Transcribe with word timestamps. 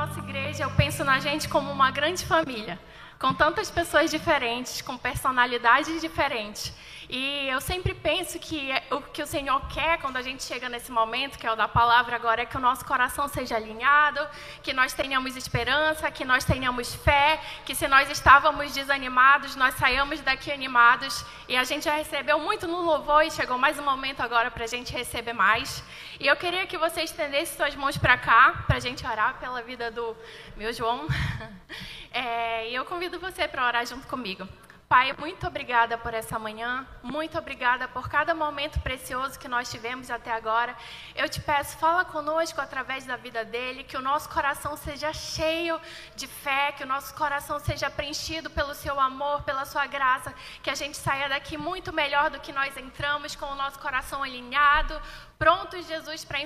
nossa 0.00 0.18
igreja, 0.18 0.62
eu 0.64 0.70
penso 0.70 1.04
na 1.04 1.20
gente 1.20 1.46
como 1.46 1.70
uma 1.70 1.90
grande 1.90 2.24
família, 2.24 2.78
com 3.20 3.34
tantas 3.34 3.70
pessoas 3.70 4.10
diferentes, 4.10 4.80
com 4.80 4.96
personalidades 4.96 6.00
diferentes. 6.00 6.72
E 7.06 7.48
eu 7.48 7.60
sempre 7.60 7.92
penso 7.92 8.38
que 8.38 8.70
é, 8.70 8.82
o 8.92 9.02
que 9.02 9.22
o 9.22 9.26
Senhor 9.26 9.60
quer 9.68 9.98
quando 9.98 10.16
a 10.16 10.22
gente 10.22 10.42
chega 10.42 10.70
nesse 10.70 10.90
momento, 10.90 11.38
que 11.38 11.46
é 11.46 11.52
o 11.52 11.56
da 11.56 11.68
palavra 11.68 12.16
agora, 12.16 12.42
é 12.42 12.46
que 12.46 12.56
o 12.56 12.60
nosso 12.60 12.82
coração 12.84 13.28
seja 13.28 13.56
alinhado, 13.56 14.26
que 14.62 14.72
nós 14.72 14.94
tenhamos 14.94 15.36
esperança, 15.36 16.10
que 16.10 16.24
nós 16.24 16.44
tenhamos 16.44 16.94
fé, 16.94 17.38
que 17.66 17.74
se 17.74 17.86
nós 17.88 18.08
estávamos 18.08 18.72
desanimados, 18.72 19.54
nós 19.54 19.74
saiamos 19.74 20.20
daqui 20.20 20.50
animados. 20.50 21.22
E 21.46 21.56
a 21.58 21.64
gente 21.64 21.84
já 21.84 21.96
recebeu 21.96 22.38
muito 22.38 22.66
no 22.66 22.80
louvor 22.80 23.22
e 23.22 23.30
chegou 23.30 23.58
mais 23.58 23.78
um 23.78 23.84
momento 23.84 24.20
agora 24.20 24.50
para 24.50 24.64
a 24.64 24.68
gente 24.68 24.94
receber 24.94 25.34
mais. 25.34 25.84
E 26.18 26.26
eu 26.26 26.36
queria 26.36 26.66
que 26.66 26.78
você 26.78 27.02
estendesse 27.02 27.56
suas 27.56 27.74
mãos 27.74 27.98
para 27.98 28.16
cá, 28.16 28.64
para 28.66 28.76
a 28.76 28.80
gente 28.80 29.04
orar 29.04 29.38
pela 29.38 29.60
vida 29.60 29.90
do 29.90 30.16
meu 30.56 30.72
João. 30.72 31.06
É, 32.12 32.68
e 32.68 32.74
eu 32.74 32.84
convido 32.84 33.09
você 33.18 33.48
para 33.48 33.66
orar 33.66 33.86
junto 33.86 34.06
comigo. 34.06 34.46
Pai, 34.90 35.14
muito 35.16 35.46
obrigada 35.46 35.96
por 35.96 36.12
essa 36.14 36.36
manhã, 36.36 36.84
muito 37.00 37.38
obrigada 37.38 37.86
por 37.86 38.08
cada 38.08 38.34
momento 38.34 38.80
precioso 38.80 39.38
que 39.38 39.46
nós 39.46 39.70
tivemos 39.70 40.10
até 40.10 40.32
agora. 40.32 40.76
Eu 41.14 41.28
te 41.28 41.40
peço, 41.40 41.78
fala 41.78 42.04
conosco 42.04 42.60
através 42.60 43.04
da 43.04 43.14
vida 43.14 43.44
dele, 43.44 43.84
que 43.84 43.96
o 43.96 44.00
nosso 44.00 44.28
coração 44.28 44.76
seja 44.76 45.12
cheio 45.12 45.80
de 46.16 46.26
fé, 46.26 46.72
que 46.72 46.82
o 46.82 46.88
nosso 46.88 47.14
coração 47.14 47.60
seja 47.60 47.88
preenchido 47.88 48.50
pelo 48.50 48.74
seu 48.74 48.98
amor, 48.98 49.44
pela 49.44 49.64
sua 49.64 49.86
graça, 49.86 50.34
que 50.60 50.68
a 50.68 50.74
gente 50.74 50.96
saia 50.96 51.28
daqui 51.28 51.56
muito 51.56 51.92
melhor 51.92 52.28
do 52.28 52.40
que 52.40 52.52
nós 52.52 52.76
entramos, 52.76 53.36
com 53.36 53.46
o 53.46 53.54
nosso 53.54 53.78
coração 53.78 54.24
alinhado, 54.24 55.00
prontos, 55.40 55.86
Jesus, 55.86 56.22
para 56.22 56.38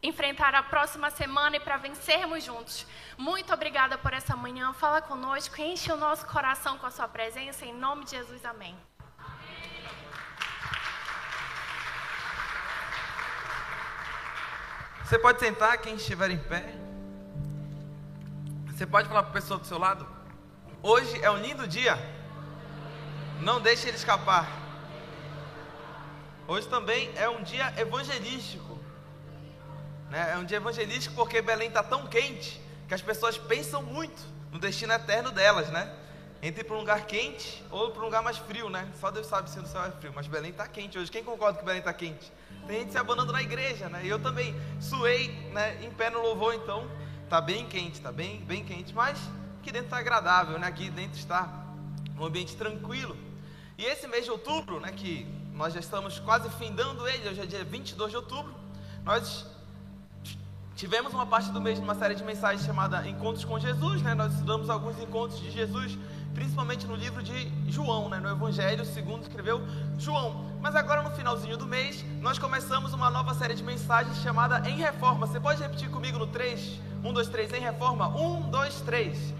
enfrentar 0.00 0.54
a 0.54 0.62
próxima 0.62 1.10
semana 1.10 1.56
e 1.56 1.60
para 1.60 1.76
vencermos 1.78 2.44
juntos. 2.44 2.86
Muito 3.18 3.52
obrigada 3.52 3.98
por 3.98 4.12
essa 4.14 4.36
manhã. 4.36 4.72
Fala 4.72 5.02
conosco, 5.02 5.60
enche 5.60 5.90
o 5.90 5.96
nosso 5.96 6.24
coração 6.26 6.78
com 6.78 6.86
a 6.86 6.92
sua 6.92 7.08
presença. 7.08 7.66
Em 7.66 7.74
nome 7.74 8.04
de 8.04 8.12
Jesus, 8.12 8.44
amém. 8.44 8.76
Você 15.02 15.18
pode 15.18 15.40
sentar, 15.40 15.78
quem 15.78 15.96
estiver 15.96 16.30
em 16.30 16.38
pé. 16.38 16.72
Você 18.68 18.86
pode 18.86 19.08
falar 19.08 19.24
para 19.24 19.30
a 19.30 19.34
pessoa 19.34 19.58
do 19.58 19.66
seu 19.66 19.78
lado. 19.78 20.06
Hoje 20.84 21.20
é 21.20 21.28
um 21.28 21.38
lindo 21.38 21.66
dia. 21.66 21.98
Não 23.40 23.60
deixe 23.60 23.88
ele 23.88 23.96
escapar. 23.96 24.65
Hoje 26.48 26.68
também 26.68 27.10
é 27.16 27.28
um 27.28 27.42
dia 27.42 27.74
evangelístico. 27.76 28.78
Né? 30.10 30.32
É 30.32 30.38
um 30.38 30.44
dia 30.44 30.58
evangelístico 30.58 31.14
porque 31.16 31.42
Belém 31.42 31.68
está 31.68 31.82
tão 31.82 32.06
quente 32.06 32.60
que 32.86 32.94
as 32.94 33.02
pessoas 33.02 33.36
pensam 33.36 33.82
muito 33.82 34.22
no 34.52 34.58
destino 34.58 34.92
eterno 34.92 35.32
delas, 35.32 35.68
né? 35.70 35.92
Entre 36.40 36.62
para 36.62 36.76
um 36.76 36.78
lugar 36.78 37.04
quente 37.06 37.64
ou 37.70 37.90
para 37.90 38.00
um 38.00 38.04
lugar 38.04 38.22
mais 38.22 38.38
frio, 38.38 38.70
né? 38.70 38.88
Só 39.00 39.10
Deus 39.10 39.26
sabe 39.26 39.50
se 39.50 39.58
o 39.58 39.66
céu 39.66 39.84
é 39.84 39.90
frio, 39.90 40.12
mas 40.14 40.28
Belém 40.28 40.52
está 40.52 40.68
quente 40.68 40.96
hoje. 40.96 41.10
Quem 41.10 41.24
concorda 41.24 41.58
que 41.58 41.64
Belém 41.64 41.80
está 41.80 41.92
quente? 41.92 42.30
Tem 42.66 42.80
gente 42.80 42.92
se 42.92 42.98
abanando 42.98 43.32
na 43.32 43.42
igreja, 43.42 43.88
né? 43.88 44.02
Eu 44.04 44.20
também 44.20 44.54
suei, 44.80 45.28
né? 45.52 45.82
Em 45.82 45.90
pé 45.90 46.10
no 46.10 46.20
louvor, 46.20 46.54
então 46.54 46.88
está 47.24 47.40
bem 47.40 47.66
quente, 47.66 47.94
está 47.94 48.12
bem, 48.12 48.38
bem 48.42 48.64
quente, 48.64 48.94
mas 48.94 49.18
aqui 49.60 49.72
dentro 49.72 49.86
está 49.86 49.98
agradável, 49.98 50.58
né? 50.60 50.68
Aqui 50.68 50.90
dentro 50.90 51.18
está 51.18 51.66
um 52.16 52.24
ambiente 52.24 52.54
tranquilo. 52.56 53.16
E 53.76 53.84
esse 53.84 54.06
mês 54.06 54.24
de 54.24 54.30
outubro, 54.30 54.78
né? 54.78 54.92
Que 54.92 55.26
nós 55.56 55.72
já 55.72 55.80
estamos 55.80 56.18
quase 56.18 56.50
findando 56.50 57.08
ele, 57.08 57.30
hoje 57.30 57.40
é 57.40 57.46
dia 57.46 57.64
22 57.64 58.10
de 58.10 58.16
outubro, 58.16 58.54
nós 59.02 59.46
tivemos 60.76 61.14
uma 61.14 61.24
parte 61.24 61.50
do 61.50 61.62
mês 61.62 61.80
numa 61.80 61.94
série 61.94 62.14
de 62.14 62.22
mensagens 62.22 62.64
chamada 62.64 63.08
Encontros 63.08 63.42
com 63.42 63.58
Jesus, 63.58 64.02
né? 64.02 64.12
Nós 64.12 64.34
estudamos 64.34 64.68
alguns 64.68 65.00
encontros 65.00 65.40
de 65.40 65.50
Jesus, 65.50 65.98
principalmente 66.34 66.86
no 66.86 66.94
livro 66.94 67.22
de 67.22 67.50
João, 67.72 68.10
né? 68.10 68.20
No 68.20 68.28
Evangelho 68.28 68.84
segundo 68.84 69.22
escreveu 69.22 69.62
João. 69.98 70.44
Mas 70.60 70.76
agora 70.76 71.02
no 71.02 71.10
finalzinho 71.12 71.56
do 71.56 71.66
mês, 71.66 72.04
nós 72.20 72.38
começamos 72.38 72.92
uma 72.92 73.08
nova 73.08 73.32
série 73.32 73.54
de 73.54 73.62
mensagens 73.62 74.18
chamada 74.18 74.68
Em 74.68 74.76
Reforma. 74.76 75.26
Você 75.26 75.40
pode 75.40 75.62
repetir 75.62 75.88
comigo 75.88 76.18
no 76.18 76.26
3? 76.26 76.78
1, 77.02 77.12
2, 77.14 77.28
3, 77.28 77.52
em 77.54 77.60
reforma? 77.60 78.08
1, 78.08 78.50
2, 78.50 78.80
3. 78.82 79.34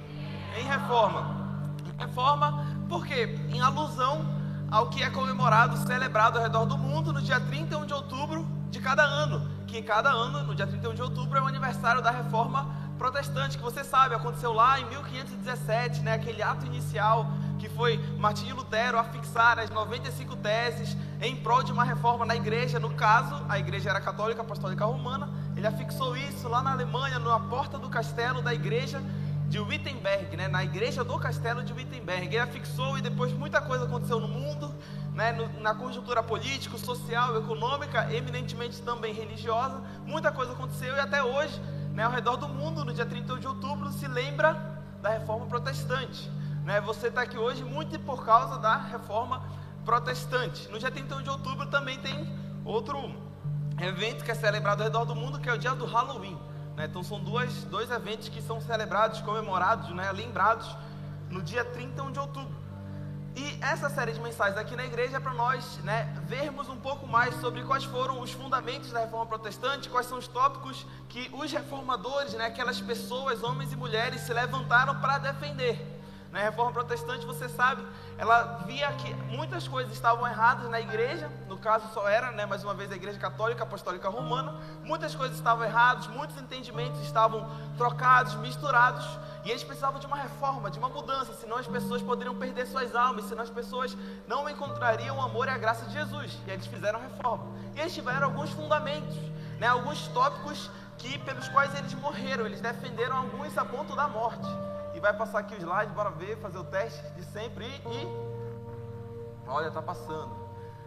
Em 0.58 0.64
reforma. 0.64 1.60
Reforma, 1.98 2.66
porque 2.88 3.38
em 3.50 3.60
alusão 3.60 4.45
ao 4.76 4.88
que 4.88 5.02
é 5.02 5.08
comemorado, 5.08 5.74
celebrado 5.86 6.36
ao 6.36 6.42
redor 6.42 6.66
do 6.66 6.76
mundo 6.76 7.10
no 7.10 7.22
dia 7.22 7.40
31 7.40 7.86
de 7.86 7.94
outubro 7.94 8.46
de 8.70 8.78
cada 8.78 9.02
ano. 9.02 9.50
Que 9.66 9.80
cada 9.80 10.10
ano, 10.10 10.42
no 10.42 10.54
dia 10.54 10.66
31 10.66 10.92
de 10.92 11.00
outubro, 11.00 11.38
é 11.38 11.40
o 11.40 11.46
aniversário 11.46 12.02
da 12.02 12.10
reforma 12.10 12.68
protestante, 12.98 13.56
que 13.56 13.62
você 13.62 13.82
sabe, 13.82 14.14
aconteceu 14.14 14.52
lá 14.52 14.78
em 14.78 14.84
1517, 14.84 16.00
né, 16.00 16.12
aquele 16.12 16.42
ato 16.42 16.66
inicial 16.66 17.26
que 17.58 17.70
foi 17.70 17.96
Martinho 18.18 18.54
Lutero 18.54 18.98
a 18.98 19.04
fixar 19.04 19.58
as 19.58 19.70
95 19.70 20.36
teses 20.36 20.94
em 21.22 21.34
prol 21.36 21.62
de 21.62 21.72
uma 21.72 21.82
reforma 21.82 22.26
na 22.26 22.36
igreja. 22.36 22.78
No 22.78 22.90
caso, 22.90 23.34
a 23.48 23.58
igreja 23.58 23.88
era 23.88 24.00
católica 24.00 24.42
apostólica 24.42 24.84
romana. 24.84 25.30
Ele 25.56 25.66
afixou 25.66 26.14
isso 26.14 26.48
lá 26.50 26.62
na 26.62 26.72
Alemanha, 26.72 27.18
na 27.18 27.40
porta 27.40 27.78
do 27.78 27.88
castelo 27.88 28.42
da 28.42 28.52
igreja 28.52 29.02
de 29.48 29.60
Wittenberg, 29.60 30.36
né, 30.36 30.48
na 30.48 30.64
igreja 30.64 31.04
do 31.04 31.18
castelo 31.18 31.62
de 31.62 31.72
Wittenberg. 31.72 32.26
Ele 32.26 32.38
afixou 32.38 32.98
e 32.98 33.02
depois 33.02 33.32
muita 33.32 33.60
coisa 33.60 33.84
aconteceu 33.84 34.18
no 34.18 34.28
mundo, 34.28 34.74
né, 35.14 35.32
no, 35.32 35.60
na 35.60 35.74
conjuntura 35.74 36.22
política, 36.22 36.76
social, 36.76 37.36
econômica, 37.36 38.12
eminentemente 38.12 38.82
também 38.82 39.14
religiosa. 39.14 39.80
Muita 40.04 40.32
coisa 40.32 40.52
aconteceu 40.52 40.94
e 40.94 41.00
até 41.00 41.22
hoje, 41.22 41.60
né, 41.92 42.04
ao 42.04 42.12
redor 42.12 42.36
do 42.36 42.48
mundo, 42.48 42.84
no 42.84 42.92
dia 42.92 43.06
31 43.06 43.38
de 43.38 43.46
outubro, 43.46 43.90
se 43.92 44.06
lembra 44.08 44.82
da 45.00 45.10
reforma 45.10 45.46
protestante. 45.46 46.30
Né? 46.64 46.80
Você 46.80 47.06
está 47.06 47.22
aqui 47.22 47.38
hoje 47.38 47.62
muito 47.62 47.98
por 48.00 48.24
causa 48.24 48.58
da 48.58 48.76
reforma 48.76 49.42
protestante. 49.84 50.68
No 50.68 50.78
dia 50.78 50.90
31 50.90 51.22
de 51.22 51.30
outubro 51.30 51.66
também 51.66 51.96
tem 51.98 52.28
outro 52.64 53.14
evento 53.80 54.24
que 54.24 54.30
é 54.32 54.34
celebrado 54.34 54.82
ao 54.82 54.88
redor 54.88 55.04
do 55.04 55.14
mundo, 55.14 55.38
que 55.38 55.48
é 55.48 55.52
o 55.52 55.58
dia 55.58 55.74
do 55.74 55.86
Halloween. 55.86 56.36
Né? 56.76 56.86
Então 56.86 57.02
são 57.02 57.18
duas, 57.18 57.52
dois 57.64 57.90
eventos 57.90 58.28
que 58.28 58.42
são 58.42 58.60
celebrados, 58.60 59.20
comemorados, 59.22 59.90
né? 59.94 60.12
lembrados 60.12 60.76
no 61.30 61.42
dia 61.42 61.64
31 61.64 62.12
de 62.12 62.20
outubro. 62.20 62.66
E 63.34 63.58
essa 63.60 63.90
série 63.90 64.12
de 64.12 64.20
mensagens 64.20 64.56
aqui 64.56 64.74
na 64.74 64.86
igreja 64.86 65.18
é 65.18 65.20
para 65.20 65.34
nós 65.34 65.76
né, 65.84 66.10
vermos 66.26 66.70
um 66.70 66.76
pouco 66.76 67.06
mais 67.06 67.34
sobre 67.38 67.62
quais 67.64 67.84
foram 67.84 68.20
os 68.22 68.32
fundamentos 68.32 68.90
da 68.90 69.00
reforma 69.00 69.26
protestante, 69.26 69.90
quais 69.90 70.06
são 70.06 70.16
os 70.16 70.26
tópicos 70.26 70.86
que 71.06 71.30
os 71.34 71.52
reformadores, 71.52 72.32
né, 72.32 72.46
aquelas 72.46 72.80
pessoas, 72.80 73.42
homens 73.42 73.74
e 73.74 73.76
mulheres, 73.76 74.22
se 74.22 74.32
levantaram 74.32 74.98
para 75.02 75.18
defender. 75.18 75.95
Na 76.36 76.42
reforma 76.42 76.70
protestante, 76.70 77.24
você 77.24 77.48
sabe, 77.48 77.82
ela 78.18 78.62
via 78.66 78.92
que 78.92 79.14
muitas 79.34 79.66
coisas 79.66 79.90
estavam 79.90 80.28
erradas 80.28 80.68
na 80.68 80.78
igreja, 80.78 81.30
no 81.48 81.56
caso 81.56 81.88
só 81.94 82.06
era, 82.06 82.30
né, 82.30 82.44
mais 82.44 82.62
uma 82.62 82.74
vez, 82.74 82.92
a 82.92 82.94
igreja 82.94 83.18
católica 83.18 83.62
apostólica 83.62 84.10
romana, 84.10 84.60
muitas 84.84 85.14
coisas 85.14 85.34
estavam 85.34 85.64
erradas, 85.64 86.06
muitos 86.08 86.36
entendimentos 86.36 87.00
estavam 87.00 87.50
trocados, 87.78 88.34
misturados, 88.34 89.02
e 89.46 89.50
eles 89.50 89.64
precisavam 89.64 89.98
de 89.98 90.06
uma 90.06 90.16
reforma, 90.16 90.70
de 90.70 90.78
uma 90.78 90.90
mudança, 90.90 91.32
senão 91.32 91.56
as 91.56 91.66
pessoas 91.66 92.02
poderiam 92.02 92.36
perder 92.36 92.66
suas 92.66 92.94
almas, 92.94 93.24
senão 93.24 93.42
as 93.42 93.48
pessoas 93.48 93.96
não 94.28 94.46
encontrariam 94.46 95.16
o 95.16 95.22
amor 95.22 95.46
e 95.46 95.52
a 95.52 95.56
graça 95.56 95.86
de 95.86 95.94
Jesus. 95.94 96.36
E 96.46 96.50
eles 96.50 96.66
fizeram 96.66 96.98
a 96.98 97.02
reforma. 97.02 97.46
E 97.74 97.80
eles 97.80 97.94
tiveram 97.94 98.26
alguns 98.26 98.50
fundamentos, 98.50 99.16
né, 99.58 99.68
alguns 99.68 100.06
tópicos 100.08 100.70
que 100.98 101.18
pelos 101.20 101.48
quais 101.48 101.74
eles 101.78 101.94
morreram, 101.94 102.44
eles 102.44 102.60
defenderam 102.60 103.16
alguns 103.16 103.56
a 103.56 103.64
ponto 103.64 103.96
da 103.96 104.06
morte. 104.06 104.75
E 104.96 105.00
vai 105.00 105.12
passar 105.12 105.40
aqui 105.40 105.54
o 105.54 105.58
slide, 105.58 105.92
bora 105.92 106.10
ver, 106.10 106.38
fazer 106.38 106.56
o 106.56 106.64
teste 106.64 107.02
de 107.10 107.22
sempre. 107.24 107.66
E, 107.66 108.02
e 108.02 109.46
olha, 109.46 109.70
tá 109.70 109.82
passando. 109.82 110.34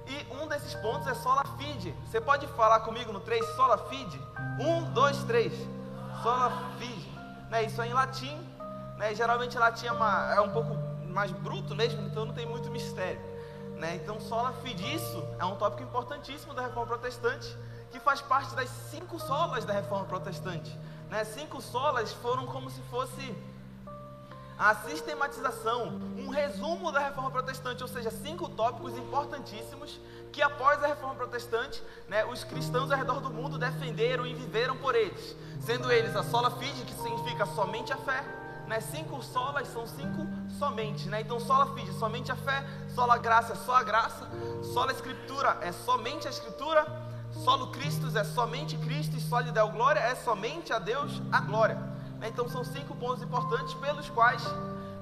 E 0.07 0.33
um 0.33 0.47
desses 0.47 0.73
pontos 0.73 1.05
é 1.05 1.13
sola 1.13 1.43
fide. 1.59 1.91
Você 2.07 2.19
pode 2.19 2.47
falar 2.47 2.79
comigo 2.79 3.13
no 3.13 3.19
3, 3.19 3.45
sola 3.55 3.77
fide? 3.87 4.19
Um, 4.59 4.91
dois, 4.93 5.23
três. 5.25 5.53
Sola 6.23 6.51
fide. 6.79 7.07
Né, 7.51 7.65
isso 7.65 7.79
é 7.79 7.87
em 7.87 7.93
latim. 7.93 8.35
Né, 8.97 9.13
geralmente 9.13 9.55
latim 9.59 9.85
é, 9.85 9.91
uma, 9.91 10.33
é 10.33 10.41
um 10.41 10.49
pouco 10.49 10.75
mais 11.05 11.31
bruto 11.31 11.75
mesmo, 11.75 12.01
então 12.07 12.25
não 12.25 12.33
tem 12.33 12.47
muito 12.47 12.71
mistério. 12.71 13.21
Né? 13.75 13.97
Então, 13.97 14.19
sola 14.19 14.53
fide, 14.53 14.91
isso 14.91 15.23
é 15.37 15.45
um 15.45 15.55
tópico 15.55 15.83
importantíssimo 15.83 16.55
da 16.55 16.63
reforma 16.63 16.87
protestante, 16.87 17.55
que 17.91 17.99
faz 17.99 18.21
parte 18.21 18.55
das 18.55 18.69
cinco 18.69 19.19
solas 19.19 19.65
da 19.65 19.73
reforma 19.73 20.05
protestante. 20.05 20.75
Né? 21.11 21.23
Cinco 21.25 21.61
solas 21.61 22.11
foram 22.13 22.47
como 22.47 22.71
se 22.71 22.81
fosse 22.89 23.35
a 24.59 24.75
sistematização, 24.75 26.01
um 26.17 26.27
resumo 26.27 26.91
da 26.91 26.99
reforma 26.99 27.31
protestante, 27.31 27.81
ou 27.81 27.87
seja, 27.87 28.11
cinco 28.11 28.49
tópicos 28.49 28.97
importantíssimos 28.97 29.97
que 30.33 30.41
após 30.41 30.83
a 30.83 30.87
reforma 30.87 31.15
protestante, 31.15 31.81
né, 32.09 32.25
os 32.25 32.43
cristãos 32.43 32.91
ao 32.91 32.97
redor 32.97 33.21
do 33.21 33.29
mundo 33.29 33.57
defenderam 33.57 34.27
e 34.27 34.33
viveram 34.33 34.75
por 34.75 34.95
eles, 34.95 35.33
sendo 35.61 35.89
eles 35.89 36.13
a 36.13 36.23
sola 36.23 36.51
fide, 36.51 36.83
que 36.83 36.93
significa 36.93 37.45
somente 37.45 37.93
a 37.93 37.97
fé, 37.97 38.21
né, 38.67 38.81
cinco 38.81 39.23
solas 39.23 39.65
são 39.69 39.87
cinco 39.87 40.27
somente, 40.59 41.07
né, 41.07 41.21
então 41.21 41.39
sola 41.39 41.73
fide, 41.73 41.93
somente 41.93 42.29
a 42.29 42.35
fé, 42.35 42.61
sola 42.93 43.17
graça 43.17 43.53
é 43.53 43.55
só 43.55 43.75
a 43.75 43.83
graça, 43.83 44.27
sola 44.73 44.91
escritura 44.91 45.57
é 45.61 45.71
somente 45.71 46.27
a 46.27 46.29
escritura, 46.29 46.85
solo 47.31 47.67
Cristo 47.67 48.05
é 48.15 48.25
somente 48.25 48.77
Cristo 48.77 49.15
e 49.15 49.21
sólido 49.21 49.57
é 49.57 49.71
glória 49.71 50.01
é 50.01 50.15
somente 50.15 50.73
a 50.73 50.79
Deus 50.79 51.21
a 51.31 51.39
glória. 51.39 51.88
Então 52.21 52.47
são 52.49 52.63
cinco 52.63 52.95
pontos 52.95 53.23
importantes 53.23 53.73
pelos 53.75 54.09
quais 54.09 54.43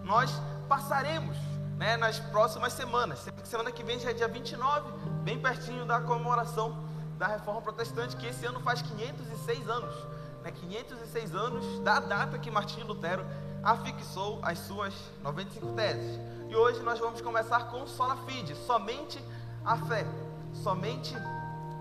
nós 0.03 0.31
passaremos 0.67 1.37
né, 1.77 1.97
nas 1.97 2.19
próximas 2.19 2.73
semanas. 2.73 3.27
Semana 3.43 3.71
que 3.71 3.83
vem 3.83 3.99
já 3.99 4.11
é 4.11 4.13
dia 4.13 4.27
29, 4.27 4.91
bem 5.23 5.39
pertinho 5.39 5.85
da 5.85 6.01
comemoração 6.01 6.85
da 7.17 7.27
Reforma 7.27 7.61
Protestante, 7.61 8.15
que 8.15 8.27
esse 8.27 8.45
ano 8.45 8.59
faz 8.61 8.81
506 8.81 9.69
anos. 9.69 9.93
Né, 10.43 10.51
506 10.51 11.35
anos 11.35 11.79
da 11.79 11.99
data 11.99 12.37
que 12.37 12.51
Martinho 12.51 12.87
Lutero 12.87 13.25
afixou 13.63 14.39
as 14.43 14.59
suas 14.59 14.93
95 15.23 15.73
teses. 15.73 16.19
E 16.49 16.55
hoje 16.55 16.81
nós 16.81 16.99
vamos 16.99 17.21
começar 17.21 17.65
com 17.65 17.85
sola 17.87 18.15
fide, 18.27 18.55
somente 18.55 19.23
a 19.65 19.77
fé. 19.77 20.05
Somente 20.53 21.15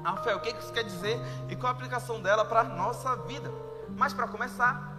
a 0.05 0.17
fé. 0.17 0.35
O 0.35 0.41
que 0.41 0.51
isso 0.51 0.73
quer 0.73 0.85
dizer 0.85 1.19
e 1.49 1.57
qual 1.57 1.73
a 1.73 1.77
aplicação 1.77 2.21
dela 2.21 2.45
para 2.45 2.61
a 2.61 2.65
nossa 2.65 3.15
vida? 3.17 3.51
Mas 3.97 4.13
para 4.13 4.27
começar, 4.27 4.96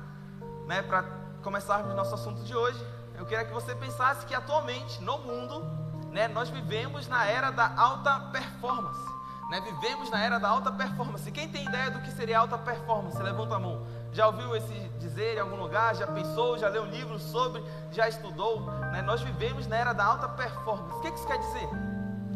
né, 0.67 0.81
para 0.81 1.03
começarmos 1.41 1.95
nosso 1.95 2.13
assunto 2.13 2.43
de 2.43 2.55
hoje, 2.55 2.79
eu 3.17 3.25
queria 3.25 3.45
que 3.45 3.53
você 3.53 3.73
pensasse 3.73 4.25
que 4.25 4.35
atualmente 4.35 5.01
no 5.01 5.17
mundo, 5.19 5.63
né, 6.11 6.27
nós 6.27 6.49
vivemos 6.49 7.07
na 7.07 7.25
era 7.25 7.49
da 7.49 7.73
alta 7.75 8.19
performance. 8.31 9.17
Né, 9.49 9.61
vivemos 9.61 10.09
na 10.09 10.21
era 10.21 10.37
da 10.37 10.49
alta 10.49 10.69
performance. 10.71 11.31
Quem 11.31 11.47
tem 11.47 11.65
ideia 11.65 11.89
do 11.89 12.01
que 12.01 12.11
seria 12.11 12.39
alta 12.39 12.57
performance? 12.57 13.17
Levanta 13.17 13.55
a 13.55 13.59
mão. 13.59 13.87
Já 14.11 14.27
ouviu 14.27 14.53
esse 14.57 14.73
dizer 14.99 15.37
em 15.37 15.39
algum 15.39 15.55
lugar? 15.55 15.95
Já 15.95 16.05
pensou? 16.05 16.57
Já 16.57 16.67
leu 16.67 16.83
um 16.83 16.89
livro 16.89 17.17
sobre? 17.17 17.63
Já 17.91 18.09
estudou? 18.09 18.59
Né? 18.91 19.01
Nós 19.01 19.21
vivemos 19.21 19.65
na 19.65 19.77
era 19.77 19.93
da 19.93 20.03
alta 20.03 20.27
performance. 20.27 20.93
O 20.97 20.99
que 20.99 21.07
isso 21.07 21.25
quer 21.25 21.37
dizer? 21.37 21.69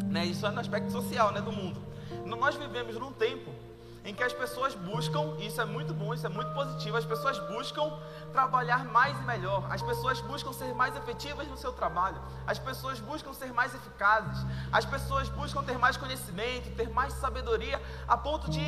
Né, 0.06 0.26
isso 0.26 0.46
é 0.46 0.52
no 0.52 0.60
aspecto 0.62 0.90
social 0.90 1.34
né, 1.34 1.42
do 1.42 1.52
mundo. 1.52 1.82
Nós 2.26 2.56
vivemos 2.56 2.96
num 2.98 3.12
tempo 3.12 3.52
em 4.04 4.14
que 4.14 4.24
as 4.24 4.34
pessoas 4.34 4.74
buscam, 4.74 5.36
e 5.38 5.48
isso 5.48 5.62
é 5.62 5.66
muito 5.66 5.94
bom, 5.94 6.14
isso 6.14 6.26
é 6.26 6.30
muito 6.30 6.52
positivo, 6.54 6.98
as 6.98 7.06
pessoas 7.06 7.38
buscam 7.48 8.00
trabalhar 8.32 8.86
mais 8.86 9.18
e 9.20 9.24
melhor, 9.24 9.66
as 9.70 9.82
pessoas 9.82 10.20
buscam 10.22 10.52
ser 10.52 10.74
mais 10.74 10.96
efetivas 10.96 11.48
no 11.48 11.56
seu 11.56 11.72
trabalho, 11.72 12.20
as 12.48 12.58
pessoas 12.58 13.00
buscam 13.00 13.32
ser 13.34 13.54
mais 13.54 13.76
eficazes, 13.76 14.44
as 14.72 14.86
pessoas 14.86 15.30
buscam 15.30 15.64
ter 15.64 15.78
mais 15.78 15.98
conhecimento, 15.98 16.76
ter 16.76 16.90
mais 16.90 17.14
sabedoria, 17.14 17.82
a 18.08 18.18
ponto 18.18 18.50
de 18.50 18.62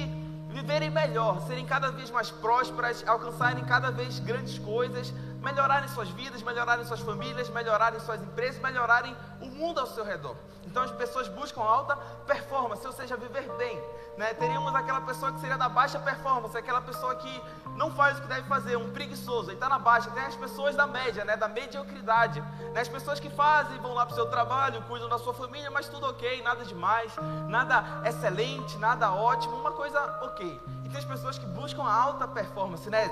viverem 0.49 0.91
melhor, 0.91 1.41
serem 1.47 1.65
cada 1.65 1.91
vez 1.91 2.11
mais 2.11 2.29
prósperas, 2.29 3.03
alcançarem 3.07 3.65
cada 3.65 3.89
vez 3.89 4.19
grandes 4.19 4.59
coisas, 4.59 5.11
melhorarem 5.41 5.89
suas 5.89 6.09
vidas, 6.09 6.43
melhorarem 6.43 6.85
suas 6.85 6.99
famílias, 6.99 7.49
melhorarem 7.49 7.99
suas 7.99 8.21
empresas, 8.21 8.61
melhorarem 8.61 9.15
o 9.41 9.47
mundo 9.47 9.79
ao 9.79 9.87
seu 9.87 10.05
redor. 10.05 10.37
Então 10.73 10.81
as 10.81 10.89
pessoas 10.89 11.27
buscam 11.27 11.61
alta 11.61 11.95
performance, 12.25 12.83
ou 12.87 12.91
seja, 12.91 13.15
viver 13.15 13.47
bem. 13.59 13.79
Né? 14.17 14.33
Teríamos 14.33 14.73
aquela 14.73 15.01
pessoa 15.01 15.31
que 15.31 15.39
seria 15.39 15.55
da 15.55 15.69
baixa 15.69 15.99
performance, 15.99 16.57
aquela 16.57 16.81
pessoa 16.81 17.13
que 17.13 17.43
não 17.75 17.91
faz 17.91 18.17
o 18.17 18.21
que 18.23 18.27
deve 18.27 18.47
fazer, 18.47 18.75
um 18.75 18.89
preguiçoso, 18.89 19.51
e 19.51 19.53
está 19.53 19.69
na 19.69 19.77
baixa. 19.77 20.09
Tem 20.09 20.23
as 20.23 20.35
pessoas 20.35 20.75
da 20.75 20.87
média, 20.87 21.23
né? 21.23 21.37
da 21.37 21.47
mediocridade. 21.47 22.41
Né? 22.73 22.81
As 22.81 22.87
pessoas 22.87 23.19
que 23.19 23.29
fazem, 23.29 23.77
vão 23.81 23.93
lá 23.93 24.03
para 24.03 24.13
o 24.13 24.15
seu 24.15 24.25
trabalho, 24.31 24.81
cuidam 24.87 25.07
da 25.07 25.19
sua 25.19 25.35
família, 25.35 25.69
mas 25.69 25.87
tudo 25.87 26.07
ok, 26.07 26.41
nada 26.41 26.65
demais, 26.65 27.13
nada 27.47 28.01
excelente, 28.05 28.75
nada 28.79 29.13
ótimo, 29.13 29.55
uma 29.55 29.73
coisa 29.73 29.99
ok. 30.23 30.59
E 30.85 30.89
tem 30.89 30.97
as 30.97 31.05
pessoas 31.05 31.37
que 31.37 31.45
buscam 31.45 31.83
alta 31.83 32.27
performance, 32.27 32.89
né? 32.89 33.07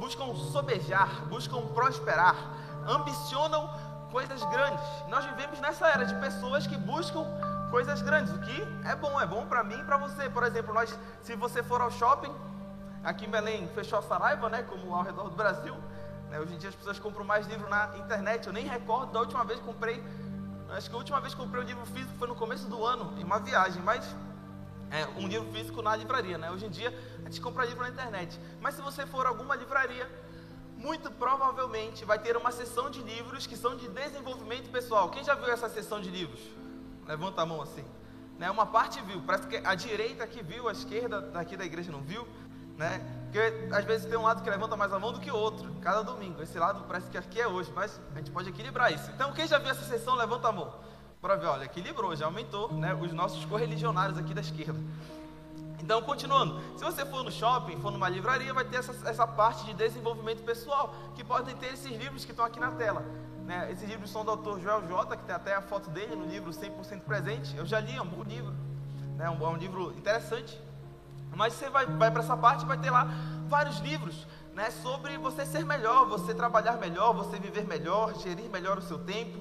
buscam 0.00 0.34
sobejar, 0.34 1.26
buscam 1.26 1.64
prosperar, 1.68 2.34
ambicionam 2.88 3.70
coisas 4.14 4.44
grandes. 4.44 4.84
Nós 5.08 5.24
vivemos 5.24 5.58
nessa 5.58 5.88
era 5.88 6.06
de 6.06 6.14
pessoas 6.26 6.68
que 6.68 6.76
buscam 6.76 7.26
coisas 7.68 8.00
grandes, 8.00 8.32
o 8.32 8.38
que 8.38 8.56
é 8.88 8.94
bom, 8.94 9.20
é 9.20 9.26
bom 9.26 9.44
para 9.44 9.64
mim 9.64 9.80
e 9.80 9.82
para 9.82 9.96
você. 9.96 10.30
Por 10.30 10.44
exemplo, 10.44 10.72
nós, 10.72 10.96
se 11.20 11.34
você 11.34 11.64
for 11.64 11.80
ao 11.80 11.90
shopping, 11.90 12.32
aqui 13.02 13.26
em 13.26 13.28
Belém 13.28 13.66
fechou 13.74 13.98
a 13.98 14.02
Saraiva, 14.02 14.48
né, 14.48 14.62
como 14.62 14.94
ao 14.94 15.02
redor 15.02 15.24
do 15.30 15.34
Brasil. 15.34 15.74
Né, 16.30 16.38
hoje 16.38 16.54
em 16.54 16.58
dia 16.58 16.68
as 16.68 16.76
pessoas 16.76 17.00
compram 17.00 17.24
mais 17.24 17.48
livro 17.48 17.68
na 17.68 17.98
internet. 17.98 18.46
Eu 18.46 18.52
nem 18.52 18.68
recordo 18.68 19.12
da 19.12 19.18
última 19.18 19.44
vez 19.44 19.58
que 19.58 19.66
comprei. 19.66 20.00
Acho 20.68 20.88
que 20.88 20.94
a 20.94 20.98
última 20.98 21.20
vez 21.20 21.34
que 21.34 21.40
comprei 21.40 21.64
um 21.64 21.66
livro 21.66 21.84
físico 21.86 22.16
foi 22.16 22.28
no 22.28 22.36
começo 22.36 22.68
do 22.68 22.86
ano, 22.86 23.18
em 23.18 23.24
uma 23.24 23.40
viagem, 23.40 23.82
mas 23.82 24.14
é, 24.92 25.06
um 25.20 25.26
livro 25.26 25.50
físico 25.52 25.82
na 25.82 25.96
livraria, 25.96 26.38
né? 26.38 26.52
Hoje 26.52 26.66
em 26.66 26.70
dia 26.70 26.96
a 27.18 27.24
gente 27.24 27.40
compra 27.40 27.64
livro 27.64 27.82
na 27.82 27.90
internet. 27.90 28.38
Mas 28.60 28.76
se 28.76 28.80
você 28.80 29.04
for 29.06 29.26
a 29.26 29.30
alguma 29.30 29.56
livraria, 29.56 30.08
muito 30.84 31.10
provavelmente 31.10 32.04
vai 32.04 32.18
ter 32.18 32.36
uma 32.36 32.52
seção 32.52 32.90
de 32.90 33.00
livros 33.00 33.46
que 33.46 33.56
são 33.56 33.74
de 33.74 33.88
desenvolvimento 33.88 34.70
pessoal. 34.70 35.08
Quem 35.08 35.24
já 35.24 35.34
viu 35.34 35.50
essa 35.50 35.66
seção 35.66 35.98
de 35.98 36.10
livros? 36.10 36.40
Levanta 37.06 37.40
a 37.40 37.46
mão 37.46 37.62
assim. 37.62 37.84
Né? 38.38 38.50
Uma 38.50 38.66
parte 38.66 39.00
viu, 39.00 39.22
parece 39.22 39.46
que 39.46 39.56
a 39.56 39.74
direita 39.74 40.22
aqui 40.22 40.42
viu, 40.42 40.68
a 40.68 40.72
esquerda 40.72 41.22
daqui 41.22 41.56
da 41.56 41.64
igreja 41.64 41.90
não 41.90 42.02
viu. 42.02 42.28
Né? 42.76 43.00
Porque 43.24 43.38
às 43.74 43.84
vezes 43.84 44.06
tem 44.06 44.18
um 44.18 44.22
lado 44.22 44.42
que 44.42 44.50
levanta 44.50 44.76
mais 44.76 44.92
a 44.92 44.98
mão 44.98 45.10
do 45.10 45.20
que 45.20 45.30
o 45.30 45.36
outro, 45.36 45.72
cada 45.80 46.02
domingo. 46.02 46.42
Esse 46.42 46.58
lado 46.58 46.84
parece 46.86 47.08
que 47.08 47.16
aqui 47.16 47.40
é 47.40 47.48
hoje, 47.48 47.72
mas 47.74 47.98
a 48.14 48.18
gente 48.18 48.30
pode 48.30 48.50
equilibrar 48.50 48.92
isso. 48.92 49.10
Então, 49.12 49.32
quem 49.32 49.46
já 49.46 49.58
viu 49.58 49.70
essa 49.70 49.84
sessão, 49.86 50.14
levanta 50.16 50.48
a 50.48 50.52
mão. 50.52 50.74
Para 51.18 51.36
ver, 51.36 51.46
olha, 51.46 51.64
equilibrou, 51.64 52.14
já 52.14 52.26
aumentou 52.26 52.70
né, 52.74 52.92
os 52.94 53.10
nossos 53.14 53.42
correligionários 53.46 54.18
aqui 54.18 54.34
da 54.34 54.42
esquerda. 54.42 54.78
Então, 55.84 56.00
continuando, 56.00 56.62
se 56.78 56.82
você 56.82 57.04
for 57.04 57.22
no 57.22 57.30
shopping, 57.30 57.78
for 57.78 57.90
numa 57.90 58.08
livraria, 58.08 58.54
vai 58.54 58.64
ter 58.64 58.76
essa, 58.78 58.94
essa 59.06 59.26
parte 59.26 59.66
de 59.66 59.74
desenvolvimento 59.74 60.42
pessoal, 60.42 60.94
que 61.14 61.22
podem 61.22 61.54
ter 61.56 61.74
esses 61.74 61.94
livros 61.94 62.24
que 62.24 62.30
estão 62.30 62.42
aqui 62.42 62.58
na 62.58 62.70
tela. 62.70 63.04
Né? 63.44 63.70
Esses 63.70 63.86
livros 63.86 64.10
são 64.10 64.24
do 64.24 64.30
autor 64.30 64.58
Joel 64.58 64.88
J, 64.88 65.14
que 65.14 65.24
tem 65.24 65.34
até 65.34 65.54
a 65.54 65.60
foto 65.60 65.90
dele 65.90 66.16
no 66.16 66.24
livro 66.24 66.50
100% 66.52 67.02
Presente. 67.02 67.54
Eu 67.54 67.66
já 67.66 67.80
li, 67.80 67.94
é 67.94 68.00
um 68.00 68.06
bom 68.06 68.22
livro, 68.22 68.54
né? 69.18 69.28
um, 69.28 69.46
é 69.46 69.48
um 69.50 69.58
livro 69.58 69.92
interessante. 69.92 70.58
Mas 71.36 71.52
você 71.52 71.68
vai, 71.68 71.84
vai 71.84 72.10
para 72.10 72.22
essa 72.22 72.34
parte 72.34 72.64
vai 72.64 72.78
ter 72.78 72.90
lá 72.90 73.06
vários 73.46 73.78
livros 73.80 74.26
né? 74.54 74.70
sobre 74.70 75.18
você 75.18 75.44
ser 75.44 75.66
melhor, 75.66 76.06
você 76.06 76.32
trabalhar 76.32 76.78
melhor, 76.78 77.12
você 77.12 77.38
viver 77.38 77.66
melhor, 77.66 78.14
gerir 78.20 78.48
melhor 78.48 78.78
o 78.78 78.82
seu 78.82 79.00
tempo, 79.00 79.38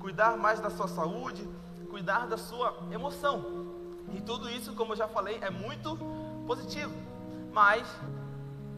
cuidar 0.00 0.36
mais 0.36 0.58
da 0.58 0.70
sua 0.70 0.88
saúde, 0.88 1.48
cuidar 1.88 2.26
da 2.26 2.36
sua 2.36 2.76
emoção. 2.90 3.63
E 4.12 4.20
tudo 4.20 4.50
isso, 4.50 4.74
como 4.74 4.92
eu 4.92 4.96
já 4.96 5.08
falei, 5.08 5.38
é 5.40 5.50
muito 5.50 5.98
positivo. 6.46 6.92
Mas, 7.52 7.86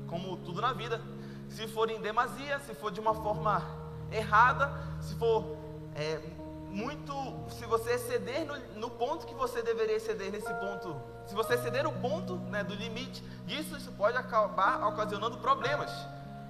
como 0.06 0.37
tudo 0.38 0.61
na 0.61 0.73
vida, 0.73 1.00
se 1.49 1.67
for 1.69 1.90
em 1.90 2.00
demasia, 2.00 2.58
se 2.61 2.75
for 2.75 2.90
de 2.90 3.00
uma 3.00 3.14
forma 3.14 3.62
errada, 4.11 4.70
se 5.00 5.14
for 5.14 5.56
é, 5.94 6.20
muito. 6.69 7.14
Se 7.50 7.64
você 7.64 7.93
exceder 7.93 8.44
no, 8.44 8.56
no, 8.78 8.90
ponto 8.90 9.26
que 9.26 9.34
você 9.34 9.62
deveria 9.62 9.96
exceder 9.96 10.31
nesse 10.31 10.52
ponto, 10.55 11.00
se 11.26 11.34
você 11.34 11.55
exceder 11.55 11.87
o 11.87 11.93
ponto 11.93 12.37
né, 12.37 12.62
do 12.62 12.75
limite 12.75 13.23
disso, 13.47 13.76
isso 13.76 13.90
pode 13.92 14.16
acabar 14.16 14.87
ocasionando 14.87 15.38
problemas. 15.38 15.90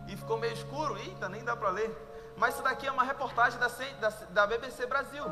E 0.09 0.17
ficou 0.17 0.39
meio 0.39 0.53
escuro, 0.53 0.97
eita, 0.99 1.29
nem 1.29 1.45
dá 1.45 1.57
para 1.57 1.71
ler. 1.71 1.91
Mas 2.37 2.55
isso 2.55 2.63
daqui 2.63 2.87
é 2.87 2.93
uma 2.93 3.03
reportagem 3.03 3.59
da, 3.59 3.69
da, 3.69 4.09
da 4.31 4.47
BBC 4.47 4.87
Brasil. 4.87 5.25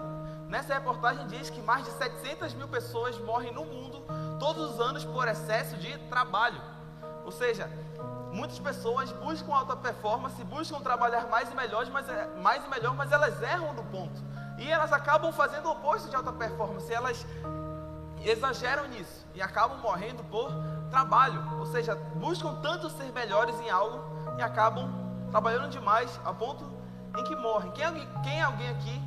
Nessa 0.54 0.72
reportagem 0.72 1.26
diz 1.26 1.50
que 1.50 1.60
mais 1.60 1.84
de 1.84 1.90
700 1.90 2.54
mil 2.54 2.68
pessoas 2.68 3.18
morrem 3.18 3.52
no 3.52 3.64
mundo 3.64 4.04
todos 4.38 4.70
os 4.70 4.80
anos 4.80 5.04
por 5.04 5.26
excesso 5.26 5.76
de 5.78 5.98
trabalho. 6.08 6.62
Ou 7.24 7.32
seja, 7.32 7.68
muitas 8.32 8.60
pessoas 8.60 9.10
buscam 9.10 9.52
alta 9.52 9.74
performance, 9.74 10.44
buscam 10.44 10.78
trabalhar 10.80 11.26
mais 11.26 11.50
e 11.50 11.56
melhor, 11.56 11.84
mas, 11.90 12.08
é, 12.08 12.28
mais 12.40 12.64
e 12.64 12.68
melhor, 12.68 12.94
mas 12.94 13.10
elas 13.10 13.42
erram 13.42 13.72
no 13.72 13.82
ponto. 13.86 14.22
E 14.56 14.70
elas 14.70 14.92
acabam 14.92 15.32
fazendo 15.32 15.66
o 15.66 15.72
oposto 15.72 16.08
de 16.08 16.14
alta 16.14 16.32
performance, 16.32 16.94
elas 16.94 17.26
exageram 18.24 18.86
nisso 18.86 19.26
e 19.34 19.42
acabam 19.42 19.78
morrendo 19.78 20.22
por 20.22 20.52
trabalho. 20.88 21.42
Ou 21.58 21.66
seja, 21.66 21.96
buscam 22.14 22.54
tanto 22.62 22.88
ser 22.90 23.10
melhores 23.10 23.58
em 23.58 23.70
algo 23.70 24.04
e 24.38 24.42
acabam 24.42 24.88
trabalhando 25.32 25.68
demais 25.68 26.20
a 26.24 26.32
ponto 26.32 26.64
em 27.18 27.24
que 27.24 27.34
morrem. 27.34 27.72
Quem, 27.72 28.08
quem 28.22 28.40
alguém 28.40 28.68
aqui, 28.68 29.02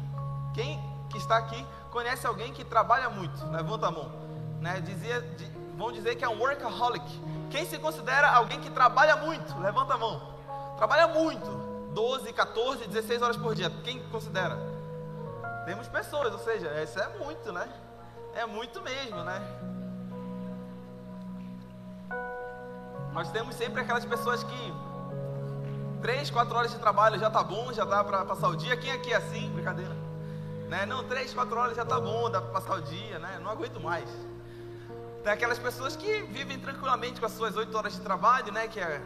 quem 0.54 0.97
que 1.10 1.18
está 1.18 1.38
aqui, 1.38 1.66
conhece 1.92 2.26
alguém 2.26 2.54
que 2.54 2.64
trabalha 2.64 3.10
muito? 3.10 3.46
Levanta 3.50 3.88
a 3.88 3.92
mão. 3.92 4.12
Né? 4.60 4.82
Dizia, 4.82 5.24
vão 5.76 5.92
dizer 5.92 6.16
que 6.16 6.24
é 6.24 6.30
um 6.30 6.40
workaholic. 6.40 7.06
Quem 7.50 7.66
se 7.66 7.78
considera 7.78 8.30
alguém 8.30 8.60
que 8.60 8.70
trabalha 8.70 9.16
muito? 9.16 9.58
Levanta 9.60 9.94
a 9.94 9.98
mão. 9.98 10.34
Trabalha 10.78 11.08
muito. 11.08 11.68
12, 11.94 12.32
14, 12.34 12.88
16 12.88 13.22
horas 13.22 13.38
por 13.38 13.56
dia. 13.56 13.70
Quem 13.84 14.00
considera? 14.10 14.58
Temos 15.66 15.88
pessoas, 15.88 16.32
ou 16.34 16.40
seja, 16.40 16.82
isso 16.82 17.00
é 17.00 17.18
muito, 17.18 17.52
né? 17.52 17.68
É 18.36 18.46
muito 18.46 18.82
mesmo, 18.82 19.24
né? 19.24 19.42
Nós 23.14 23.32
temos 23.32 23.56
sempre 23.56 23.82
aquelas 23.82 24.06
pessoas 24.06 24.44
que 24.44 24.74
Três, 26.02 26.30
quatro 26.30 26.56
horas 26.56 26.72
de 26.72 26.78
trabalho 26.78 27.20
já 27.20 27.30
tá 27.30 27.44
bom, 27.44 27.74
já 27.74 27.84
dá 27.84 28.04
para 28.04 28.24
passar 28.24 28.50
o 28.50 28.56
dia. 28.56 28.78
Quem 28.78 28.92
aqui 28.92 29.12
é 29.12 29.16
assim? 29.18 29.50
Brincadeira. 29.50 30.07
Né? 30.68 30.86
Não, 30.86 31.04
três, 31.04 31.34
quatro 31.34 31.58
horas 31.58 31.76
já 31.76 31.86
tá 31.86 32.00
bom, 32.00 32.30
dá 32.30 32.42
para 32.42 32.52
passar 32.52 32.76
o 32.76 32.82
dia, 32.82 33.20
né? 33.20 33.40
Não 33.42 33.50
aguento 33.50 33.80
mais. 33.80 34.10
Tem 35.24 35.32
aquelas 35.32 35.60
pessoas 35.60 35.96
que 35.96 36.22
vivem 36.24 36.60
tranquilamente 36.60 37.20
com 37.20 37.26
as 37.26 37.32
suas 37.32 37.56
oito 37.56 37.78
horas 37.78 37.94
de 37.94 38.02
trabalho, 38.02 38.52
né? 38.52 38.68
Que 38.68 38.80
é, 38.80 39.02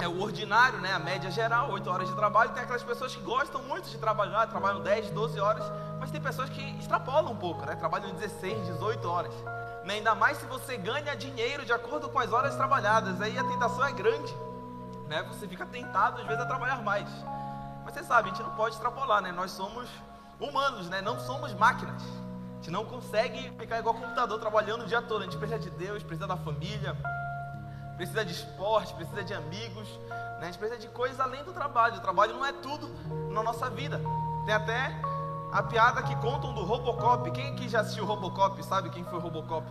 é 0.00 0.08
o 0.08 0.20
ordinário, 0.20 0.80
né? 0.80 0.92
A 0.92 0.98
média 0.98 1.30
geral, 1.30 1.70
oito 1.72 1.90
horas 1.90 2.08
de 2.08 2.14
trabalho. 2.14 2.50
Tem 2.50 2.62
aquelas 2.62 2.82
pessoas 2.82 3.14
que 3.14 3.20
gostam 3.22 3.62
muito 3.62 3.88
de 3.88 3.98
trabalhar, 3.98 4.46
trabalham 4.46 4.80
10, 4.82 5.10
12 5.10 5.38
horas. 5.38 5.64
Mas 6.00 6.10
tem 6.10 6.20
pessoas 6.20 6.48
que 6.48 6.62
extrapolam 6.78 7.32
um 7.32 7.36
pouco, 7.36 7.64
né? 7.66 7.74
Trabalham 7.74 8.10
16, 8.14 8.66
18 8.66 9.08
horas. 9.08 9.34
Né? 9.84 9.94
Ainda 9.94 10.14
mais 10.14 10.38
se 10.38 10.46
você 10.46 10.76
ganha 10.76 11.14
dinheiro 11.14 11.64
de 11.64 11.72
acordo 11.72 12.08
com 12.08 12.18
as 12.18 12.32
horas 12.32 12.56
trabalhadas. 12.56 13.20
Aí 13.20 13.38
a 13.38 13.44
tentação 13.44 13.84
é 13.84 13.92
grande 13.92 14.34
né? 15.08 15.22
Você 15.24 15.48
fica 15.48 15.66
tentado 15.66 16.20
às 16.20 16.26
vezes 16.26 16.42
a 16.42 16.46
trabalhar 16.46 16.82
mais. 16.82 17.08
Mas 17.84 17.94
você 17.94 18.04
sabe, 18.04 18.28
a 18.28 18.32
gente 18.32 18.42
não 18.42 18.54
pode 18.54 18.74
extrapolar, 18.74 19.22
né? 19.22 19.32
Nós 19.32 19.50
somos 19.50 19.88
humanos, 20.40 20.88
né? 20.88 21.00
Não 21.00 21.18
somos 21.20 21.52
máquinas. 21.54 22.02
A 22.02 22.56
gente 22.56 22.70
não 22.70 22.84
consegue 22.84 23.50
ficar 23.58 23.78
igual 23.78 23.94
computador 23.94 24.38
trabalhando 24.38 24.82
o 24.82 24.86
dia 24.86 25.02
todo. 25.02 25.22
A 25.22 25.24
gente 25.24 25.36
precisa 25.36 25.58
de 25.58 25.70
Deus, 25.70 26.02
precisa 26.02 26.26
da 26.26 26.36
família, 26.36 26.96
precisa 27.96 28.24
de 28.24 28.32
esporte, 28.32 28.94
precisa 28.94 29.22
de 29.22 29.34
amigos, 29.34 29.88
né? 30.08 30.42
a 30.42 30.44
gente 30.46 30.58
precisa 30.58 30.80
de 30.80 30.88
coisas 30.88 31.20
além 31.20 31.42
do 31.44 31.52
trabalho. 31.52 31.96
O 31.96 32.00
trabalho 32.00 32.34
não 32.34 32.44
é 32.44 32.52
tudo 32.52 32.88
na 33.32 33.42
nossa 33.42 33.68
vida. 33.70 34.00
Tem 34.44 34.54
até 34.54 35.00
a 35.52 35.62
piada 35.62 36.02
que 36.02 36.14
contam 36.16 36.52
do 36.52 36.64
Robocop. 36.64 37.30
Quem 37.30 37.52
aqui 37.52 37.68
já 37.68 37.80
assistiu 37.80 38.04
Robocop? 38.04 38.62
Sabe 38.64 38.90
quem 38.90 39.04
foi 39.04 39.18
o 39.18 39.22
Robocop? 39.22 39.66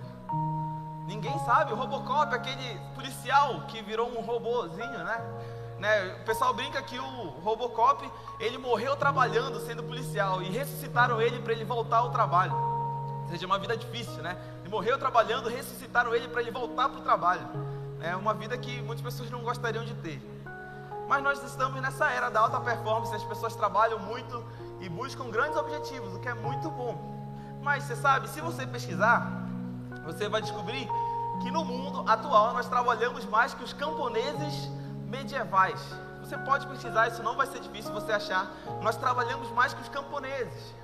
Ninguém 1.05 1.37
sabe. 1.39 1.71
O 1.71 1.75
Robocop, 1.75 2.33
aquele 2.33 2.79
policial 2.93 3.61
que 3.67 3.81
virou 3.81 4.09
um 4.09 4.21
robozinho, 4.21 5.03
né? 5.03 5.21
Né? 5.79 6.17
O 6.21 6.25
pessoal 6.25 6.53
brinca 6.53 6.81
que 6.81 6.97
o 6.99 7.29
Robocop 7.43 8.09
ele 8.39 8.57
morreu 8.57 8.95
trabalhando, 8.95 9.59
sendo 9.59 9.83
policial, 9.83 10.41
e 10.41 10.49
ressuscitaram 10.49 11.21
ele 11.21 11.39
para 11.39 11.53
ele 11.53 11.65
voltar 11.65 11.97
ao 11.97 12.11
trabalho. 12.11 12.53
Ou 13.23 13.29
seja, 13.29 13.45
uma 13.45 13.59
vida 13.59 13.75
difícil, 13.75 14.21
né? 14.23 14.37
Ele 14.61 14.69
morreu 14.69 14.97
trabalhando, 14.97 15.49
ressuscitaram 15.49 16.15
ele 16.15 16.27
para 16.27 16.41
ele 16.41 16.51
voltar 16.51 16.89
para 16.89 16.99
o 16.99 17.03
trabalho. 17.03 17.47
É 17.99 18.15
uma 18.15 18.33
vida 18.33 18.57
que 18.57 18.81
muitas 18.81 19.03
pessoas 19.03 19.29
não 19.29 19.41
gostariam 19.41 19.83
de 19.83 19.93
ter. 19.95 20.21
Mas 21.07 21.23
nós 21.23 21.43
estamos 21.43 21.81
nessa 21.81 22.09
era 22.09 22.29
da 22.29 22.41
alta 22.41 22.59
performance, 22.59 23.13
as 23.15 23.23
pessoas 23.23 23.55
trabalham 23.55 23.99
muito 23.99 24.43
e 24.81 24.89
buscam 24.89 25.29
grandes 25.29 25.57
objetivos, 25.57 26.13
o 26.13 26.19
que 26.19 26.27
é 26.27 26.33
muito 26.33 26.69
bom. 26.69 27.15
Mas 27.61 27.83
você 27.83 27.95
sabe, 27.95 28.29
se 28.29 28.41
você 28.41 28.67
pesquisar, 28.67 29.47
você 30.05 30.29
vai 30.29 30.41
descobrir 30.41 30.87
que 31.41 31.51
no 31.51 31.63
mundo 31.63 32.03
atual 32.09 32.53
nós 32.53 32.67
trabalhamos 32.67 33.25
mais 33.25 33.53
que 33.53 33.63
os 33.63 33.73
camponeses 33.73 34.69
medievais. 35.07 35.79
Você 36.21 36.37
pode 36.37 36.67
pesquisar, 36.67 37.07
isso 37.07 37.23
não 37.23 37.35
vai 37.35 37.47
ser 37.47 37.59
difícil 37.59 37.93
você 37.93 38.11
achar. 38.11 38.51
Nós 38.81 38.97
trabalhamos 38.97 39.49
mais 39.51 39.73
que 39.73 39.81
os 39.81 39.89
camponeses. 39.89 40.75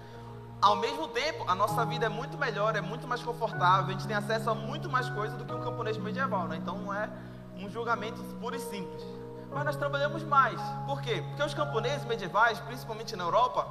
Ao 0.62 0.78
mesmo 0.78 1.10
tempo, 1.10 1.44
a 1.50 1.54
nossa 1.54 1.86
vida 1.86 2.06
é 2.06 2.10
muito 2.10 2.38
melhor, 2.38 2.76
é 2.76 2.82
muito 2.82 3.06
mais 3.06 3.22
confortável, 3.22 3.90
a 3.90 3.92
gente 3.92 4.08
tem 4.08 4.16
acesso 4.16 4.50
a 4.50 4.56
muito 4.56 4.90
mais 4.90 5.10
coisas 5.10 5.38
do 5.38 5.44
que 5.44 5.54
um 5.54 5.62
camponês 5.62 5.98
medieval, 5.98 6.48
né? 6.48 6.56
Então 6.56 6.78
não 6.78 6.94
é 6.94 7.10
um 7.58 7.70
julgamento 7.70 8.24
puro 8.40 8.56
e 8.56 8.60
simples. 8.60 9.04
Mas 9.52 9.66
nós 9.66 9.76
trabalhamos 9.76 10.24
mais. 10.24 10.60
Por 10.88 11.02
quê? 11.02 11.22
Porque 11.28 11.44
os 11.44 11.54
camponeses 11.54 12.06
medievais, 12.06 12.60
principalmente 12.62 13.16
na 13.16 13.26
Europa, 13.26 13.68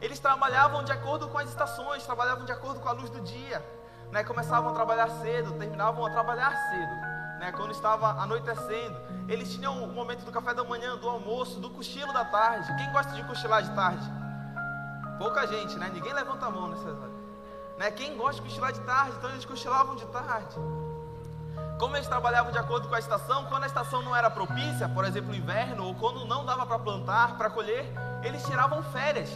eles 0.00 0.18
trabalhavam 0.18 0.82
de 0.82 0.90
acordo 0.90 1.28
com 1.28 1.38
as 1.38 1.48
estações, 1.48 2.04
trabalhavam 2.04 2.44
de 2.44 2.52
acordo 2.52 2.80
com 2.80 2.88
a 2.88 2.92
luz 2.92 3.08
do 3.08 3.20
dia. 3.20 3.64
Né? 4.10 4.24
Começavam 4.24 4.70
a 4.70 4.74
trabalhar 4.74 5.08
cedo, 5.22 5.52
terminavam 5.52 6.04
a 6.04 6.10
trabalhar 6.10 6.54
cedo. 6.68 7.13
Né? 7.38 7.52
Quando 7.52 7.72
estava 7.72 8.22
anoitecendo, 8.22 8.96
eles 9.28 9.52
tinham 9.52 9.82
o 9.82 9.88
momento 9.88 10.24
do 10.24 10.32
café 10.32 10.54
da 10.54 10.64
manhã, 10.64 10.96
do 10.96 11.08
almoço, 11.08 11.60
do 11.60 11.70
cochilo 11.70 12.12
da 12.12 12.24
tarde. 12.24 12.74
Quem 12.76 12.92
gosta 12.92 13.12
de 13.12 13.24
cochilar 13.24 13.62
de 13.62 13.74
tarde? 13.74 14.04
Pouca 15.18 15.46
gente, 15.46 15.76
né? 15.76 15.90
Ninguém 15.92 16.12
levanta 16.12 16.46
a 16.46 16.50
mão 16.50 16.68
nessas 16.68 16.98
horas. 16.98 17.14
Né? 17.78 17.90
Quem 17.90 18.16
gosta 18.16 18.40
de 18.40 18.48
cochilar 18.48 18.72
de 18.72 18.80
tarde, 18.80 19.16
então 19.18 19.30
eles 19.30 19.44
cochilavam 19.44 19.96
de 19.96 20.06
tarde. 20.06 20.54
Como 21.78 21.96
eles 21.96 22.06
trabalhavam 22.06 22.52
de 22.52 22.58
acordo 22.58 22.88
com 22.88 22.94
a 22.94 22.98
estação, 22.98 23.46
quando 23.46 23.64
a 23.64 23.66
estação 23.66 24.00
não 24.02 24.14
era 24.14 24.30
propícia, 24.30 24.88
por 24.88 25.04
exemplo, 25.04 25.32
o 25.32 25.34
inverno, 25.34 25.86
ou 25.86 25.94
quando 25.94 26.24
não 26.24 26.44
dava 26.44 26.64
para 26.64 26.78
plantar, 26.78 27.36
para 27.36 27.50
colher, 27.50 27.84
eles 28.22 28.44
tiravam 28.44 28.82
férias. 28.84 29.28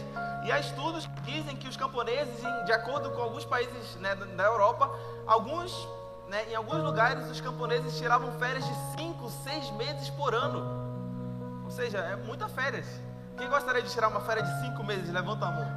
E 0.45 0.51
há 0.51 0.59
estudos 0.59 1.05
que 1.05 1.21
dizem 1.21 1.55
que 1.55 1.67
os 1.67 1.75
camponeses, 1.75 2.41
de 2.65 2.71
acordo 2.71 3.11
com 3.11 3.21
alguns 3.21 3.43
países 3.43 3.95
né, 3.97 4.15
da 4.15 4.45
Europa, 4.45 4.89
alguns, 5.27 5.87
né, 6.29 6.49
em 6.49 6.55
alguns 6.55 6.81
lugares, 6.83 7.29
os 7.29 7.41
camponeses 7.41 7.97
tiravam 7.97 8.31
férias 8.33 8.65
de 8.65 8.73
5, 8.97 9.29
6 9.29 9.71
meses 9.71 10.09
por 10.11 10.33
ano. 10.33 10.79
Ou 11.65 11.71
seja, 11.71 11.97
é 11.99 12.15
muita 12.15 12.47
férias. 12.47 12.85
Quem 13.37 13.49
gostaria 13.49 13.81
de 13.81 13.89
tirar 13.89 14.09
uma 14.09 14.19
férias 14.21 14.47
de 14.47 14.61
cinco 14.61 14.83
meses? 14.83 15.09
Levanta 15.11 15.45
a 15.45 15.51
mão. 15.51 15.67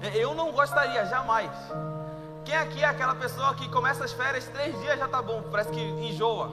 É, 0.00 0.16
eu 0.16 0.34
não 0.34 0.52
gostaria, 0.52 1.04
jamais. 1.06 1.50
Quem 2.44 2.54
aqui 2.54 2.84
é 2.84 2.86
aquela 2.86 3.14
pessoa 3.14 3.54
que 3.54 3.68
começa 3.70 4.04
as 4.04 4.12
férias, 4.12 4.46
três 4.46 4.78
dias 4.80 4.98
já 4.98 5.08
tá 5.08 5.20
bom, 5.20 5.42
parece 5.50 5.70
que 5.70 5.80
enjoa. 5.80 6.48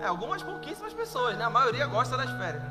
É, 0.00 0.06
algumas 0.06 0.42
pouquíssimas 0.42 0.92
pessoas, 0.92 1.36
né? 1.36 1.44
A 1.44 1.50
maioria 1.50 1.86
gosta 1.86 2.16
das 2.16 2.30
férias. 2.30 2.62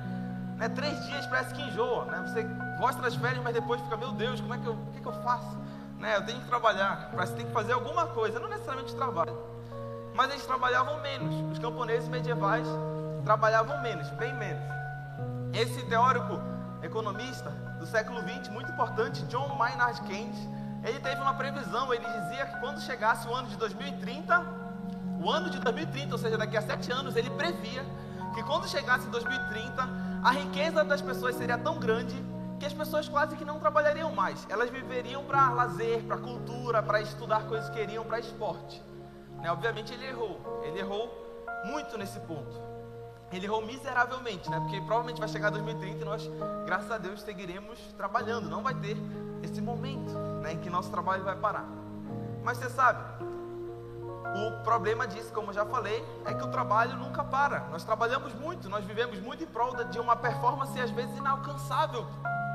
Né? 0.56 0.70
Três 0.70 1.04
dias 1.06 1.26
parece 1.26 1.54
que 1.54 1.62
enjoa, 1.62 2.06
né? 2.06 2.24
Você 2.28 2.44
gosta 2.80 3.02
das 3.02 3.16
férias, 3.16 3.44
mas 3.44 3.54
depois 3.54 3.82
fica, 3.82 3.98
meu 3.98 4.12
Deus, 4.12 4.40
como 4.40 4.54
é 4.54 4.58
que 4.60 4.66
eu, 4.66 4.74
o 4.74 4.92
que, 4.94 5.02
que 5.02 5.08
eu 5.08 5.24
faço? 5.24 5.58
Né? 6.04 6.18
Eu 6.18 6.26
tenho 6.26 6.42
que 6.42 6.48
trabalhar, 6.48 7.12
que 7.12 7.32
tem 7.32 7.46
que 7.46 7.54
fazer 7.54 7.72
alguma 7.72 8.08
coisa, 8.08 8.38
não 8.38 8.50
necessariamente 8.50 8.94
trabalho. 8.94 9.38
Mas 10.14 10.32
eles 10.32 10.46
trabalhavam 10.46 11.00
menos. 11.00 11.34
Os 11.54 11.60
camponeses 11.60 12.10
medievais 12.10 12.68
trabalhavam 13.24 13.82
menos, 13.82 14.10
bem 14.10 14.34
menos. 14.34 14.62
Esse 15.54 15.82
teórico 15.86 16.42
economista 16.82 17.52
do 17.80 17.86
século 17.86 18.20
XX, 18.20 18.50
muito 18.50 18.70
importante, 18.70 19.24
John 19.28 19.56
Maynard 19.56 20.02
Keynes, 20.02 20.38
ele 20.84 21.00
teve 21.00 21.22
uma 21.22 21.36
previsão, 21.36 21.94
ele 21.94 22.06
dizia 22.06 22.48
que 22.48 22.60
quando 22.60 22.82
chegasse 22.82 23.26
o 23.26 23.34
ano 23.34 23.48
de 23.48 23.56
2030, 23.56 24.46
o 25.24 25.30
ano 25.32 25.50
de 25.50 25.60
2030, 25.60 26.12
ou 26.12 26.18
seja, 26.18 26.38
daqui 26.38 26.58
a 26.58 26.62
sete 26.62 26.92
anos, 26.92 27.16
ele 27.16 27.30
previa 27.30 27.86
que 28.34 28.44
quando 28.44 28.68
chegasse 28.68 29.08
2030, 29.08 29.88
a 30.22 30.32
riqueza 30.32 30.84
das 30.84 31.02
pessoas 31.02 31.36
seria 31.36 31.58
tão 31.58 31.80
grande 31.80 32.22
que 32.64 32.68
as 32.68 32.74
pessoas 32.74 33.10
quase 33.10 33.36
que 33.36 33.44
não 33.44 33.60
trabalhariam 33.60 34.10
mais. 34.16 34.48
Elas 34.50 34.70
viveriam 34.70 35.26
para 35.26 35.50
lazer, 35.50 36.02
para 36.04 36.18
cultura, 36.18 36.82
para 36.82 37.02
estudar 37.02 37.46
coisas 37.46 37.70
que 37.70 37.76
queriam, 37.76 38.06
para 38.06 38.20
esporte. 38.20 38.82
Né? 39.42 39.52
Obviamente 39.52 39.94
ele 39.94 40.06
errou, 40.06 40.40
ele 40.64 40.80
errou 40.80 41.12
muito 41.66 41.98
nesse 41.98 42.20
ponto 42.22 42.74
ele 43.32 43.48
errou 43.48 43.66
miseravelmente, 43.66 44.48
né? 44.48 44.60
Porque 44.60 44.80
provavelmente 44.82 45.20
vai 45.20 45.28
chegar 45.28 45.50
2030 45.50 46.04
e 46.04 46.06
nós, 46.06 46.30
graças 46.68 46.92
a 46.92 47.00
Deus, 47.00 47.20
seguiremos 47.24 47.80
trabalhando. 47.98 48.48
Não 48.48 48.62
vai 48.62 48.76
ter 48.76 48.96
esse 49.42 49.60
momento 49.60 50.14
né, 50.44 50.54
em 50.54 50.60
que 50.60 50.70
nosso 50.70 50.92
trabalho 50.92 51.24
vai 51.24 51.36
parar. 51.36 51.66
Mas 52.44 52.60
você 52.60 52.70
sabe, 52.70 53.04
o 54.36 54.64
problema 54.64 55.08
disso, 55.08 55.34
como 55.34 55.50
eu 55.50 55.54
já 55.54 55.66
falei, 55.66 56.06
é 56.26 56.34
que 56.36 56.44
o 56.44 56.48
trabalho 56.48 56.96
nunca 56.98 57.24
para. 57.24 57.62
Nós 57.72 57.84
trabalhamos 57.84 58.34
muito, 58.36 58.70
nós 58.70 58.86
vivemos 58.86 59.20
muito 59.20 59.44
em 59.44 59.48
prol 59.48 59.76
de 59.86 60.00
uma 60.00 60.16
performance 60.16 60.80
às 60.80 60.92
vezes 60.92 61.18
inalcançável. 61.18 62.06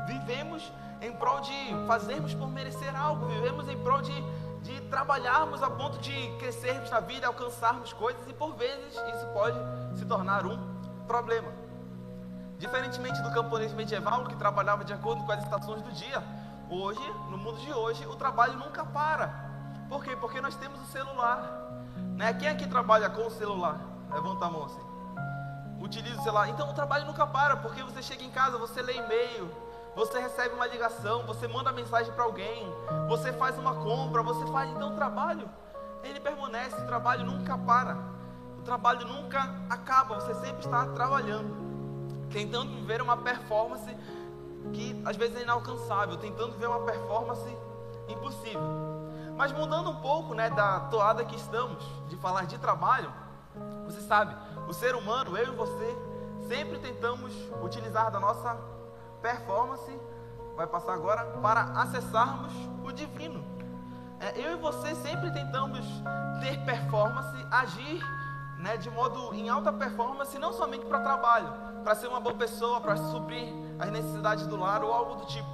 Vivemos 0.09 0.73
em 1.03 1.13
prol 1.13 1.41
de 1.41 1.87
fazermos 1.87 2.35
por 2.35 2.49
merecer 2.49 2.97
algo, 2.97 3.27
vivemos 3.27 3.69
em 3.69 3.77
prol 3.83 4.01
de, 4.01 4.25
de 4.63 4.81
trabalharmos 4.89 5.63
a 5.63 5.69
ponto 5.71 5.99
de 5.99 6.37
crescermos 6.39 6.91
na 6.91 7.01
vida, 7.01 7.27
alcançarmos 7.27 7.93
coisas 7.93 8.27
e 8.27 8.33
por 8.33 8.55
vezes 8.55 8.95
isso 8.95 9.27
pode 9.35 9.59
se 9.99 10.07
tornar 10.07 10.47
um 10.47 10.59
problema. 11.07 11.53
Diferentemente 12.59 13.21
do 13.23 13.31
camponês 13.33 13.73
medieval 13.75 14.25
que 14.25 14.35
trabalhava 14.35 14.83
de 14.83 14.93
acordo 14.93 15.23
com 15.25 15.31
as 15.31 15.45
estações 15.45 15.83
do 15.83 15.93
dia, 15.93 16.23
hoje, 16.71 17.07
no 17.31 17.37
mundo 17.37 17.61
de 17.61 17.73
hoje, 17.73 18.05
o 18.07 18.17
trabalho 18.17 18.59
nunca 18.59 18.85
para. 18.85 19.29
Por 19.89 20.03
quê? 20.03 20.17
Porque 20.17 20.41
nós 20.41 20.57
temos 20.57 20.81
o 20.81 20.87
celular. 20.87 21.41
Né? 22.17 22.33
Quem 22.35 22.49
aqui 22.49 22.67
trabalha 22.67 23.09
com 23.11 23.27
o 23.27 23.31
celular? 23.31 23.79
Levanta 24.11 24.47
a 24.47 24.51
mão 24.51 24.65
assim. 24.65 24.81
Utiliza 25.81 26.19
o 26.21 26.25
celular. 26.25 26.49
Então 26.49 26.69
o 26.69 26.75
trabalho 26.75 27.07
nunca 27.07 27.27
para, 27.27 27.57
porque 27.59 27.83
você 27.83 28.03
chega 28.03 28.25
em 28.25 28.31
casa, 28.31 28.59
você 28.59 28.83
lê 28.83 28.97
e-mail, 28.97 29.49
você 29.95 30.19
recebe 30.21 30.55
uma 30.55 30.67
ligação, 30.67 31.25
você 31.27 31.49
manda 31.49 31.73
mensagem 31.73 32.13
para 32.13 32.25
alguém, 32.25 32.73
você 33.09 33.33
faz 33.33 33.59
uma 33.59 33.75
compra, 33.75 34.23
você 34.23 34.47
faz. 34.47 34.71
Então 34.71 34.93
o 34.93 34.95
trabalho, 34.95 35.49
ele 36.03 36.21
permanece, 36.21 36.77
o 36.77 36.87
trabalho 36.87 37.25
nunca 37.25 37.57
para 37.59 38.19
trabalho 38.69 39.07
nunca 39.07 39.51
acaba, 39.71 40.21
você 40.21 40.35
sempre 40.35 40.67
está 40.67 40.85
trabalhando, 40.89 41.57
tentando 42.31 42.71
viver 42.75 43.01
uma 43.01 43.17
performance 43.17 43.97
que 44.75 45.03
às 45.07 45.17
vezes 45.17 45.39
é 45.39 45.43
inalcançável, 45.43 46.19
tentando 46.19 46.53
viver 46.53 46.67
uma 46.67 46.81
performance 46.81 47.49
impossível. 48.09 48.61
Mas 49.39 49.53
mudando 49.53 49.89
um 49.89 49.97
pouco 50.03 50.35
né, 50.35 50.51
da 50.51 50.81
toada 50.81 51.25
que 51.25 51.35
estamos, 51.35 51.83
de 52.09 52.17
falar 52.17 52.45
de 52.45 52.59
trabalho, 52.59 53.11
você 53.87 54.03
sabe, 54.03 54.37
o 54.69 54.75
ser 54.75 54.95
humano, 54.95 55.35
eu 55.39 55.55
e 55.55 55.57
você, 55.57 55.97
sempre 56.47 56.79
tentamos 56.79 57.33
utilizar 57.63 58.11
da 58.11 58.21
nossa 58.21 58.55
performance, 59.21 60.01
vai 60.57 60.67
passar 60.67 60.95
agora, 60.95 61.25
para 61.41 61.63
acessarmos 61.81 62.53
o 62.85 62.93
divino. 62.93 63.45
É, 64.21 64.41
eu 64.41 64.53
e 64.53 64.57
você 64.57 64.95
sempre 64.97 65.31
tentamos 65.31 65.87
ter 66.41 66.59
performance, 66.65 67.37
agir 67.51 68.03
né, 68.59 68.77
de 68.77 68.91
modo 68.91 69.33
em 69.35 69.49
alta 69.49 69.73
performance, 69.73 70.37
não 70.39 70.53
somente 70.53 70.85
para 70.85 71.01
trabalho, 71.01 71.53
para 71.85 71.95
ser 71.95 72.09
uma 72.09 72.21
boa 72.21 72.35
pessoa, 72.35 72.81
para 72.81 72.97
suprir 72.97 73.53
as 73.79 73.91
necessidades 73.91 74.47
do 74.47 74.57
lar 74.57 74.83
ou 74.83 74.93
algo 74.93 75.15
do 75.17 75.27
tipo. 75.27 75.49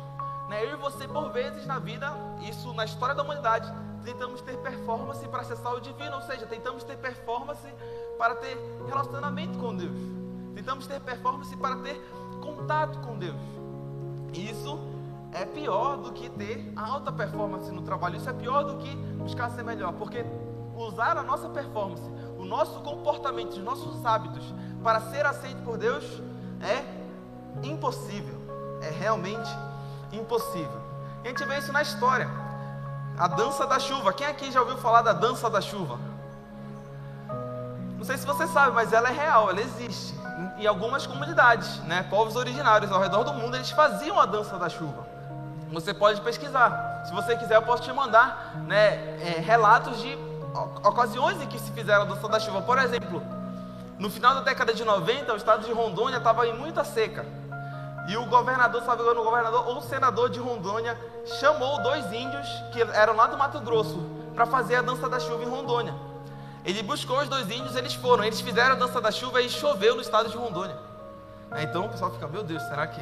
Né? 0.49 0.65
Eu 0.65 0.75
e 0.75 0.77
você, 0.77 1.07
por 1.07 1.31
vezes 1.31 1.67
na 1.67 1.79
vida, 1.79 2.13
isso 2.49 2.73
na 2.73 2.85
história 2.85 3.15
da 3.15 3.23
humanidade, 3.23 3.71
tentamos 4.05 4.41
ter 4.41 4.57
performance 4.59 5.27
para 5.29 5.41
acessar 5.41 5.75
o 5.75 5.81
divino, 5.81 6.17
ou 6.17 6.23
seja, 6.23 6.47
tentamos 6.47 6.83
ter 6.85 6.97
performance 6.97 7.67
para 8.19 8.35
ter 8.37 8.57
relacionamento 8.87 9.59
com 9.59 9.75
Deus, 9.75 9.97
tentamos 10.55 10.87
ter 10.87 11.01
performance 11.01 11.55
para 11.57 11.77
ter 11.77 11.95
contato 12.45 12.99
com 13.01 13.19
Deus. 13.19 13.41
Isso 14.33 14.79
é 15.33 15.45
pior 15.45 15.97
do 15.97 16.13
que 16.13 16.29
ter 16.29 16.73
alta 16.77 17.11
performance 17.11 17.71
no 17.71 17.83
trabalho, 17.83 18.17
isso 18.17 18.29
é 18.29 18.33
pior 18.33 18.65
do 18.65 18.77
que 18.79 18.95
buscar 18.95 19.51
ser 19.51 19.65
melhor, 19.65 19.93
porque 19.95 20.25
usar 20.77 21.17
a 21.17 21.23
nossa 21.23 21.49
performance 21.49 22.03
o 22.45 22.47
nosso 22.47 22.81
comportamento, 22.81 23.53
os 23.53 23.63
nossos 23.63 24.05
hábitos 24.05 24.45
para 24.83 25.01
ser 25.01 25.25
aceito 25.25 25.63
por 25.65 25.79
Deus 25.79 26.05
é 26.61 26.85
impossível. 27.67 28.35
É 28.83 28.91
realmente 28.91 29.51
impossível. 30.13 30.83
A 31.25 31.29
gente 31.29 31.43
vê 31.47 31.59
isso 31.59 31.73
na 31.73 31.81
história. 31.81 32.29
A 33.17 33.27
dança 33.27 33.67
da 33.67 33.79
chuva. 33.79 34.13
Quem 34.13 34.27
aqui 34.27 34.53
já 34.53 34.61
ouviu 34.61 34.77
falar 34.77 35.01
da 35.01 35.15
dança 35.15 35.49
da 35.49 35.61
chuva? 35.61 35.99
Não 38.05 38.09
sei 38.09 38.19
se 38.19 38.27
você 38.27 38.47
sabe, 38.47 38.75
mas 38.75 38.93
ela 38.93 39.09
é 39.09 39.13
real, 39.13 39.49
ela 39.49 39.63
existe. 39.63 40.15
Em 40.59 40.67
algumas 40.67 41.07
comunidades, 41.07 41.79
né? 41.85 42.03
povos 42.11 42.37
originários 42.37 42.93
ao 42.93 43.01
redor 43.01 43.25
do 43.25 43.33
mundo, 43.33 43.57
eles 43.57 43.71
faziam 43.71 44.21
a 44.21 44.27
dança 44.27 44.59
da 44.59 44.69
chuva. 44.69 45.07
Você 45.73 45.95
pode 45.95 46.21
pesquisar. 46.21 47.03
Se 47.07 47.15
você 47.15 47.35
quiser, 47.35 47.55
eu 47.55 47.63
posso 47.63 47.83
te 47.83 47.91
mandar 47.95 48.57
né, 48.67 49.17
é, 49.23 49.41
relatos 49.41 50.03
de 50.03 50.19
ocasiões 50.85 51.41
em 51.41 51.47
que 51.47 51.59
se 51.59 51.73
fizeram 51.73 52.03
a 52.03 52.05
dança 52.05 52.29
da 52.29 52.39
chuva. 52.39 52.61
Por 52.61 52.77
exemplo, 52.77 53.23
no 53.99 54.11
final 54.11 54.35
da 54.35 54.43
década 54.43 54.75
de 54.75 54.85
90, 54.85 55.33
o 55.33 55.37
estado 55.37 55.65
de 55.65 55.73
Rondônia 55.73 56.19
estava 56.19 56.47
em 56.47 56.53
muita 56.53 56.85
seca. 56.85 57.25
E 58.07 58.19
o 58.19 58.27
governador, 58.27 58.83
sabe 58.83 59.01
o 59.01 59.25
governador 59.25 59.67
ou 59.67 59.79
o 59.79 59.83
senador 59.83 60.29
de 60.29 60.39
Rondônia 60.41 60.95
chamou 61.41 61.83
dois 61.83 62.05
índios 62.13 62.47
que 62.71 62.83
eram 62.83 63.17
lá 63.17 63.29
do 63.29 63.39
Mato 63.39 63.61
Grosso 63.61 63.99
para 64.35 64.45
fazer 64.45 64.77
a 64.77 64.83
dança 64.83 65.09
da 65.09 65.19
chuva 65.19 65.43
em 65.43 65.49
Rondônia. 65.49 66.13
Ele 66.65 66.83
buscou 66.83 67.19
os 67.21 67.29
dois 67.29 67.51
índios, 67.51 67.77
eles 67.77 67.93
foram, 67.95 68.25
eles 68.25 68.41
fizeram 68.41 68.73
a 68.73 68.75
dança 68.75 69.01
da 69.01 69.11
chuva 69.11 69.43
e 69.43 69.51
choveu 69.51 69.95
no 69.95 70.01
estado 70.01 70.31
de 70.31 70.37
Rondônia. 70.37 70.77
Então 71.59 71.87
o 71.87 71.89
pessoal 71.91 72.11
fica, 72.11 72.27
meu 72.27 72.43
Deus, 72.43 72.63
será 72.63 72.87
que 72.87 73.01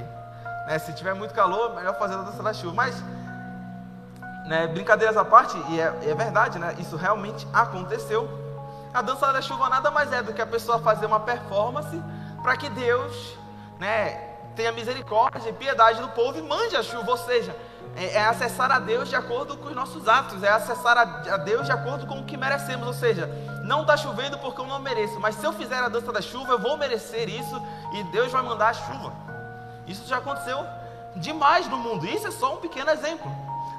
né, 0.66 0.78
se 0.78 0.92
tiver 0.92 1.14
muito 1.14 1.33
calor, 1.33 1.75
melhor 1.75 1.97
fazer 1.97 2.14
a 2.14 2.23
dança 2.23 2.42
da 2.42 2.52
chuva? 2.52 2.75
Mas, 2.75 3.02
né, 4.47 4.66
brincadeiras 4.66 5.16
à 5.16 5.25
parte, 5.25 5.57
e 5.71 5.81
é, 5.81 6.11
é 6.11 6.14
verdade, 6.14 6.59
né, 6.59 6.75
isso 6.78 6.97
realmente 6.97 7.47
aconteceu. 7.52 8.28
A 8.92 9.00
dança 9.00 9.33
da 9.33 9.40
chuva 9.40 9.69
nada 9.69 9.90
mais 9.90 10.12
é 10.12 10.23
do 10.23 10.33
que 10.33 10.42
a 10.42 10.47
pessoa 10.47 10.81
fazer 10.81 11.07
uma 11.07 11.21
performance 11.21 12.02
para 12.42 12.57
que 12.57 12.69
Deus 12.69 13.38
né, 13.78 14.33
tenha 14.57 14.73
misericórdia 14.73 15.49
e 15.49 15.52
piedade 15.52 16.00
do 16.00 16.09
povo 16.09 16.37
e 16.37 16.42
mande 16.42 16.76
a 16.76 16.83
chuva, 16.83 17.12
ou 17.12 17.16
seja, 17.16 17.54
é, 17.97 18.15
é, 18.15 18.25
acessar 18.27 18.71
a 18.71 18.79
Deus 18.79 19.09
de 19.09 19.17
acordo 19.17 19.57
com 19.57 19.69
os 19.69 19.75
nossos 19.75 20.09
atos, 20.09 20.43
é 20.43 20.51
acessar 20.51 20.97
a, 20.97 21.35
a 21.35 21.37
Deus 21.37 21.67
de 21.67 21.73
acordo 21.73 22.07
com 22.07 22.21
o 22.21 22.25
que 22.25 22.37
merecemos, 22.37 22.87
ou 22.87 22.95
seja, 22.95 23.27
não 23.65 23.83
está 23.83 23.97
chovendo 23.97 24.39
porque 24.39 24.61
eu 24.61 24.67
não 24.67 24.79
mereço, 24.79 25.21
mas 25.21 25.35
se 25.35 25.45
eu 25.45 25.53
fizer 25.53 25.79
a 25.79 25.89
dança 25.89 26.11
da 26.13 26.23
chuva, 26.23 26.53
eu 26.53 26.59
vou 26.59 26.77
merecer 26.77 27.29
isso 27.29 27.63
e 27.93 28.03
Deus 28.05 28.33
vai 28.33 28.43
mandar 28.43 28.69
a 28.69 28.73
chuva. 28.73 29.13
Isso 29.87 30.09
já 30.09 30.19
aconteceu 30.19 30.65
demais 31.17 31.69
no 31.69 31.77
mundo, 31.77 32.07
isso 32.07 32.27
é 32.27 32.31
só 32.31 32.55
um 32.55 32.59
pequeno 32.59 32.91
exemplo, 32.91 33.31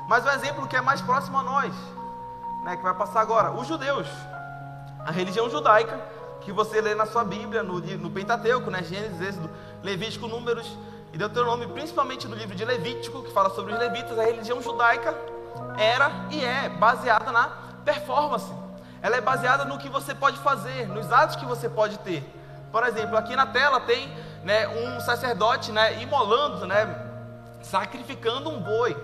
mas 0.08 0.24
um 0.26 0.30
exemplo 0.30 0.68
que 0.68 0.76
é 0.76 0.82
mais 0.82 1.02
próximo 1.02 1.38
a 1.40 1.44
nós, 1.44 1.74
né, 2.64 2.78
que 2.78 2.84
vai 2.84 2.94
passar 2.94 3.22
agora, 3.22 3.52
os 3.52 3.68
judeus, 3.68 4.08
a 5.06 5.12
religião 5.12 5.50
judaica, 5.50 6.00
que 6.42 6.52
você 6.52 6.82
lê 6.82 6.94
na 6.94 7.06
sua 7.06 7.24
Bíblia, 7.24 7.64
no, 7.64 7.80
no 7.80 8.12
Pentateuco, 8.12 8.70
né, 8.70 8.84
Gênesis, 8.84 9.20
Êxodo, 9.22 9.50
Levítico, 9.82 10.28
Números 10.28 10.78
e 11.14 11.18
Deuteronômio, 11.18 11.70
principalmente 11.70 12.28
no 12.28 12.36
livro 12.36 12.56
de 12.56 12.66
Levítico, 12.66 13.22
que 13.22 13.32
fala 13.32 13.52
sobre 13.52 13.72
os 13.72 13.80
levitas, 13.80 14.18
a 14.18 14.24
religião 14.24 14.60
judaica 14.64 15.16
era 15.78 16.12
e 16.32 16.44
é 16.44 16.68
baseada 16.70 17.32
na 17.32 17.50
performance. 17.86 18.52
Ela 19.00 19.18
é 19.18 19.22
baseada 19.22 19.64
no 19.64 19.78
que 19.78 19.88
você 19.88 20.16
pode 20.16 20.40
fazer, 20.40 20.88
nos 20.88 21.12
atos 21.12 21.36
que 21.36 21.46
você 21.46 21.70
pode 21.70 22.00
ter. 22.00 22.24
Por 22.72 22.84
exemplo, 22.84 23.16
aqui 23.16 23.36
na 23.36 23.46
tela 23.46 23.80
tem 23.82 24.12
né, 24.44 24.68
um 24.68 25.00
sacerdote 25.02 25.72
né, 25.72 26.02
imolando, 26.02 26.66
né, 26.66 26.88
sacrificando 27.62 28.50
um 28.50 28.60
boi. 28.60 28.98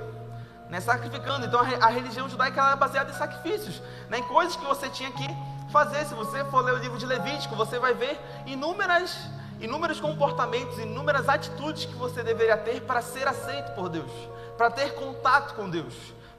Né, 0.67 0.81
sacrificando. 0.81 1.45
Então 1.45 1.59
a, 1.59 1.85
a 1.85 1.89
religião 1.89 2.27
judaica 2.27 2.71
é 2.71 2.75
baseada 2.75 3.11
em 3.11 3.13
sacrifícios, 3.13 3.83
né, 4.09 4.17
em 4.17 4.23
coisas 4.23 4.55
que 4.55 4.65
você 4.65 4.89
tinha 4.89 5.11
que 5.11 5.27
fazer. 5.71 6.03
Se 6.05 6.15
você 6.15 6.43
for 6.45 6.61
ler 6.65 6.73
o 6.73 6.77
livro 6.77 6.97
de 6.97 7.05
Levítico, 7.05 7.55
você 7.55 7.77
vai 7.77 7.93
ver 7.93 8.19
inúmeras 8.47 9.29
inúmeros 9.59 9.99
comportamentos, 9.99 10.77
inúmeras 10.79 11.27
atitudes 11.27 11.85
que 11.85 11.95
você 11.95 12.23
deveria 12.23 12.57
ter 12.57 12.81
para 12.81 13.01
ser 13.01 13.27
aceito 13.27 13.73
por 13.75 13.89
Deus, 13.89 14.11
para 14.57 14.69
ter 14.71 14.93
contato 14.95 15.55
com 15.55 15.69
Deus, 15.69 15.93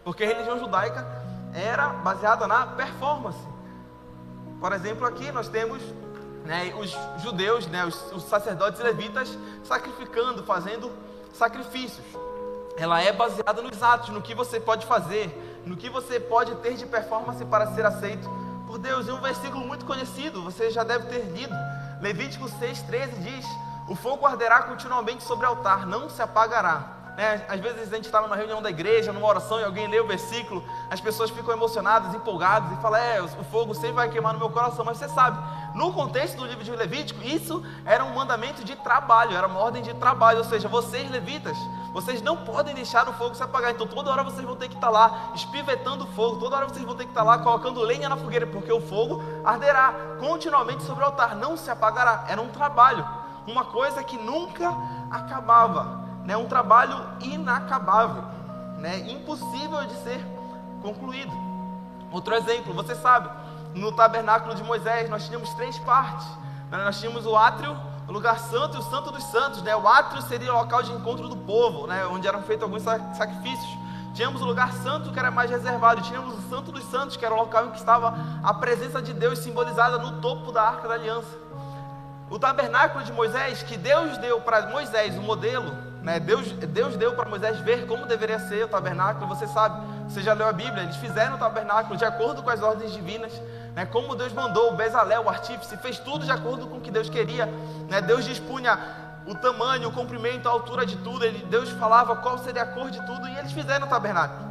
porque 0.05 0.25
a 0.25 0.27
religião 0.27 0.59
judaica 0.59 1.07
era 1.53 1.89
baseada 1.89 2.47
na 2.47 2.67
performance. 2.67 3.39
Por 4.61 4.73
exemplo, 4.73 5.07
aqui 5.07 5.31
nós 5.33 5.49
temos 5.49 5.83
né, 6.45 6.73
os 6.75 6.97
judeus, 7.23 7.67
né, 7.67 7.85
os, 7.85 8.13
os 8.13 8.25
sacerdotes 8.25 8.81
levitas 8.81 9.37
sacrificando, 9.65 10.43
fazendo 10.45 10.91
sacrifícios. 11.33 12.05
Ela 12.77 13.01
é 13.01 13.13
baseada 13.13 13.61
nos 13.63 13.83
atos, 13.83 14.11
no 14.11 14.23
que 14.23 14.35
você 14.35 14.59
pode 14.59 14.87
fazer, 14.87 15.29
no 15.67 15.77
que 15.77 15.91
você 15.91 16.19
pode 16.19 16.55
ter 16.57 16.75
de 16.75 16.87
performance 16.87 17.45
para 17.45 17.67
ser 17.75 17.85
aceito 17.85 18.29
por 18.67 18.79
Deus. 18.79 19.07
E 19.07 19.11
um 19.11 19.21
versículo 19.21 19.67
muito 19.67 19.85
conhecido, 19.85 20.43
você 20.43 20.71
já 20.71 20.83
deve 20.83 21.07
ter 21.07 21.25
lido, 21.31 21.55
Levítico 22.01 22.47
6,13 22.47 23.09
diz: 23.19 23.47
O 23.89 23.95
fogo 23.95 24.27
arderá 24.27 24.63
continuamente 24.63 25.23
sobre 25.23 25.47
o 25.47 25.51
altar, 25.51 25.87
não 25.87 26.09
se 26.09 26.23
apagará. 26.23 27.00
É, 27.17 27.45
às 27.49 27.61
vezes 27.61 27.93
a 27.93 27.97
gente 27.97 28.07
está 28.07 28.21
numa 28.21 28.37
reunião 28.37 28.63
da 28.63 28.71
igreja, 28.71 29.13
numa 29.13 29.27
oração, 29.27 29.61
e 29.61 29.65
alguém 29.65 29.87
lê 29.87 30.01
o 30.01 30.07
versículo, 30.07 30.65
as 30.91 31.01
pessoas 31.01 31.31
ficam 31.31 31.53
emocionadas, 31.53 32.15
empolgadas, 32.15 32.73
e 32.73 32.81
falam: 32.81 32.99
É, 32.99 33.21
o 33.23 33.45
fogo 33.45 33.75
sempre 33.75 33.93
vai 33.93 34.09
queimar 34.09 34.33
no 34.33 34.39
meu 34.39 34.51
coração. 34.51 34.85
Mas 34.85 34.99
você 34.99 35.09
sabe, 35.09 35.39
no 35.75 35.93
contexto 35.93 36.37
do 36.37 36.47
livro 36.47 36.65
de 36.65 36.71
Levítico, 36.71 37.23
isso 37.23 37.63
era 37.85 38.05
um 38.05 38.15
mandamento 38.15 38.65
de 38.65 38.75
trabalho, 38.77 39.37
era 39.37 39.47
uma 39.47 39.61
ordem 39.61 39.83
de 39.83 39.95
trabalho. 39.95 40.39
Ou 40.39 40.45
seja, 40.45 40.69
vocês 40.69 41.11
levitas, 41.11 41.57
vocês 41.93 42.23
não 42.23 42.37
podem 42.39 42.75
deixar 42.75 43.09
o 43.09 43.13
fogo 43.13 43.35
se 43.35 43.43
apagar. 43.43 43.71
Então 43.71 43.87
toda 43.87 44.11
hora 44.11 44.23
vocês 44.23 44.45
vão 44.45 44.57
ter 44.57 44.69
que 44.69 44.75
estar 44.75 44.91
lá 44.91 45.33
espivetando 45.35 46.05
o 46.05 46.07
fogo, 46.09 46.39
toda 46.39 46.57
hora 46.57 46.69
vocês 46.69 46.85
vão 46.85 46.95
ter 46.95 47.05
que 47.05 47.11
estar 47.11 47.23
lá 47.23 47.39
colocando 47.39 47.81
lenha 47.83 48.09
na 48.09 48.17
fogueira, 48.17 48.47
porque 48.47 48.73
o 48.73 48.81
fogo 48.81 49.23
arderá 49.45 49.95
continuamente 50.19 50.83
sobre 50.83 51.03
o 51.03 51.07
altar, 51.07 51.37
não 51.37 51.57
se 51.57 51.71
apagará. 51.71 52.25
Era 52.29 52.41
um 52.41 52.49
trabalho, 52.49 53.07
uma 53.47 53.65
coisa 53.65 54.03
que 54.03 54.17
nunca 54.17 54.75
acabava, 55.11 56.00
né? 56.31 56.37
um 56.37 56.47
trabalho 56.47 56.97
inacabável, 57.21 58.23
né? 58.79 58.99
impossível 59.11 59.85
de 59.85 59.95
ser 59.97 60.25
concluído. 60.81 61.33
Outro 62.13 62.33
exemplo, 62.35 62.73
você 62.73 62.95
sabe, 62.95 63.29
no 63.75 63.91
tabernáculo 63.91 64.55
de 64.55 64.63
Moisés 64.63 65.11
nós 65.11 65.27
tínhamos 65.27 65.53
três 65.55 65.77
partes. 65.81 66.25
Né? 66.71 66.79
Nós 66.85 67.01
tínhamos 67.01 67.27
o 67.27 67.35
átrio, 67.35 67.77
o 68.07 68.13
lugar 68.13 68.39
santo 68.39 68.77
e 68.77 68.81
o 68.81 68.83
santo 68.83 69.11
dos 69.11 69.25
santos, 69.25 69.61
né? 69.63 69.75
O 69.75 69.87
átrio 69.89 70.23
seria 70.23 70.53
o 70.53 70.57
local 70.57 70.85
de 70.85 70.93
encontro 70.93 71.29
do 71.29 71.37
povo, 71.37 71.89
né? 71.89 72.07
Onde 72.07 72.27
eram 72.27 72.43
feitos 72.43 72.63
alguns 72.63 72.83
sacrifícios. 72.83 73.79
Tínhamos 74.15 74.41
o 74.41 74.45
lugar 74.45 74.73
santo 74.73 75.13
que 75.13 75.19
era 75.19 75.31
mais 75.31 75.51
reservado, 75.51 76.01
tínhamos 76.03 76.39
o 76.39 76.49
santo 76.49 76.73
dos 76.73 76.85
santos, 76.85 77.17
que 77.17 77.25
era 77.25 77.35
o 77.35 77.39
local 77.39 77.67
em 77.67 77.71
que 77.71 77.79
estava 77.79 78.17
a 78.43 78.55
presença 78.55 79.03
de 79.03 79.13
Deus 79.13 79.41
simbolizada 79.41 79.99
no 79.99 80.21
topo 80.21 80.53
da 80.53 80.63
arca 80.63 80.89
da 80.89 80.95
aliança. 80.95 81.39
O 82.29 82.39
tabernáculo 82.39 83.05
de 83.05 83.13
Moisés, 83.13 83.63
que 83.65 83.77
Deus 83.77 84.17
deu 84.19 84.41
para 84.41 84.69
Moisés 84.69 85.17
o 85.17 85.23
modelo, 85.23 85.90
né? 86.03 86.19
Deus, 86.19 86.51
Deus 86.53 86.97
deu 86.97 87.15
para 87.15 87.29
Moisés 87.29 87.59
ver 87.61 87.87
como 87.87 88.07
deveria 88.07 88.39
ser 88.39 88.65
o 88.65 88.69
tabernáculo, 88.69 89.27
você 89.27 89.47
sabe, 89.47 89.85
você 90.09 90.23
já 90.23 90.33
leu 90.33 90.47
a 90.47 90.53
Bíblia, 90.53 90.83
eles 90.83 90.97
fizeram 90.97 91.37
o 91.37 91.39
tabernáculo 91.39 91.97
de 91.97 92.05
acordo 92.05 92.43
com 92.43 92.51
as 92.51 92.63
ordens 92.63 92.93
divinas, 92.93 93.33
né? 93.75 93.87
como 93.87 94.15
Deus 94.15 94.33
mandou, 94.33 94.73
o 94.73 94.77
Bezalel, 94.77 95.25
o 95.25 95.29
artífice, 95.29 95.77
fez 95.77 95.99
tudo 95.99 96.25
de 96.25 96.33
acordo 96.33 96.67
com 96.67 96.79
o 96.79 96.81
que 96.81 96.91
Deus 96.91 97.09
queria. 97.11 97.47
Né? 97.89 98.01
Deus 98.01 98.25
dispunha 98.25 98.79
o 99.27 99.35
tamanho, 99.35 99.89
o 99.89 99.93
comprimento, 99.93 100.49
a 100.49 100.53
altura 100.53 100.87
de 100.87 100.97
tudo, 100.97 101.25
ele, 101.25 101.45
Deus 101.47 101.69
falava 101.71 102.17
qual 102.17 102.39
seria 102.39 102.63
a 102.63 102.67
cor 102.67 102.91
de 102.91 103.01
tudo, 103.05 103.29
e 103.29 103.39
eles 103.39 103.53
fizeram 103.53 103.87
o 103.87 103.91
tabernáculo. 103.91 104.51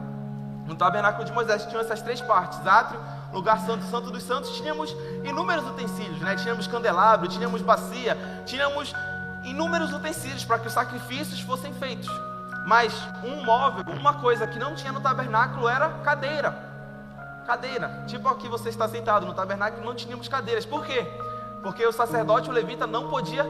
No 0.67 0.75
tabernáculo 0.75 1.25
de 1.25 1.31
Moisés 1.31 1.65
tinham 1.65 1.81
essas 1.81 1.99
três 1.99 2.21
partes: 2.21 2.65
átrio, 2.65 2.99
lugar 3.33 3.59
santo, 3.61 3.83
santo 3.85 4.11
dos 4.11 4.21
santos. 4.21 4.55
Tínhamos 4.55 4.95
inúmeros 5.23 5.65
utensílios, 5.65 6.21
né? 6.21 6.35
tínhamos 6.35 6.67
candelabro, 6.67 7.27
tínhamos 7.27 7.63
bacia, 7.63 8.15
tínhamos 8.45 8.93
inúmeros 9.49 9.91
utensílios 9.93 10.45
para 10.45 10.59
que 10.59 10.67
os 10.67 10.73
sacrifícios 10.73 11.39
fossem 11.41 11.73
feitos. 11.73 12.09
Mas 12.65 12.93
um 13.23 13.43
móvel, 13.43 13.83
uma 13.93 14.15
coisa 14.15 14.45
que 14.45 14.59
não 14.59 14.75
tinha 14.75 14.91
no 14.91 15.01
tabernáculo 15.01 15.67
era 15.67 15.89
cadeira 16.03 16.69
cadeira. 17.49 18.03
Tipo 18.05 18.29
aqui 18.29 18.47
você 18.47 18.69
está 18.69 18.87
sentado 18.87 19.25
no 19.25 19.33
tabernáculo, 19.33 19.83
não 19.83 19.95
tínhamos 19.95 20.27
cadeiras. 20.27 20.67
Por 20.67 20.85
quê? 20.85 21.03
Porque 21.63 21.83
o 21.83 21.91
sacerdote, 21.91 22.47
o 22.47 22.53
levita, 22.53 22.85
não 22.85 23.09
podia 23.09 23.43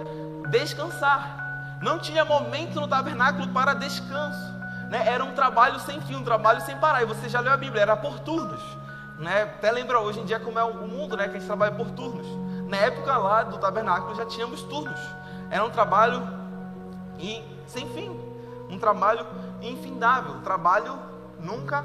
descansar. 0.49 1.77
Não 1.81 1.99
tinha 1.99 2.23
momento 2.23 2.79
no 2.79 2.87
tabernáculo 2.87 3.49
para 3.49 3.73
descanso. 3.73 4.53
Né? 4.89 5.05
Era 5.05 5.23
um 5.23 5.33
trabalho 5.33 5.79
sem 5.81 5.99
fim, 6.01 6.15
um 6.15 6.23
trabalho 6.23 6.61
sem 6.61 6.77
parar. 6.77 7.01
E 7.01 7.05
você 7.05 7.27
já 7.27 7.41
leu 7.41 7.51
a 7.51 7.57
Bíblia, 7.57 7.81
era 7.81 7.97
por 7.97 8.19
turnos. 8.19 8.61
Né? 9.17 9.43
Até 9.43 9.69
lembra 9.69 9.99
hoje 9.99 10.21
em 10.21 10.25
dia 10.25 10.39
como 10.39 10.57
é 10.57 10.63
o 10.63 10.87
mundo, 10.87 11.17
né? 11.17 11.25
que 11.25 11.35
a 11.35 11.39
gente 11.39 11.45
trabalha 11.47 11.73
por 11.73 11.91
turnos. 11.91 12.25
Na 12.69 12.77
época 12.77 13.17
lá 13.17 13.43
do 13.43 13.57
tabernáculo 13.57 14.15
já 14.15 14.25
tínhamos 14.25 14.61
turnos. 14.63 14.99
Era 15.49 15.65
um 15.65 15.69
trabalho 15.69 16.21
sem 17.67 17.87
fim, 17.89 18.09
um 18.69 18.77
trabalho 18.77 19.25
infindável, 19.61 20.33
um 20.33 20.41
trabalho 20.41 20.97
nunca 21.39 21.83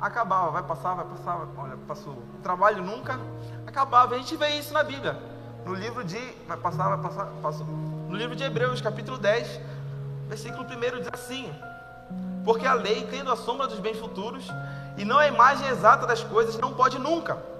acabava, 0.00 0.50
vai 0.50 0.62
passar, 0.62 0.94
vai 0.94 1.04
passar, 1.06 1.46
olha, 1.56 1.76
passou. 1.88 2.12
O 2.12 2.42
trabalho 2.42 2.82
nunca 2.82 3.18
acabava. 3.66 4.14
A 4.14 4.18
gente 4.18 4.36
vê 4.36 4.50
isso 4.50 4.72
na 4.72 4.82
Bíblia. 4.82 5.18
No 5.64 5.74
livro 5.74 6.04
de. 6.04 6.18
Vai 6.46 6.56
passar, 6.58 6.88
vai 6.88 6.98
passar, 6.98 7.26
passou. 7.42 7.66
No 7.66 8.14
livro 8.14 8.36
de 8.36 8.44
Hebreus, 8.44 8.80
capítulo 8.80 9.16
10, 9.16 9.60
versículo 10.28 10.64
1 10.64 11.00
diz 11.00 11.08
assim: 11.12 11.50
Porque 12.44 12.66
a 12.66 12.74
lei, 12.74 13.06
tendo 13.10 13.32
a 13.32 13.36
sombra 13.36 13.66
dos 13.66 13.78
bens 13.78 13.98
futuros, 13.98 14.46
e 14.98 15.04
não 15.04 15.18
a 15.18 15.26
imagem 15.26 15.66
exata 15.68 16.06
das 16.06 16.22
coisas, 16.22 16.58
não 16.58 16.74
pode 16.74 16.98
nunca 16.98 17.53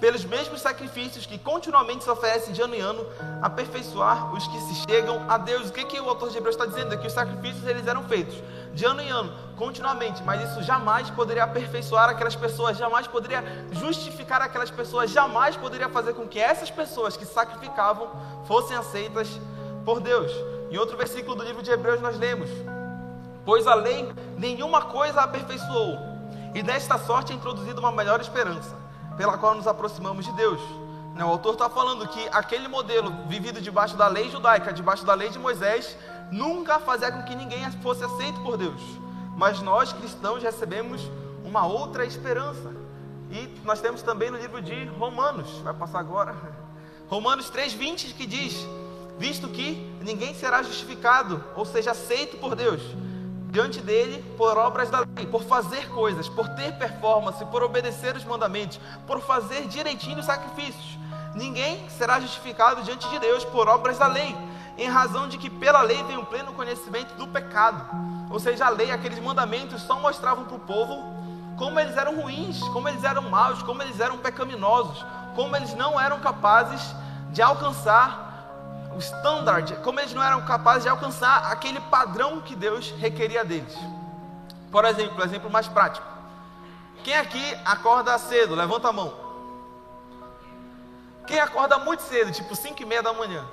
pelos 0.00 0.24
mesmos 0.24 0.60
sacrifícios 0.60 1.24
que 1.24 1.38
continuamente 1.38 2.04
se 2.04 2.10
oferecem 2.10 2.52
de 2.52 2.60
ano 2.60 2.74
em 2.74 2.80
ano, 2.80 3.06
aperfeiçoar 3.40 4.32
os 4.34 4.46
que 4.46 4.60
se 4.60 4.74
chegam 4.88 5.24
a 5.28 5.38
Deus. 5.38 5.68
O 5.68 5.72
que, 5.72 5.84
que 5.84 6.00
o 6.00 6.08
autor 6.08 6.30
de 6.30 6.36
Hebreus 6.36 6.54
está 6.54 6.66
dizendo? 6.66 6.94
É 6.94 6.96
que 6.96 7.06
os 7.06 7.12
sacrifícios 7.12 7.66
eles 7.66 7.86
eram 7.86 8.04
feitos 8.04 8.36
de 8.74 8.84
ano 8.84 9.00
em 9.00 9.10
ano, 9.10 9.32
continuamente, 9.56 10.22
mas 10.22 10.50
isso 10.50 10.62
jamais 10.62 11.08
poderia 11.10 11.44
aperfeiçoar 11.44 12.10
aquelas 12.10 12.36
pessoas, 12.36 12.76
jamais 12.76 13.06
poderia 13.06 13.42
justificar 13.72 14.42
aquelas 14.42 14.70
pessoas, 14.70 15.10
jamais 15.10 15.56
poderia 15.56 15.88
fazer 15.88 16.12
com 16.12 16.28
que 16.28 16.38
essas 16.38 16.70
pessoas 16.70 17.16
que 17.16 17.24
sacrificavam 17.24 18.10
fossem 18.46 18.76
aceitas 18.76 19.40
por 19.82 20.00
Deus. 20.00 20.30
Em 20.70 20.76
outro 20.76 20.96
versículo 20.96 21.34
do 21.34 21.42
livro 21.42 21.62
de 21.62 21.70
Hebreus 21.70 22.02
nós 22.02 22.18
lemos: 22.18 22.50
Pois 23.46 23.66
a 23.66 23.74
lei 23.74 24.12
nenhuma 24.36 24.82
coisa 24.82 25.22
aperfeiçoou, 25.22 25.96
e 26.54 26.62
desta 26.62 26.98
sorte 26.98 27.32
é 27.32 27.36
introduzida 27.36 27.80
uma 27.80 27.92
melhor 27.92 28.20
esperança 28.20 28.85
pela 29.16 29.38
qual 29.38 29.54
nos 29.54 29.66
aproximamos 29.66 30.24
de 30.24 30.32
Deus. 30.32 30.60
Né, 31.14 31.24
o 31.24 31.28
autor 31.28 31.54
está 31.54 31.68
falando 31.70 32.06
que 32.08 32.28
aquele 32.30 32.68
modelo 32.68 33.10
vivido 33.26 33.60
debaixo 33.60 33.96
da 33.96 34.06
lei 34.06 34.30
judaica, 34.30 34.72
debaixo 34.72 35.04
da 35.06 35.14
lei 35.14 35.30
de 35.30 35.38
Moisés, 35.38 35.96
nunca 36.30 36.78
fazia 36.78 37.10
com 37.10 37.22
que 37.22 37.34
ninguém 37.34 37.70
fosse 37.82 38.04
aceito 38.04 38.38
por 38.40 38.56
Deus. 38.56 38.80
Mas 39.36 39.60
nós 39.62 39.92
cristãos 39.92 40.42
recebemos 40.42 41.00
uma 41.42 41.66
outra 41.66 42.04
esperança. 42.04 42.74
E 43.30 43.48
nós 43.64 43.80
temos 43.80 44.02
também 44.02 44.30
no 44.30 44.36
livro 44.36 44.60
de 44.60 44.84
Romanos, 44.98 45.58
vai 45.58 45.74
passar 45.74 46.00
agora. 46.00 46.34
Romanos 47.08 47.50
3:20 47.50 48.12
que 48.14 48.26
diz: 48.26 48.54
"Visto 49.18 49.48
que 49.48 49.74
ninguém 50.02 50.34
será 50.34 50.62
justificado, 50.62 51.42
ou 51.54 51.64
seja, 51.64 51.92
aceito 51.92 52.36
por 52.36 52.54
Deus, 52.54 52.82
diante 53.56 53.80
dele 53.80 54.22
por 54.36 54.58
obras 54.58 54.90
da 54.90 54.98
lei, 55.16 55.26
por 55.26 55.42
fazer 55.42 55.88
coisas, 55.88 56.28
por 56.28 56.46
ter 56.50 56.72
performance, 56.72 57.42
por 57.46 57.62
obedecer 57.62 58.14
os 58.14 58.22
mandamentos, 58.22 58.78
por 59.06 59.18
fazer 59.22 59.66
direitinho 59.66 60.18
os 60.18 60.26
sacrifícios. 60.26 60.98
Ninguém 61.34 61.88
será 61.88 62.20
justificado 62.20 62.82
diante 62.82 63.08
de 63.08 63.18
Deus 63.18 63.46
por 63.46 63.66
obras 63.66 63.96
da 63.96 64.08
lei, 64.08 64.36
em 64.76 64.86
razão 64.90 65.26
de 65.26 65.38
que 65.38 65.48
pela 65.48 65.80
lei 65.80 66.02
vem 66.02 66.18
o 66.18 66.26
pleno 66.26 66.52
conhecimento 66.52 67.14
do 67.14 67.26
pecado. 67.28 67.82
Ou 68.30 68.38
seja, 68.38 68.66
a 68.66 68.68
lei, 68.68 68.90
aqueles 68.90 69.18
mandamentos 69.20 69.80
só 69.80 69.98
mostravam 69.98 70.44
para 70.44 70.56
o 70.56 70.60
povo 70.60 71.16
como 71.56 71.80
eles 71.80 71.96
eram 71.96 72.20
ruins, 72.20 72.60
como 72.74 72.86
eles 72.90 73.04
eram 73.04 73.22
maus, 73.22 73.62
como 73.62 73.82
eles 73.82 73.98
eram 73.98 74.18
pecaminosos, 74.18 75.02
como 75.34 75.56
eles 75.56 75.72
não 75.72 75.98
eram 75.98 76.20
capazes 76.20 76.94
de 77.30 77.40
alcançar 77.40 78.25
o 78.96 78.98
standard, 78.98 79.76
como 79.84 80.00
eles 80.00 80.14
não 80.14 80.22
eram 80.22 80.40
capazes 80.46 80.84
de 80.84 80.88
alcançar 80.88 81.52
aquele 81.52 81.78
padrão 81.80 82.40
que 82.40 82.56
Deus 82.56 82.90
requeria 82.92 83.44
deles. 83.44 83.76
Por 84.72 84.84
exemplo, 84.86 85.22
exemplo 85.22 85.50
mais 85.50 85.68
prático. 85.68 86.06
Quem 87.04 87.14
aqui 87.14 87.58
acorda 87.64 88.16
cedo? 88.18 88.54
Levanta 88.54 88.88
a 88.88 88.92
mão. 88.92 89.12
Quem 91.26 91.38
acorda 91.38 91.78
muito 91.78 92.02
cedo, 92.04 92.32
tipo 92.32 92.56
5 92.56 92.82
e 92.82 92.86
meia 92.86 93.02
da 93.02 93.12
manhã? 93.12 93.44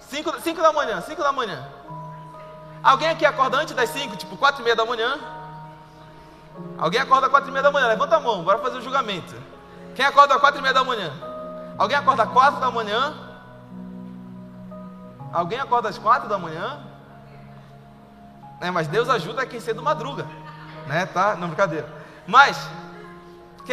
5, 0.00 0.40
5 0.40 0.62
da 0.62 0.72
manhã, 0.72 1.00
5 1.00 1.22
da 1.22 1.32
manhã. 1.32 1.68
Alguém 2.82 3.08
aqui 3.10 3.26
acorda 3.26 3.58
antes 3.58 3.74
das 3.74 3.90
5, 3.90 4.16
tipo 4.16 4.36
4 4.36 4.62
e 4.62 4.64
meia 4.64 4.76
da 4.76 4.86
manhã? 4.86 5.18
Alguém 6.78 7.00
acorda 7.00 7.28
4 7.28 7.48
e 7.48 7.52
meia 7.52 7.62
da 7.62 7.70
manhã? 7.70 7.86
Levanta 7.88 8.16
a 8.16 8.20
mão, 8.20 8.42
bora 8.42 8.58
fazer 8.58 8.78
o 8.78 8.82
julgamento. 8.82 9.34
Quem 9.94 10.04
acorda 10.04 10.38
4 10.38 10.58
e 10.58 10.62
meia 10.62 10.74
da 10.74 10.84
manhã? 10.84 11.12
Alguém 11.76 11.96
acorda 11.98 12.26
4 12.26 12.60
da 12.60 12.70
manhã? 12.70 13.23
Alguém 15.34 15.58
acorda 15.58 15.88
às 15.88 15.98
quatro 15.98 16.28
da 16.28 16.38
manhã? 16.38 16.80
É, 18.60 18.70
mas 18.70 18.86
Deus 18.86 19.08
ajuda 19.08 19.44
quem 19.44 19.58
cedo 19.58 19.82
madruga. 19.82 20.24
Né, 20.86 21.06
tá? 21.06 21.34
Não, 21.34 21.48
brincadeira. 21.48 21.88
Mas, 22.24 22.56
que, 23.66 23.72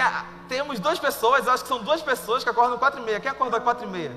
temos 0.50 0.80
duas 0.80 0.98
pessoas, 0.98 1.48
acho 1.48 1.64
que 1.64 1.70
são 1.70 1.84
duas 1.84 2.02
pessoas 2.02 2.44
que 2.44 2.50
acordam 2.50 2.80
quatro 2.80 3.00
e 3.00 3.04
meia. 3.04 3.20
Quem 3.20 3.30
acorda 3.30 3.62
quatro 3.62 3.88
e 3.88 3.92
meia? 3.92 4.12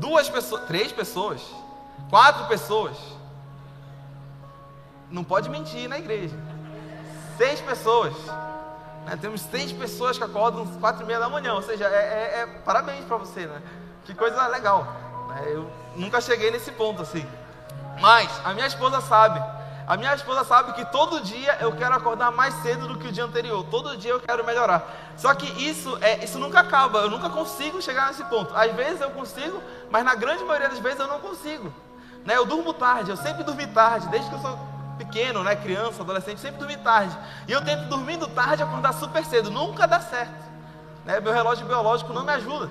Duas 0.00 0.30
pessoas, 0.30 0.64
três 0.64 0.90
pessoas, 0.92 1.42
quatro 2.08 2.46
pessoas. 2.46 2.96
Não 5.10 5.22
pode 5.22 5.50
mentir 5.50 5.90
na 5.90 5.98
igreja. 5.98 6.34
Seis 7.36 7.60
pessoas. 7.60 8.14
Né? 9.04 9.16
Temos 9.20 9.42
seis 9.42 9.72
pessoas 9.72 10.16
que 10.16 10.24
acordam 10.24 10.62
às 10.62 10.76
quatro 10.78 11.02
e 11.02 11.06
meia 11.06 11.20
da 11.20 11.28
manhã. 11.28 11.52
Ou 11.52 11.62
seja, 11.62 11.84
é, 11.84 11.88
é, 11.88 12.40
é 12.40 12.46
parabéns 12.64 13.04
para 13.04 13.18
você, 13.18 13.46
né? 13.46 13.60
Que 14.06 14.14
coisa 14.14 14.46
legal. 14.46 15.05
É, 15.34 15.52
eu 15.54 15.70
nunca 15.94 16.20
cheguei 16.20 16.50
nesse 16.50 16.72
ponto 16.72 17.02
assim. 17.02 17.26
Mas 18.00 18.30
a 18.44 18.52
minha 18.52 18.66
esposa 18.66 19.00
sabe. 19.00 19.42
A 19.86 19.96
minha 19.96 20.12
esposa 20.14 20.42
sabe 20.42 20.72
que 20.72 20.84
todo 20.86 21.20
dia 21.20 21.58
eu 21.60 21.72
quero 21.72 21.94
acordar 21.94 22.32
mais 22.32 22.52
cedo 22.54 22.88
do 22.88 22.98
que 22.98 23.06
o 23.06 23.12
dia 23.12 23.24
anterior. 23.24 23.64
Todo 23.70 23.96
dia 23.96 24.10
eu 24.10 24.20
quero 24.20 24.44
melhorar. 24.44 24.84
Só 25.16 25.32
que 25.32 25.46
isso 25.62 25.96
é, 26.00 26.24
isso 26.24 26.38
nunca 26.38 26.60
acaba. 26.60 26.98
Eu 26.98 27.10
nunca 27.10 27.30
consigo 27.30 27.80
chegar 27.80 28.08
nesse 28.08 28.24
ponto. 28.24 28.52
Às 28.54 28.72
vezes 28.74 29.00
eu 29.00 29.10
consigo, 29.10 29.62
mas 29.90 30.04
na 30.04 30.14
grande 30.16 30.42
maioria 30.42 30.68
das 30.68 30.80
vezes 30.80 30.98
eu 30.98 31.06
não 31.06 31.20
consigo. 31.20 31.72
Né? 32.24 32.36
Eu 32.36 32.44
durmo 32.44 32.74
tarde. 32.74 33.10
Eu 33.10 33.16
sempre 33.16 33.44
dormi 33.44 33.66
tarde, 33.68 34.08
desde 34.08 34.28
que 34.28 34.34
eu 34.34 34.40
sou 34.40 34.58
pequeno, 34.98 35.44
né? 35.44 35.54
Criança, 35.54 36.02
adolescente, 36.02 36.40
sempre 36.40 36.58
dormi 36.58 36.76
tarde. 36.78 37.16
E 37.46 37.52
eu 37.52 37.64
tento 37.64 37.84
dormindo 37.88 38.26
tarde 38.26 38.64
acordar 38.64 38.92
super 38.92 39.24
cedo. 39.24 39.50
Nunca 39.50 39.86
dá 39.86 40.00
certo. 40.00 40.44
Né? 41.04 41.20
Meu 41.20 41.32
relógio 41.32 41.64
biológico 41.64 42.12
não 42.12 42.24
me 42.24 42.32
ajuda. 42.32 42.70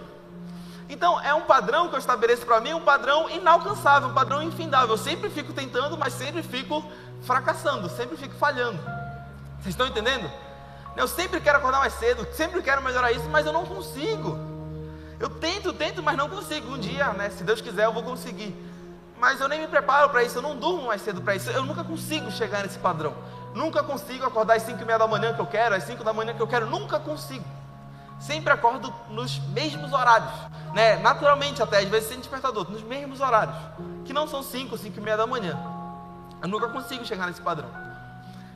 Então, 0.88 1.20
é 1.22 1.34
um 1.34 1.42
padrão 1.42 1.90
que 1.90 1.96
eu 1.96 2.00
estabeleço 2.00 2.46
para 2.46 2.60
mim, 2.60 2.74
um 2.74 2.82
padrão 2.82 3.30
inalcançável, 3.30 4.10
um 4.10 4.14
padrão 4.14 4.44
infindável. 4.44 4.90
Eu 4.90 4.98
sempre 4.98 5.30
fico 5.30 5.52
tentando, 5.52 5.98
mas 5.98 6.14
sempre 6.14 6.44
fico 6.44 6.84
fracassando, 7.24 7.90
sempre 7.90 8.16
fico 8.16 8.36
falhando. 8.36 8.80
Vocês 9.60 9.74
estão 9.74 9.88
entendendo? 9.88 10.30
Eu 10.96 11.08
sempre 11.08 11.42
quero 11.42 11.58
acordar 11.58 11.80
mais 11.80 11.94
cedo, 11.94 12.26
sempre 12.34 12.62
quero 12.62 12.82
melhorar 12.82 13.12
isso, 13.12 13.28
mas 13.30 13.46
eu 13.46 13.52
não 13.52 13.66
consigo. 13.66 14.38
Eu 15.20 15.30
tento, 15.30 15.74
tento, 15.74 16.04
mas 16.04 16.16
não 16.16 16.30
consigo. 16.30 16.74
Um 16.74 16.78
dia, 16.78 17.12
né, 17.14 17.30
se 17.30 17.44
Deus 17.44 17.62
quiser, 17.62 17.86
eu 17.86 17.94
vou 17.94 18.04
conseguir. 18.04 18.56
Mas 19.20 19.42
eu 19.42 19.48
nem 19.48 19.62
me 19.62 19.68
preparo 19.68 20.10
para 20.10 20.24
isso, 20.24 20.38
eu 20.38 20.42
não 20.42 20.56
durmo 20.56 20.88
mais 20.88 21.02
cedo 21.02 21.22
para 21.22 21.36
isso. 21.36 21.50
Eu 21.50 21.64
nunca 21.64 21.84
consigo 21.84 22.30
chegar 22.32 22.64
nesse 22.64 22.78
padrão. 22.78 23.14
Nunca 23.54 23.82
consigo 23.82 24.26
acordar 24.26 24.56
às 24.56 24.64
5 24.64 24.82
e 24.82 24.86
meia 24.86 25.00
da 25.00 25.08
manhã 25.08 25.34
que 25.34 25.40
eu 25.40 25.48
quero, 25.48 25.74
às 25.74 25.84
5 25.84 26.04
da 26.04 26.14
manhã 26.14 26.34
que 26.34 26.42
eu 26.42 26.48
quero. 26.48 26.66
Nunca 26.66 27.00
consigo. 27.00 27.46
Sempre 28.20 28.54
acordo 28.54 28.94
nos 29.10 29.40
mesmos 29.50 29.92
horários, 29.92 30.32
né? 30.74 30.98
Naturalmente 30.98 31.62
até, 31.62 31.80
às 31.80 31.90
vezes 31.90 32.10
sem 32.10 32.18
despertador, 32.18 32.70
nos 32.70 32.82
mesmos 32.82 33.20
horários, 33.20 33.56
que 34.06 34.14
não 34.14 34.28
são 34.28 34.42
5, 34.42 34.78
5 34.78 34.98
e 34.98 35.02
meia 35.02 35.18
da 35.18 35.28
manhã. 35.28 35.58
Eu 36.42 36.48
nunca 36.48 36.70
consigo 36.70 37.06
chegar 37.06 37.28
nesse 37.28 37.42
padrão. 37.42 37.70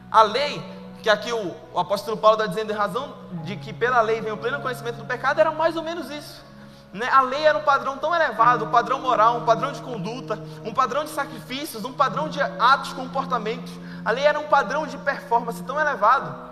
A 0.10 0.24
lei, 0.24 0.64
que 1.04 1.10
aqui 1.10 1.32
o, 1.32 1.56
o 1.74 1.80
apóstolo 1.80 2.18
Paulo 2.18 2.38
está 2.38 2.48
dizendo 2.48 2.72
em 2.72 2.76
razão 2.76 3.14
de 3.44 3.58
que 3.58 3.74
pela 3.74 4.02
lei 4.02 4.22
vem 4.22 4.32
o 4.32 4.38
pleno 4.38 4.62
conhecimento 4.62 4.98
do 4.98 5.06
pecado, 5.06 5.40
era 5.40 5.52
mais 5.52 5.76
ou 5.76 5.84
menos 5.84 6.10
isso. 6.10 6.44
Né? 6.92 7.08
A 7.10 7.22
lei 7.22 7.46
era 7.46 7.58
um 7.58 7.64
padrão 7.64 7.98
tão 7.98 8.16
elevado, 8.16 8.66
um 8.66 8.72
padrão 8.72 9.00
moral, 9.00 9.38
um 9.38 9.46
padrão 9.46 9.72
de 9.72 9.82
conduta, 9.82 10.42
um 10.64 10.74
padrão 10.74 11.04
de 11.04 11.12
sacrifícios, 11.12 11.86
um 11.86 11.94
padrão 11.94 12.28
de 12.28 12.42
atos, 12.42 12.94
comportamentos. 12.94 13.72
A 14.04 14.12
lei 14.12 14.26
era 14.26 14.40
um 14.40 14.48
padrão 14.48 14.88
de 14.88 14.98
performance 14.98 15.62
tão 15.64 15.80
elevado 15.80 16.49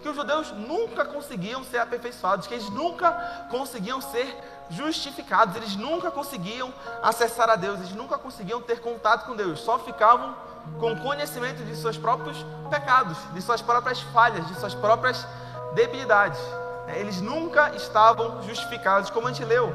que 0.00 0.08
os 0.08 0.16
judeus 0.16 0.50
nunca 0.52 1.04
conseguiam 1.04 1.62
ser 1.64 1.78
aperfeiçoados, 1.78 2.46
que 2.46 2.54
eles 2.54 2.68
nunca 2.70 3.10
conseguiam 3.50 4.00
ser 4.00 4.36
justificados, 4.70 5.56
eles 5.56 5.76
nunca 5.76 6.10
conseguiam 6.10 6.72
acessar 7.02 7.50
a 7.50 7.56
Deus, 7.56 7.78
eles 7.80 7.92
nunca 7.92 8.16
conseguiam 8.16 8.60
ter 8.62 8.80
contato 8.80 9.26
com 9.26 9.36
Deus, 9.36 9.60
só 9.60 9.78
ficavam 9.78 10.34
com 10.78 10.96
conhecimento 10.96 11.64
de 11.64 11.74
seus 11.76 11.96
próprios 11.96 12.44
pecados, 12.68 13.16
de 13.32 13.42
suas 13.42 13.60
próprias 13.60 14.00
falhas, 14.00 14.46
de 14.46 14.54
suas 14.54 14.74
próprias 14.74 15.26
debilidades. 15.74 16.40
Eles 16.88 17.20
nunca 17.20 17.74
estavam 17.74 18.42
justificados, 18.42 19.10
como 19.10 19.28
a 19.28 19.32
gente 19.32 19.44
leu 19.44 19.72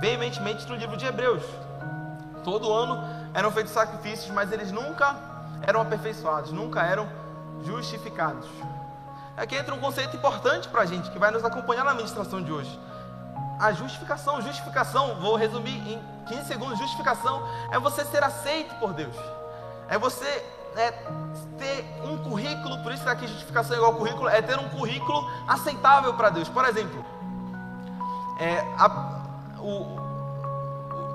veementemente 0.00 0.68
no 0.68 0.74
livro 0.74 0.96
de 0.96 1.06
Hebreus. 1.06 1.42
Todo 2.42 2.72
ano 2.72 3.02
eram 3.32 3.50
feitos 3.50 3.72
sacrifícios, 3.72 4.30
mas 4.30 4.52
eles 4.52 4.70
nunca 4.70 5.16
eram 5.62 5.80
aperfeiçoados, 5.80 6.52
nunca 6.52 6.82
eram 6.82 7.08
justificados. 7.64 8.46
Aqui 9.36 9.56
entra 9.56 9.74
um 9.74 9.80
conceito 9.80 10.16
importante 10.16 10.68
para 10.68 10.82
a 10.82 10.86
gente, 10.86 11.10
que 11.10 11.18
vai 11.18 11.30
nos 11.30 11.44
acompanhar 11.44 11.84
na 11.84 11.94
ministração 11.94 12.42
de 12.42 12.52
hoje. 12.52 12.78
A 13.58 13.72
justificação. 13.72 14.40
Justificação, 14.40 15.16
vou 15.20 15.36
resumir 15.36 15.76
em 15.88 16.00
15 16.26 16.44
segundos: 16.44 16.78
justificação 16.78 17.42
é 17.72 17.78
você 17.78 18.04
ser 18.04 18.22
aceito 18.22 18.74
por 18.76 18.92
Deus. 18.92 19.16
É 19.88 19.98
você 19.98 20.44
é, 20.76 20.90
ter 21.58 21.84
um 22.04 22.18
currículo, 22.18 22.82
por 22.82 22.92
isso 22.92 23.02
que 23.02 23.08
aqui 23.08 23.26
justificação 23.26 23.74
é 23.74 23.78
igual 23.78 23.94
currículo, 23.94 24.28
é 24.28 24.40
ter 24.40 24.58
um 24.58 24.68
currículo 24.68 25.28
aceitável 25.48 26.14
para 26.14 26.30
Deus. 26.30 26.48
Por 26.48 26.64
exemplo, 26.64 27.04
é, 28.38 28.60
a, 28.78 29.22
o, 29.58 29.98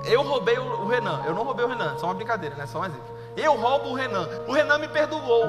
eu 0.04 0.22
roubei 0.22 0.58
o, 0.58 0.82
o 0.82 0.88
Renan, 0.88 1.22
eu 1.24 1.34
não 1.34 1.42
roubei 1.42 1.64
o 1.64 1.68
Renan, 1.68 1.96
só 1.98 2.06
uma 2.06 2.14
brincadeira, 2.14 2.54
né? 2.54 2.66
Só 2.66 2.80
um 2.80 2.84
exemplo. 2.84 3.19
Eu 3.36 3.56
roubo 3.56 3.90
o 3.90 3.94
Renan. 3.94 4.26
O 4.46 4.52
Renan 4.52 4.78
me 4.78 4.88
perdoou. 4.88 5.44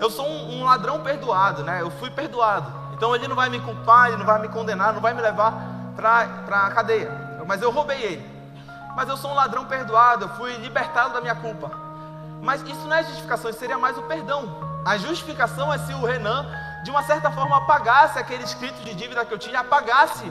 Eu 0.00 0.10
sou 0.10 0.26
um, 0.26 0.60
um 0.60 0.64
ladrão 0.64 1.00
perdoado, 1.00 1.62
né? 1.62 1.80
Eu 1.80 1.90
fui 1.90 2.10
perdoado. 2.10 2.72
Então 2.94 3.14
ele 3.14 3.26
não 3.26 3.36
vai 3.36 3.48
me 3.48 3.60
culpar, 3.60 4.08
ele 4.08 4.18
não 4.18 4.26
vai 4.26 4.40
me 4.40 4.48
condenar, 4.48 4.92
não 4.92 5.00
vai 5.00 5.12
me 5.12 5.20
levar 5.20 5.52
para 5.96 6.66
a 6.66 6.70
cadeia. 6.70 7.10
Mas 7.46 7.60
eu 7.60 7.70
roubei 7.70 8.00
ele. 8.00 8.34
Mas 8.96 9.08
eu 9.08 9.16
sou 9.16 9.32
um 9.32 9.34
ladrão 9.34 9.64
perdoado, 9.64 10.24
eu 10.24 10.28
fui 10.30 10.54
libertado 10.56 11.12
da 11.12 11.20
minha 11.20 11.34
culpa. 11.34 11.70
Mas 12.40 12.62
isso 12.62 12.86
não 12.86 12.94
é 12.94 13.02
justificação, 13.02 13.50
isso 13.50 13.58
seria 13.58 13.78
mais 13.78 13.98
o 13.98 14.02
perdão. 14.02 14.82
A 14.84 14.96
justificação 14.96 15.72
é 15.72 15.78
se 15.78 15.92
o 15.94 16.04
Renan 16.04 16.46
de 16.84 16.90
uma 16.90 17.02
certa 17.02 17.30
forma 17.30 17.56
apagasse 17.56 18.18
aquele 18.18 18.44
escrito 18.44 18.82
de 18.84 18.94
dívida 18.94 19.24
que 19.24 19.32
eu 19.32 19.38
tinha, 19.38 19.60
apagasse 19.60 20.30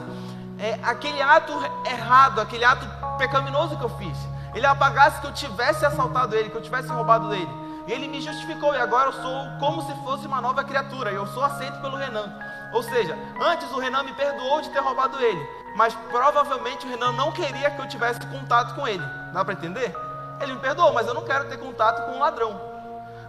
é, 0.58 0.78
aquele 0.84 1.20
ato 1.20 1.52
errado, 1.84 2.40
aquele 2.40 2.64
ato 2.64 2.86
pecaminoso 3.18 3.76
que 3.76 3.84
eu 3.84 3.88
fiz. 3.90 4.16
Ele 4.54 4.66
apagasse 4.66 5.20
que 5.20 5.26
eu 5.26 5.32
tivesse 5.32 5.84
assaltado 5.84 6.36
ele, 6.36 6.50
que 6.50 6.56
eu 6.56 6.62
tivesse 6.62 6.88
roubado 6.88 7.28
dele. 7.28 7.50
Ele 7.86 8.08
me 8.08 8.20
justificou 8.20 8.74
e 8.74 8.78
agora 8.78 9.08
eu 9.08 9.12
sou 9.12 9.46
como 9.58 9.82
se 9.82 9.92
fosse 10.02 10.26
uma 10.26 10.40
nova 10.40 10.64
criatura. 10.64 11.10
Eu 11.10 11.26
sou 11.26 11.44
aceito 11.44 11.80
pelo 11.80 11.96
Renan. 11.96 12.32
Ou 12.72 12.82
seja, 12.82 13.16
antes 13.40 13.70
o 13.72 13.78
Renan 13.78 14.02
me 14.04 14.12
perdoou 14.14 14.60
de 14.60 14.70
ter 14.70 14.80
roubado 14.80 15.20
ele, 15.20 15.48
mas 15.76 15.94
provavelmente 16.10 16.86
o 16.86 16.90
Renan 16.90 17.12
não 17.12 17.30
queria 17.30 17.70
que 17.70 17.80
eu 17.80 17.88
tivesse 17.88 18.20
contato 18.26 18.74
com 18.74 18.86
ele. 18.88 19.04
Dá 19.32 19.44
para 19.44 19.54
entender? 19.54 19.94
Ele 20.40 20.54
me 20.54 20.60
perdoou, 20.60 20.92
mas 20.92 21.06
eu 21.06 21.14
não 21.14 21.24
quero 21.24 21.48
ter 21.48 21.58
contato 21.58 22.06
com 22.06 22.16
um 22.16 22.20
ladrão. 22.20 22.60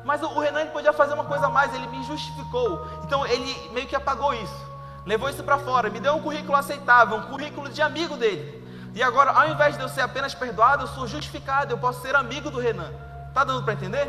Mas 0.03 0.21
o 0.21 0.39
Renan 0.39 0.67
podia 0.67 0.93
fazer 0.93 1.15
uma 1.15 1.25
coisa 1.25 1.47
a 1.47 1.49
mais, 1.49 1.73
ele 1.73 1.87
me 1.87 2.03
justificou. 2.03 2.87
Então 3.03 3.25
ele 3.25 3.69
meio 3.71 3.87
que 3.87 3.95
apagou 3.95 4.33
isso. 4.33 4.65
Levou 5.05 5.29
isso 5.29 5.43
para 5.43 5.57
fora, 5.57 5.89
me 5.89 5.99
deu 5.99 6.15
um 6.15 6.21
currículo 6.21 6.55
aceitável, 6.57 7.17
um 7.17 7.23
currículo 7.23 7.69
de 7.69 7.81
amigo 7.81 8.15
dele. 8.15 8.64
E 8.95 9.03
agora, 9.03 9.31
ao 9.31 9.49
invés 9.49 9.75
de 9.75 9.83
eu 9.83 9.89
ser 9.89 9.99
apenas 9.99 10.33
perdoado, 10.33 10.83
eu 10.83 10.87
sou 10.87 11.05
justificado, 11.05 11.73
eu 11.73 11.77
posso 11.77 12.01
ser 12.01 12.15
amigo 12.15 12.49
do 12.49 12.59
Renan. 12.59 12.89
Tá 13.33 13.43
dando 13.43 13.61
para 13.61 13.73
entender? 13.73 14.07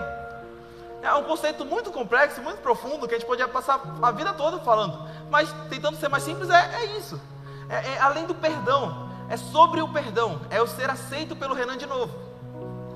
É 1.03 1.13
um 1.15 1.25
conceito 1.25 1.65
muito 1.65 1.91
complexo, 1.91 2.41
muito 2.41 2.63
profundo, 2.63 3.09
que 3.09 3.15
a 3.15 3.19
gente 3.19 3.27
podia 3.27 3.49
passar 3.49 3.81
a 4.01 4.11
vida 4.13 4.33
toda 4.33 4.61
falando. 4.61 4.97
Mas 5.29 5.53
tentando 5.69 5.97
ser 5.97 6.09
mais 6.09 6.23
simples, 6.23 6.49
é, 6.51 6.83
é 6.83 6.85
isso. 6.99 7.21
É, 7.69 7.95
é 7.95 7.99
além 7.99 8.27
do 8.27 8.35
perdão, 8.35 9.11
é 9.29 9.37
sobre 9.37 9.81
o 9.81 9.89
perdão, 9.89 10.41
é 10.51 10.61
eu 10.61 10.69
ser 10.69 10.89
aceito 10.89 11.35
pelo 11.35 11.53
Renan 11.53 11.77
de 11.77 11.87
novo. 11.87 12.15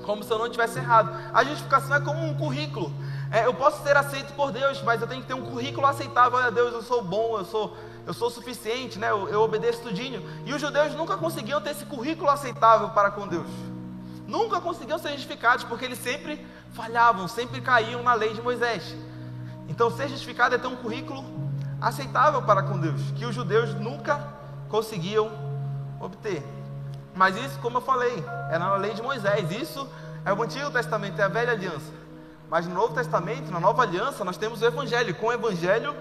Como 0.05 0.23
se 0.23 0.31
eu 0.31 0.39
não 0.39 0.49
tivesse 0.49 0.79
errado. 0.79 1.11
A 1.33 1.43
justificação 1.43 1.93
é 1.93 1.99
como 1.99 2.25
um 2.25 2.37
currículo. 2.37 2.89
É, 3.29 3.45
eu 3.45 3.53
posso 3.53 3.83
ser 3.83 3.97
aceito 3.97 4.33
por 4.33 4.53
Deus, 4.53 4.81
mas 4.81 5.01
eu 5.01 5.07
tenho 5.07 5.21
que 5.21 5.27
ter 5.27 5.33
um 5.33 5.45
currículo 5.45 5.85
aceitável. 5.85 6.39
Olha, 6.39 6.51
Deus, 6.51 6.73
eu 6.73 6.81
sou 6.81 7.03
bom, 7.03 7.37
eu 7.37 7.43
sou, 7.43 7.75
eu 8.11 8.13
sou 8.13 8.29
suficiente, 8.29 8.99
né? 8.99 9.09
eu, 9.09 9.29
eu 9.29 9.41
obedeço 9.41 9.81
tudinho. 9.81 10.21
E 10.45 10.53
os 10.53 10.59
judeus 10.59 10.93
nunca 10.93 11.15
conseguiam 11.15 11.61
ter 11.61 11.69
esse 11.69 11.85
currículo 11.85 12.29
aceitável 12.29 12.89
para 12.89 13.09
com 13.09 13.25
Deus. 13.25 13.47
Nunca 14.27 14.59
conseguiam 14.59 14.99
ser 14.99 15.13
justificados, 15.13 15.63
porque 15.63 15.85
eles 15.85 15.97
sempre 15.97 16.45
falhavam, 16.73 17.25
sempre 17.29 17.61
caíam 17.61 18.03
na 18.03 18.13
lei 18.13 18.33
de 18.33 18.41
Moisés. 18.41 18.93
Então, 19.69 19.89
ser 19.89 20.09
justificado 20.09 20.53
é 20.53 20.57
ter 20.57 20.67
um 20.67 20.75
currículo 20.75 21.23
aceitável 21.79 22.41
para 22.41 22.63
com 22.63 22.77
Deus, 22.77 22.99
que 23.15 23.25
os 23.25 23.33
judeus 23.33 23.73
nunca 23.75 24.19
conseguiam 24.67 25.31
obter. 25.97 26.43
Mas 27.15 27.37
isso, 27.37 27.59
como 27.59 27.77
eu 27.77 27.81
falei, 27.81 28.21
é 28.49 28.57
na 28.57 28.75
lei 28.75 28.93
de 28.93 29.01
Moisés. 29.01 29.49
Isso 29.51 29.87
é 30.25 30.33
o 30.33 30.43
Antigo 30.43 30.69
Testamento, 30.69 31.17
é 31.21 31.23
a 31.23 31.29
velha 31.29 31.53
aliança. 31.53 31.93
Mas 32.49 32.67
no 32.67 32.73
Novo 32.73 32.93
Testamento, 32.93 33.49
na 33.49 33.59
nova 33.61 33.83
aliança, 33.83 34.25
nós 34.25 34.35
temos 34.35 34.61
o 34.61 34.65
Evangelho. 34.65 35.15
Com 35.15 35.27
o 35.27 35.31
Evangelho 35.31 35.95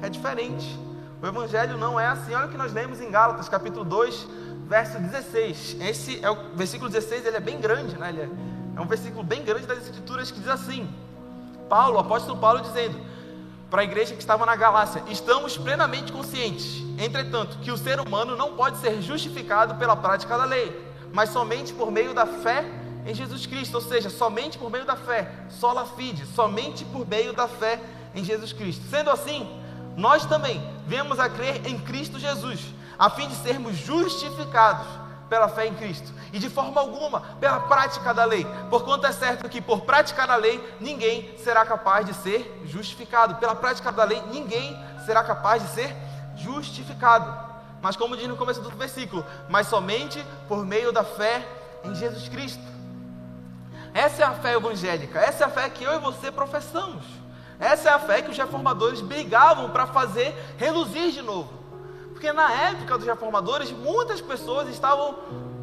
é 0.00 0.08
diferente. 0.08 0.89
O 1.22 1.26
Evangelho 1.26 1.76
não 1.76 2.00
é 2.00 2.06
assim. 2.06 2.34
Olha 2.34 2.46
o 2.46 2.48
que 2.48 2.56
nós 2.56 2.72
lemos 2.72 3.00
em 3.00 3.10
Gálatas, 3.10 3.48
capítulo 3.48 3.84
2, 3.84 4.26
verso 4.66 4.98
16. 4.98 5.76
Esse 5.80 6.24
é 6.24 6.30
o 6.30 6.54
versículo 6.54 6.90
16, 6.90 7.26
ele 7.26 7.36
é 7.36 7.40
bem 7.40 7.60
grande, 7.60 7.98
né? 7.98 8.08
Ele 8.08 8.20
é, 8.22 8.28
é 8.76 8.80
um 8.80 8.86
versículo 8.86 9.22
bem 9.22 9.44
grande 9.44 9.66
das 9.66 9.78
Escrituras 9.78 10.30
que 10.30 10.40
diz 10.40 10.48
assim: 10.48 10.88
Paulo, 11.68 11.96
o 11.96 11.98
apóstolo 11.98 12.38
Paulo, 12.38 12.60
dizendo 12.60 12.98
para 13.70 13.82
a 13.82 13.84
igreja 13.84 14.14
que 14.14 14.20
estava 14.20 14.46
na 14.46 14.56
Galácia: 14.56 15.02
Estamos 15.10 15.58
plenamente 15.58 16.10
conscientes, 16.10 16.82
entretanto, 16.98 17.58
que 17.58 17.70
o 17.70 17.76
ser 17.76 18.00
humano 18.00 18.34
não 18.34 18.56
pode 18.56 18.78
ser 18.78 19.02
justificado 19.02 19.74
pela 19.74 19.94
prática 19.94 20.38
da 20.38 20.46
lei, 20.46 20.74
mas 21.12 21.28
somente 21.28 21.74
por 21.74 21.92
meio 21.92 22.14
da 22.14 22.24
fé 22.24 22.64
em 23.04 23.14
Jesus 23.14 23.44
Cristo, 23.44 23.74
ou 23.74 23.80
seja, 23.82 24.08
somente 24.08 24.56
por 24.56 24.70
meio 24.70 24.86
da 24.86 24.96
fé, 24.96 25.30
sola 25.50 25.84
fide, 25.84 26.24
somente 26.24 26.82
por 26.86 27.06
meio 27.06 27.34
da 27.34 27.46
fé 27.46 27.78
em 28.14 28.24
Jesus 28.24 28.54
Cristo. 28.54 28.84
Sendo 28.88 29.10
assim, 29.10 29.59
nós 29.96 30.24
também 30.26 30.62
vemos 30.86 31.18
a 31.18 31.28
crer 31.28 31.66
em 31.66 31.78
Cristo 31.78 32.18
Jesus 32.18 32.60
a 32.98 33.08
fim 33.08 33.28
de 33.28 33.34
sermos 33.36 33.76
justificados 33.76 34.86
pela 35.28 35.48
fé 35.48 35.66
em 35.66 35.74
Cristo 35.74 36.12
e 36.32 36.38
de 36.38 36.50
forma 36.50 36.80
alguma 36.80 37.20
pela 37.40 37.60
prática 37.60 38.12
da 38.12 38.24
lei, 38.24 38.46
porquanto 38.68 39.06
é 39.06 39.12
certo 39.12 39.48
que 39.48 39.60
por 39.60 39.82
praticar 39.82 40.30
a 40.30 40.36
lei 40.36 40.62
ninguém 40.80 41.34
será 41.38 41.64
capaz 41.64 42.04
de 42.04 42.12
ser 42.14 42.62
justificado. 42.66 43.36
Pela 43.36 43.54
prática 43.54 43.90
da 43.90 44.04
lei 44.04 44.20
ninguém 44.30 44.78
será 45.06 45.24
capaz 45.24 45.62
de 45.62 45.68
ser 45.70 45.96
justificado. 46.36 47.48
Mas 47.80 47.96
como 47.96 48.16
diz 48.16 48.28
no 48.28 48.36
começo 48.36 48.60
do 48.60 48.70
versículo, 48.70 49.24
mas 49.48 49.66
somente 49.66 50.22
por 50.46 50.66
meio 50.66 50.92
da 50.92 51.04
fé 51.04 51.46
em 51.84 51.94
Jesus 51.94 52.28
Cristo. 52.28 52.62
Essa 53.94 54.22
é 54.22 54.26
a 54.26 54.32
fé 54.32 54.54
evangélica, 54.54 55.18
essa 55.18 55.44
é 55.44 55.46
a 55.46 55.50
fé 55.50 55.68
que 55.70 55.82
eu 55.82 55.94
e 55.94 55.98
você 55.98 56.30
professamos. 56.30 57.19
Essa 57.60 57.90
é 57.90 57.92
a 57.92 57.98
fé 57.98 58.22
que 58.22 58.30
os 58.30 58.38
reformadores 58.38 59.02
brigavam 59.02 59.70
para 59.70 59.86
fazer 59.86 60.34
reluzir 60.56 61.12
de 61.12 61.20
novo. 61.20 61.52
Porque 62.10 62.32
na 62.32 62.50
época 62.52 62.96
dos 62.96 63.06
reformadores, 63.06 63.70
muitas 63.70 64.20
pessoas 64.20 64.68
estavam 64.68 65.16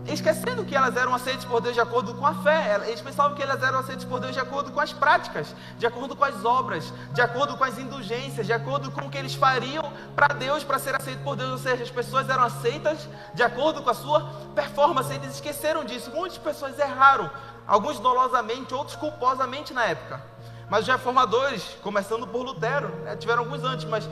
esquecendo 0.07 0.63
que 0.63 0.75
elas 0.75 0.95
eram 0.95 1.13
aceitas 1.13 1.43
por 1.43 1.59
Deus 1.59 1.73
de 1.73 1.81
acordo 1.81 2.13
com 2.15 2.25
a 2.25 2.33
fé. 2.35 2.81
Eles 2.87 3.01
pensavam 3.01 3.35
que 3.35 3.43
elas 3.43 3.61
eram 3.61 3.79
aceitas 3.79 4.05
por 4.05 4.19
Deus 4.19 4.33
de 4.33 4.39
acordo 4.39 4.71
com 4.71 4.79
as 4.79 4.93
práticas, 4.93 5.53
de 5.77 5.85
acordo 5.85 6.15
com 6.15 6.23
as 6.23 6.45
obras, 6.45 6.93
de 7.13 7.21
acordo 7.21 7.57
com 7.57 7.63
as 7.63 7.77
indulgências, 7.77 8.45
de 8.45 8.53
acordo 8.53 8.91
com 8.91 9.01
o 9.01 9.09
que 9.09 9.17
eles 9.17 9.33
fariam 9.33 9.91
para 10.15 10.29
Deus, 10.29 10.63
para 10.63 10.79
ser 10.79 10.95
aceito 10.95 11.23
por 11.23 11.35
Deus. 11.35 11.51
Ou 11.51 11.57
seja, 11.57 11.83
as 11.83 11.91
pessoas 11.91 12.29
eram 12.29 12.43
aceitas 12.43 13.07
de 13.33 13.43
acordo 13.43 13.81
com 13.81 13.89
a 13.89 13.95
sua 13.95 14.21
performance. 14.55 15.13
Eles 15.13 15.35
esqueceram 15.35 15.83
disso. 15.83 16.11
Muitas 16.11 16.37
pessoas 16.37 16.77
erraram, 16.79 17.29
alguns 17.67 17.99
dolosamente, 17.99 18.73
outros 18.73 18.95
culposamente 18.95 19.73
na 19.73 19.85
época. 19.85 20.21
Mas 20.69 20.81
os 20.81 20.87
reformadores, 20.87 21.63
começando 21.81 22.27
por 22.27 22.43
Lutero, 22.43 22.89
né, 23.03 23.15
tiveram 23.15 23.43
alguns 23.43 23.63
antes, 23.63 23.85
mas 23.85 24.07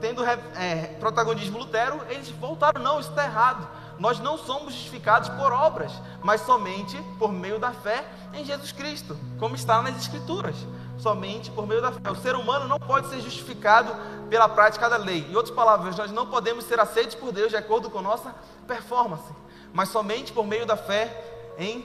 tendo 0.00 0.22
é, 0.24 0.96
protagonismo 0.98 1.58
Lutero, 1.58 2.00
eles 2.10 2.28
voltaram, 2.30 2.82
não, 2.82 3.00
isso 3.00 3.10
está 3.10 3.24
errado. 3.24 3.66
Nós 3.98 4.18
não 4.18 4.36
somos 4.36 4.74
justificados 4.74 5.28
por 5.30 5.52
obras, 5.52 5.92
mas 6.22 6.40
somente 6.40 7.00
por 7.18 7.30
meio 7.32 7.58
da 7.58 7.70
fé 7.70 8.04
em 8.34 8.44
Jesus 8.44 8.72
Cristo, 8.72 9.16
como 9.38 9.54
está 9.54 9.80
nas 9.80 9.96
Escrituras. 9.96 10.56
Somente 10.98 11.50
por 11.50 11.66
meio 11.66 11.80
da 11.80 11.90
fé. 11.90 12.10
O 12.10 12.16
ser 12.16 12.36
humano 12.36 12.68
não 12.68 12.78
pode 12.78 13.08
ser 13.08 13.20
justificado 13.20 13.94
pela 14.28 14.48
prática 14.48 14.88
da 14.88 14.96
lei. 14.96 15.26
Em 15.28 15.34
outras 15.34 15.54
palavras, 15.54 15.96
nós 15.96 16.10
não 16.10 16.26
podemos 16.26 16.64
ser 16.64 16.78
aceitos 16.78 17.14
por 17.14 17.32
Deus 17.32 17.50
de 17.50 17.56
acordo 17.56 17.90
com 17.90 18.00
nossa 18.00 18.34
performance, 18.66 19.32
mas 19.72 19.88
somente 19.88 20.32
por 20.32 20.46
meio 20.46 20.66
da 20.66 20.76
fé 20.76 21.54
em 21.58 21.84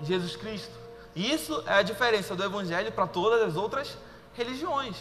Jesus 0.00 0.36
Cristo. 0.36 0.81
Isso 1.14 1.62
é 1.66 1.74
a 1.74 1.82
diferença 1.82 2.34
do 2.34 2.42
Evangelho 2.42 2.90
para 2.92 3.06
todas 3.06 3.42
as 3.42 3.56
outras 3.56 3.96
religiões. 4.34 4.96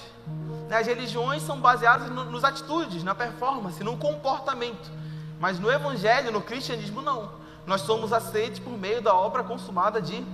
As 0.70 0.88
religiões 0.88 1.42
são 1.42 1.60
baseadas 1.60 2.10
no, 2.10 2.26
nos 2.26 2.44
atitudes, 2.44 3.04
na 3.04 3.16
performance, 3.16 3.84
no 3.84 3.98
comportamento. 3.98 4.92
Mas 5.40 5.60
no 5.60 5.72
Evangelho, 5.72 6.32
no 6.32 6.42
cristianismo, 6.42 7.02
não. 7.02 7.32
Nós 7.66 7.82
somos 7.82 8.12
aceitos 8.12 8.60
por 8.60 8.78
meio 8.78 9.02
da 9.02 9.14
obra 9.14 9.44
consumada 9.44 10.02
de 10.02 10.26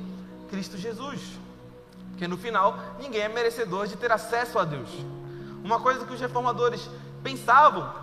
Cristo 0.50 0.78
Jesus. 0.78 1.22
Porque 2.10 2.28
no 2.28 2.38
final, 2.38 2.78
ninguém 3.00 3.22
é 3.22 3.30
merecedor 3.30 3.86
de 3.88 3.96
ter 3.96 4.12
acesso 4.12 4.58
a 4.58 4.64
Deus. 4.64 4.90
Uma 5.64 5.80
coisa 5.80 6.06
que 6.06 6.14
os 6.14 6.20
reformadores 6.20 6.90
pensavam 7.22 7.94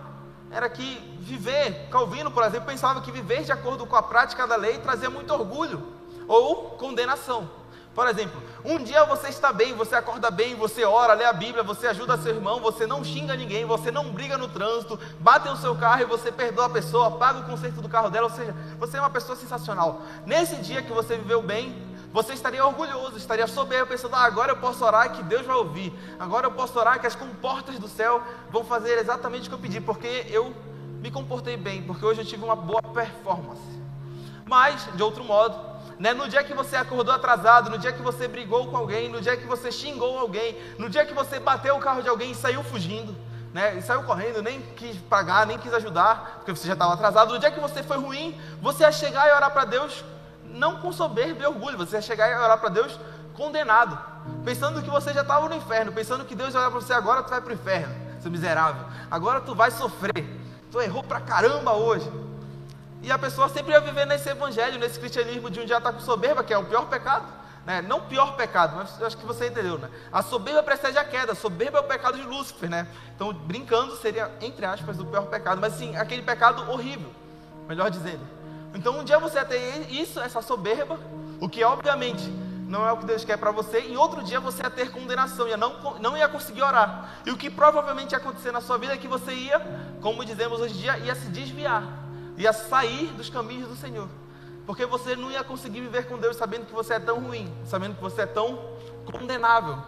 era 0.51 0.69
que 0.69 0.99
viver, 1.19 1.89
Calvino, 1.91 2.31
por 2.31 2.45
exemplo, 2.45 2.67
pensava 2.67 3.01
que 3.01 3.11
viver 3.11 3.43
de 3.43 3.51
acordo 3.51 3.85
com 3.87 3.97
a 3.97 4.03
prática 4.03 4.47
da 4.47 4.55
lei 4.55 4.79
trazia 4.79 5.11
muito 5.11 5.33
orgulho 5.33 5.83
ou 6.29 6.71
condenação. 6.73 7.49
Por 7.94 8.09
exemplo, 8.09 8.42
um 8.64 8.83
dia 8.83 9.04
você 9.04 9.28
está 9.28 9.52
bem, 9.52 9.72
você 9.72 9.94
acorda 9.94 10.30
bem, 10.30 10.57
você 10.57 10.85
ora, 10.85 11.14
lê 11.14 11.24
a 11.24 11.33
Bíblia, 11.33 11.62
você 11.62 11.87
ajuda 11.87 12.18
seu 12.18 12.35
irmão, 12.35 12.61
você 12.61 12.87
não 12.87 13.04
xinga 13.04 13.37
ninguém, 13.37 13.64
você 13.64 13.90
não 13.90 14.11
briga 14.11 14.37
no 14.37 14.48
trânsito, 14.48 14.98
bate 15.20 15.48
no 15.48 15.57
seu 15.57 15.76
carro 15.76 16.02
e 16.02 16.04
você 16.04 16.33
perdoa 16.33 16.66
a 16.66 16.70
pessoa, 16.70 17.12
paga 17.12 17.38
o 17.38 17.44
conserto 17.44 17.80
do 17.80 17.88
carro 17.88 18.11
dela, 18.11 18.26
ou 18.26 18.33
seja, 18.33 18.54
você 18.78 18.96
é 18.96 19.00
uma 19.00 19.11
pessoa 19.11 19.37
sensacional. 19.37 20.02
Nesse 20.26 20.57
dia 20.57 20.83
que 20.83 20.92
você 20.92 21.16
viveu 21.16 21.40
bem, 21.40 21.94
você 22.12 22.33
estaria 22.33 22.64
orgulhoso, 22.64 23.16
estaria 23.16 23.46
soberbo, 23.46 23.90
pensando: 23.90 24.16
ah, 24.16 24.24
agora 24.24 24.52
eu 24.52 24.57
posso 24.57 24.85
orar 24.85 25.12
que 25.12 25.22
Deus 25.22 25.46
vai 25.46 25.57
ouvir, 25.57 25.92
agora 26.18 26.48
eu 26.48 26.52
posso 26.52 26.76
orar 26.78 27.00
que 27.00 27.07
as 27.07 27.14
comportas 27.14 27.78
do 27.78 27.88
céu 27.88 28.22
vão 28.50 28.64
fazer 28.64 28.98
exatamente 28.98 29.46
o 29.46 29.50
que 29.50 29.54
eu 29.54 29.59
pedi, 29.59 29.80
porque 29.80 30.26
eu 30.28 30.52
me 31.00 31.11
comportei 31.11 31.57
bem, 31.57 31.83
porque 31.83 32.04
hoje 32.04 32.22
eu 32.22 32.24
tive 32.24 32.44
uma 32.44 32.57
boa 32.57 32.83
performance. 32.83 33.62
Mas, 34.46 34.88
de 34.94 35.02
outro 35.02 35.24
modo, 35.24 35.74
né? 35.98 36.12
No 36.12 36.28
dia 36.28 36.42
que 36.42 36.54
você 36.54 36.76
acordou 36.76 37.14
atrasado, 37.14 37.70
no 37.70 37.78
dia 37.78 37.92
que 37.92 38.02
você 38.02 38.26
brigou 38.26 38.68
com 38.68 38.76
alguém, 38.76 39.09
no 39.09 39.20
dia 39.20 39.37
que 39.37 39.46
você 39.46 39.70
xingou 39.70 40.18
alguém, 40.18 40.57
no 40.78 40.88
dia 40.88 41.04
que 41.04 41.14
você 41.14 41.38
bateu 41.38 41.76
o 41.76 41.80
carro 41.80 42.02
de 42.02 42.09
alguém 42.09 42.33
e 42.33 42.35
saiu 42.35 42.62
fugindo, 42.62 43.14
né? 43.52 43.76
E 43.76 43.83
saiu 43.83 44.02
correndo, 44.02 44.42
nem 44.42 44.61
quis 44.61 44.96
pagar, 44.96 45.46
nem 45.46 45.59
quis 45.59 45.72
ajudar, 45.72 46.37
porque 46.37 46.50
você 46.50 46.66
já 46.66 46.74
estava 46.74 46.94
atrasado. 46.94 47.33
No 47.33 47.38
dia 47.38 47.50
que 47.50 47.61
você 47.61 47.83
foi 47.83 47.96
ruim, 47.96 48.38
você 48.61 48.83
ia 48.83 48.92
chegar 48.92 49.28
e 49.28 49.33
orar 49.33 49.50
para 49.50 49.64
Deus, 49.64 50.04
não 50.44 50.80
com 50.80 50.92
soberba 50.92 51.42
e 51.42 51.46
orgulho, 51.46 51.78
você 51.78 51.96
ia 51.96 52.02
chegar 52.02 52.30
e 52.30 52.35
orar 52.35 52.59
para 52.59 52.68
Deus 52.68 52.98
condenado, 53.35 53.98
pensando 54.44 54.80
que 54.80 54.88
você 54.88 55.12
já 55.12 55.22
estava 55.22 55.48
no 55.48 55.54
inferno, 55.57 55.92
pensando 55.92 56.24
que 56.24 56.37
Deus 56.37 56.54
ia 56.54 56.61
olhar 56.61 56.70
para 56.70 56.80
você 56.80 56.92
agora, 56.92 57.22
tu 57.22 57.30
vai 57.30 57.40
para 57.40 57.50
o 57.50 57.54
inferno, 57.54 57.94
seu 58.22 58.30
miserável, 58.30 58.87
agora 59.11 59.40
tu 59.40 59.54
vai 59.54 59.72
sofrer, 59.72 60.24
tu 60.70 60.80
errou 60.80 61.02
pra 61.02 61.20
caramba 61.20 61.72
hoje. 61.72 62.09
E 63.05 63.12
a 63.12 63.19
pessoa 63.19 63.51
sempre 63.51 63.73
ia 63.73 63.81
viver 63.81 64.07
nesse 64.07 64.31
evangelho, 64.31 64.79
nesse 64.79 64.99
cristianismo 64.99 65.51
de 65.51 65.61
um 65.61 65.67
dia 65.67 65.77
estar 65.77 65.93
tá 65.93 65.99
com 65.99 66.03
soberba, 66.03 66.43
que 66.43 66.55
é 66.55 66.57
o 66.57 66.64
pior 66.64 66.87
pecado. 66.87 67.27
Né? 67.67 67.83
Não 67.83 68.01
pior 68.01 68.35
pecado, 68.35 68.77
mas 68.77 69.01
acho 69.03 69.19
que 69.19 69.27
você 69.27 69.47
entendeu, 69.49 69.79
né? 69.79 69.90
A 70.11 70.23
soberba 70.23 70.62
precede 70.62 70.97
a 70.97 71.05
queda, 71.05 71.33
a 71.33 71.35
soberba 71.35 71.79
é 71.79 71.81
o 71.83 71.85
pecado 71.85 72.17
de 72.17 72.25
Lúcifer, 72.25 72.69
né? 72.69 72.87
Então, 73.14 73.33
brincando, 73.33 73.95
seria, 73.97 74.31
entre 74.40 74.64
aspas, 74.64 74.99
o 74.99 75.05
pior 75.05 75.27
pecado, 75.27 75.61
mas 75.61 75.75
sim, 75.75 75.95
aquele 75.97 76.23
pecado 76.23 76.71
horrível, 76.71 77.11
melhor 77.69 77.90
dizendo. 77.90 78.21
Então, 78.75 78.99
um 78.99 79.05
dia 79.05 79.19
você 79.19 79.38
ia 79.38 79.45
ter 79.45 79.90
isso, 79.90 80.21
essa 80.21 80.40
soberba, 80.40 80.99
o 81.40 81.49
que 81.49 81.62
obviamente 81.62 82.31
não 82.67 82.87
é 82.87 82.93
o 82.93 82.97
que 82.99 83.07
Deus 83.07 83.25
quer 83.25 83.38
para 83.38 83.51
você, 83.51 83.81
e 83.81 83.97
outro 83.97 84.23
dia 84.23 84.40
você 84.40 84.62
ia 84.62 84.71
ter 84.71 84.90
condenação, 84.90 85.47
ia 85.49 85.57
não, 85.57 85.99
não 86.01 86.17
ia 86.17 86.29
conseguir 86.29 86.62
orar. 86.62 87.17
E 87.25 87.31
o 87.31 87.37
que 87.37 87.51
provavelmente 87.51 88.12
ia 88.12 88.19
acontecer 88.19 88.53
na 88.53 88.61
sua 88.61 88.77
vida 88.77 88.95
é 88.95 88.97
que 88.97 89.09
você 89.09 89.33
ia, 89.33 89.61
como 90.01 90.25
dizemos 90.25 90.61
hoje 90.61 90.75
em 90.75 90.81
dia, 90.83 90.99
ia 90.99 91.14
se 91.14 91.29
desviar, 91.29 92.04
ia 92.37 92.53
sair 92.53 93.07
dos 93.12 93.29
caminhos 93.31 93.68
do 93.68 93.77
Senhor. 93.77 94.09
Porque 94.66 94.87
você 94.87 95.14
não 95.14 95.31
ia 95.31 95.44
conseguir 95.44 95.81
viver 95.81 96.07
com 96.07 96.18
Deus 96.18 96.37
sabendo 96.37 96.66
que 96.66 96.73
você 96.73 96.94
é 96.94 96.99
tão 96.99 97.20
ruim, 97.20 97.53
sabendo 97.66 97.94
que 97.94 98.03
você 98.03 98.23
é 98.23 98.27
tão 98.27 98.59
condenável. 99.05 99.79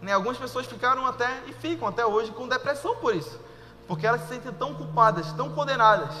Né? 0.00 0.12
Algumas 0.12 0.38
pessoas 0.38 0.66
ficaram 0.66 1.06
até 1.06 1.42
e 1.46 1.52
ficam 1.52 1.88
até 1.88 2.04
hoje 2.04 2.30
com 2.32 2.48
depressão 2.48 2.96
por 2.96 3.14
isso, 3.14 3.38
porque 3.86 4.06
elas 4.06 4.22
se 4.22 4.28
sentem 4.28 4.52
tão 4.52 4.74
culpadas, 4.74 5.32
tão 5.32 5.50
condenadas 5.50 6.14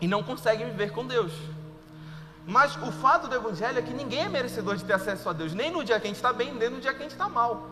e 0.00 0.08
não 0.08 0.22
conseguem 0.22 0.66
viver 0.70 0.90
com 0.92 1.06
Deus. 1.06 1.32
Mas 2.46 2.76
o 2.76 2.92
fato 2.92 3.26
do 3.26 3.34
Evangelho 3.34 3.78
é 3.78 3.82
que 3.82 3.94
ninguém 3.94 4.24
é 4.24 4.28
merecedor 4.28 4.76
de 4.76 4.84
ter 4.84 4.92
acesso 4.92 5.28
a 5.28 5.32
Deus, 5.32 5.54
nem 5.54 5.70
no 5.70 5.82
dia 5.82 5.98
que 5.98 6.06
a 6.06 6.08
gente 6.08 6.16
está 6.16 6.32
bem, 6.32 6.52
nem 6.52 6.68
no 6.68 6.80
dia 6.80 6.92
que 6.92 6.98
a 6.98 7.02
gente 7.02 7.12
está 7.12 7.28
mal. 7.28 7.70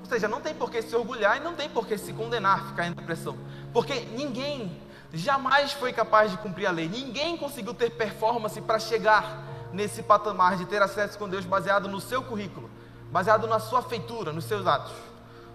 Ou 0.00 0.06
seja, 0.06 0.28
não 0.28 0.40
tem 0.40 0.54
por 0.54 0.70
que 0.70 0.82
se 0.82 0.94
orgulhar 0.94 1.38
e 1.38 1.40
não 1.40 1.54
tem 1.54 1.68
por 1.68 1.86
que 1.86 1.96
se 1.96 2.12
condenar, 2.12 2.68
ficar 2.68 2.86
em 2.86 2.92
depressão. 2.92 3.36
Porque 3.72 4.00
ninguém 4.00 4.76
jamais 5.12 5.72
foi 5.72 5.92
capaz 5.92 6.30
de 6.30 6.38
cumprir 6.38 6.66
a 6.66 6.70
lei. 6.70 6.88
Ninguém 6.88 7.36
conseguiu 7.36 7.74
ter 7.74 7.90
performance 7.90 8.60
para 8.60 8.78
chegar 8.78 9.44
nesse 9.72 10.02
patamar 10.02 10.56
de 10.56 10.66
ter 10.66 10.82
acesso 10.82 11.18
com 11.18 11.28
Deus 11.28 11.44
baseado 11.44 11.88
no 11.88 12.00
seu 12.00 12.22
currículo, 12.22 12.70
baseado 13.10 13.46
na 13.46 13.58
sua 13.58 13.82
feitura, 13.82 14.32
nos 14.32 14.44
seus 14.44 14.66
atos. 14.66 14.92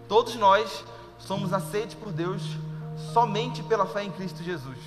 Todos 0.08 0.36
nós 0.36 0.84
somos 1.18 1.54
aceitos 1.54 1.96
por 1.96 2.12
Deus 2.12 2.42
somente 3.14 3.64
pela 3.64 3.86
fé 3.86 4.04
em 4.04 4.12
Cristo 4.12 4.44
Jesus. 4.44 4.78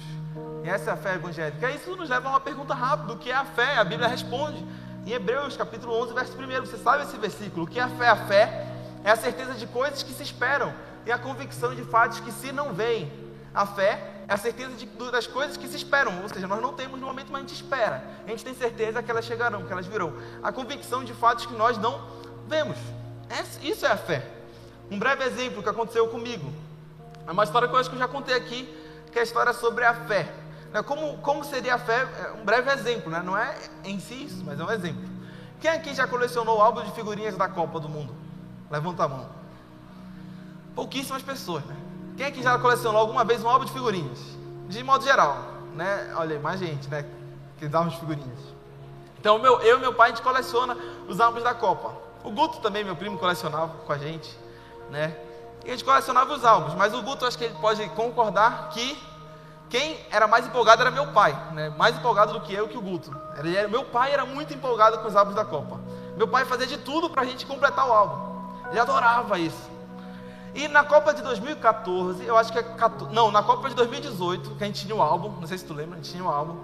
E 0.65 0.69
essa 0.69 0.91
é 0.91 0.93
a 0.93 0.97
fé 0.97 1.15
evangélica. 1.15 1.71
Isso 1.71 1.95
nos 1.97 2.09
leva 2.09 2.29
a 2.29 2.33
uma 2.33 2.41
pergunta 2.41 2.75
rápida: 2.75 3.13
o 3.13 3.19
que 3.19 3.31
é 3.31 3.35
a 3.35 3.45
fé? 3.45 3.77
A 3.77 3.85
Bíblia 3.85 4.09
responde 4.09 4.65
em 5.07 5.13
Hebreus, 5.13 5.57
capítulo 5.57 5.95
11, 6.03 6.15
verso 6.15 6.37
1. 6.37 6.67
Você 6.67 6.77
sabe 6.79 7.05
esse 7.05 7.17
versículo? 7.17 7.65
O 7.65 7.67
que 7.67 7.79
é 7.79 7.83
a 7.83 7.89
fé? 7.89 8.09
A 8.09 8.17
fé 8.17 8.73
é 9.05 9.11
a 9.11 9.17
certeza 9.17 9.55
de 9.55 9.67
coisas 9.67 10.03
que 10.03 10.13
se 10.13 10.23
esperam 10.23 10.73
e 11.07 11.13
a 11.13 11.19
convicção 11.19 11.75
de 11.75 11.83
fatos 11.83 12.21
que 12.21 12.31
se 12.31 12.53
não 12.53 12.75
veem. 12.75 13.11
A 13.55 13.65
fé 13.67 14.18
é 14.29 14.35
a 14.35 14.37
certeza 14.37 14.77
de, 14.77 14.85
das 15.11 15.27
coisas 15.27 15.57
que 15.57 15.67
se 15.67 15.77
esperam, 15.77 16.21
ou 16.23 16.29
seja, 16.29 16.47
nós 16.47 16.61
não 16.61 16.75
temos 16.75 17.01
no 17.01 17.07
momento, 17.07 17.33
mas 17.33 17.43
a 17.43 17.47
gente 17.47 17.55
espera. 17.55 18.05
A 18.27 18.31
gente 18.31 18.45
tem 18.45 18.55
certeza 18.55 19.03
que 19.03 19.11
elas 19.11 19.25
chegarão, 19.25 19.64
que 19.64 19.73
elas 19.73 19.87
virão. 19.87 20.12
A 20.43 20.53
convicção 20.53 21.03
de 21.03 21.14
fatos 21.14 21.47
que 21.47 21.55
nós 21.55 21.79
não 21.79 21.99
vemos. 22.47 22.77
Isso 23.62 23.87
é 23.87 23.91
a 23.91 23.97
fé. 23.97 24.29
Um 24.91 24.99
breve 24.99 25.25
exemplo 25.25 25.62
que 25.62 25.69
aconteceu 25.69 26.07
comigo. 26.09 26.53
É 27.27 27.33
uma 27.33 27.43
história 27.43 27.67
que 27.67 27.75
eu 27.75 27.79
acho 27.79 27.88
que 27.88 27.97
eu 27.97 28.01
já 28.01 28.09
contei 28.09 28.35
aqui, 28.35 28.69
que 29.11 29.19
é 29.19 29.23
a 29.23 29.25
história 29.25 29.55
sobre 29.55 29.85
a 29.85 29.95
fé. 29.95 30.31
Né, 30.73 30.83
como, 30.83 31.17
como 31.19 31.43
seria 31.43 31.77
a 31.77 31.79
fé? 31.79 32.03
É 32.03 32.33
um 32.33 32.45
breve 32.45 32.71
exemplo, 32.71 33.11
né? 33.11 33.23
não 33.25 33.37
é 33.37 33.57
em 33.83 33.99
si 33.99 34.25
isso, 34.25 34.45
mas 34.45 34.61
é 34.61 34.64
um 34.64 34.71
exemplo. 34.71 35.09
Quem 35.59 35.71
aqui 35.71 35.95
já 35.95 36.07
colecionou 36.07 36.59
o 36.59 36.61
álbum 36.61 36.83
de 36.83 36.93
figurinhas 36.93 37.35
da 37.35 37.49
Copa 37.49 37.81
do 37.81 37.88
Mundo? 37.88 38.14
Levanta 38.71 39.05
a 39.05 39.09
mão. 39.09 39.27
Pouquíssimas 40.75 41.23
pessoas, 41.23 41.64
né? 41.64 41.88
Quem 42.19 42.27
aqui 42.27 42.43
já 42.43 42.59
colecionou 42.59 43.01
alguma 43.01 43.25
vez 43.25 43.45
um 43.45 43.49
álbum 43.49 43.65
de 43.65 43.71
figurinhas? 43.71 44.19
De 44.69 44.83
modo 44.83 45.05
geral, 45.05 45.39
né? 45.77 46.13
Olha 46.17 46.41
mais 46.41 46.59
gente, 46.59 46.89
né? 46.89 47.07
Que 47.57 47.69
dá 47.69 47.81
uns 47.81 47.95
figurinhas. 47.95 48.41
Então, 49.21 49.39
meu, 49.39 49.61
eu 49.61 49.79
e 49.79 49.81
meu 49.81 49.95
pai, 49.95 50.11
a 50.11 50.13
gente 50.13 50.25
coleciona 50.25 50.77
os 51.07 51.21
álbuns 51.21 51.45
da 51.45 51.55
Copa. 51.55 51.93
O 52.25 52.33
Guto 52.33 52.59
também, 52.59 52.83
meu 52.83 52.97
primo, 52.97 53.17
colecionava 53.19 53.69
com 53.87 53.93
a 53.93 53.97
gente, 53.97 54.37
né? 54.91 55.17
E 55.65 55.69
a 55.69 55.71
gente 55.71 55.85
colecionava 55.85 56.35
os 56.35 56.45
álbuns, 56.45 56.75
mas 56.75 56.93
o 56.93 57.01
Guto, 57.03 57.25
acho 57.25 57.39
que 57.39 57.45
ele 57.45 57.55
pode 57.61 57.89
concordar 57.91 58.71
que 58.71 59.01
quem 59.71 59.97
era 60.11 60.27
mais 60.27 60.45
empolgado 60.45 60.83
era 60.83 60.91
meu 60.91 61.07
pai, 61.13 61.41
né? 61.53 61.73
Mais 61.79 61.97
empolgado 61.97 62.33
do 62.33 62.41
que 62.41 62.53
eu 62.53 62.67
que 62.67 62.77
o 62.77 62.83
Guto. 62.83 63.17
Ele 63.37 63.57
era, 63.57 63.69
meu 63.69 63.85
pai 63.85 64.13
era 64.13 64.27
muito 64.27 64.53
empolgado 64.53 64.99
com 64.99 65.07
os 65.07 65.15
álbuns 65.15 65.37
da 65.37 65.45
Copa. 65.45 65.79
Meu 66.17 66.27
pai 66.27 66.45
fazia 66.45 66.67
de 66.67 66.79
tudo 66.79 67.09
para 67.09 67.23
a 67.23 67.25
gente 67.25 67.47
completar 67.47 67.87
o 67.87 67.93
álbum. 67.93 68.69
Ele 68.71 68.81
adorava 68.81 69.39
isso. 69.39 69.78
E 70.55 70.67
na 70.69 70.85
Copa 70.85 71.13
de 71.13 71.23
2014, 71.23 72.25
eu 72.25 72.37
acho 72.37 72.53
que 72.53 72.59
é. 72.59 72.65
Não, 73.13 73.31
na 73.31 73.43
Copa 73.43 73.69
de 73.69 73.75
2018, 73.75 74.57
que 74.57 74.65
a 74.65 74.67
gente 74.67 74.83
tinha 74.83 74.95
o 74.97 75.03
álbum, 75.03 75.41
não 75.41 75.47
sei 75.47 75.59
se 75.59 75.65
tu 75.65 75.75
lembra, 75.75 75.99
a 75.99 76.03
gente 76.03 76.11
tinha 76.11 76.25
o 76.25 76.29
álbum. 76.29 76.59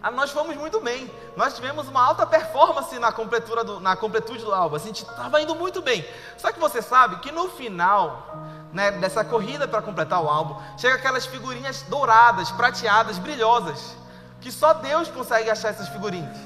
Ah, 0.00 0.12
nós 0.12 0.30
fomos 0.30 0.56
muito 0.56 0.80
bem. 0.80 1.10
Nós 1.36 1.54
tivemos 1.54 1.88
uma 1.88 2.02
alta 2.02 2.24
performance 2.24 2.96
na, 2.98 3.10
completura 3.10 3.64
do, 3.64 3.80
na 3.80 3.96
completude 3.96 4.44
do 4.44 4.54
álbum. 4.54 4.76
Assim, 4.76 4.90
a 4.90 4.92
gente 4.94 5.02
estava 5.02 5.40
indo 5.40 5.54
muito 5.56 5.82
bem. 5.82 6.06
Só 6.36 6.52
que 6.52 6.60
você 6.60 6.80
sabe 6.80 7.16
que 7.16 7.32
no 7.32 7.48
final 7.50 8.36
né, 8.72 8.92
dessa 8.92 9.24
corrida 9.24 9.66
para 9.66 9.82
completar 9.82 10.22
o 10.22 10.28
álbum, 10.28 10.56
chega 10.76 10.94
aquelas 10.94 11.26
figurinhas 11.26 11.82
douradas, 11.82 12.50
prateadas, 12.52 13.18
brilhosas. 13.18 13.96
Que 14.40 14.52
só 14.52 14.72
Deus 14.72 15.08
consegue 15.08 15.50
achar 15.50 15.70
essas 15.70 15.88
figurinhas. 15.88 16.36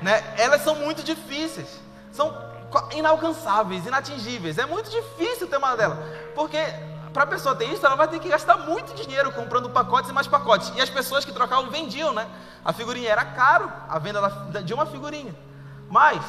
Né? 0.00 0.24
Elas 0.38 0.62
são 0.62 0.74
muito 0.76 1.02
difíceis. 1.02 1.68
São 2.12 2.34
inalcançáveis, 2.92 3.86
inatingíveis. 3.86 4.58
É 4.58 4.66
muito 4.66 4.90
difícil 4.90 5.46
ter 5.46 5.56
uma 5.56 5.76
dela, 5.76 5.96
porque 6.34 6.58
para 7.12 7.24
a 7.24 7.26
pessoa 7.26 7.54
ter 7.54 7.64
isso, 7.64 7.84
ela 7.84 7.96
vai 7.96 8.06
ter 8.08 8.20
que 8.20 8.28
gastar 8.28 8.56
muito 8.56 8.94
dinheiro 8.94 9.32
comprando 9.32 9.68
pacotes 9.70 10.10
e 10.10 10.12
mais 10.12 10.26
pacotes. 10.26 10.72
E 10.76 10.80
as 10.80 10.88
pessoas 10.88 11.24
que 11.24 11.32
trocavam 11.32 11.70
vendiam, 11.70 12.12
né? 12.12 12.28
A 12.64 12.72
figurinha 12.72 13.10
era 13.10 13.24
caro, 13.24 13.70
a 13.88 13.98
venda 13.98 14.28
de 14.62 14.72
uma 14.72 14.86
figurinha. 14.86 15.34
Mas 15.88 16.22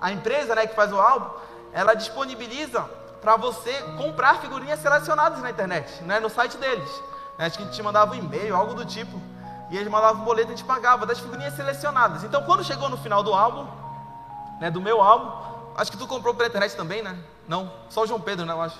a 0.00 0.12
empresa, 0.12 0.54
né, 0.54 0.66
que 0.66 0.74
faz 0.74 0.92
o 0.92 1.00
álbum, 1.00 1.30
ela 1.72 1.94
disponibiliza 1.94 2.82
para 3.20 3.36
você 3.36 3.72
comprar 3.96 4.36
figurinhas 4.40 4.78
selecionadas 4.80 5.40
na 5.40 5.50
internet, 5.50 6.02
né, 6.04 6.20
no 6.20 6.28
site 6.28 6.56
deles. 6.58 6.88
Acho 7.38 7.58
que 7.58 7.64
a 7.64 7.66
gente 7.66 7.82
mandava 7.82 8.12
um 8.12 8.14
e-mail, 8.14 8.54
algo 8.54 8.74
do 8.74 8.84
tipo. 8.84 9.20
E 9.70 9.76
eles 9.76 9.90
mandavam 9.90 10.22
um 10.22 10.24
boleto 10.24 10.50
e 10.50 10.54
a 10.54 10.56
gente 10.56 10.66
pagava 10.66 11.04
das 11.06 11.18
figurinhas 11.18 11.54
selecionadas. 11.54 12.22
Então, 12.24 12.42
quando 12.44 12.62
chegou 12.62 12.88
no 12.88 12.96
final 12.96 13.22
do 13.22 13.32
álbum, 13.34 13.66
né, 14.60 14.70
do 14.70 14.80
meu 14.80 15.02
álbum, 15.02 15.55
Acho 15.76 15.92
que 15.92 15.98
tu 15.98 16.06
comprou 16.06 16.34
pela 16.34 16.48
internet 16.48 16.74
também, 16.74 17.02
né? 17.02 17.18
Não, 17.46 17.70
só 17.90 18.02
o 18.02 18.06
João 18.06 18.20
Pedro, 18.20 18.46
né? 18.46 18.52
Eu 18.52 18.62
acho. 18.62 18.78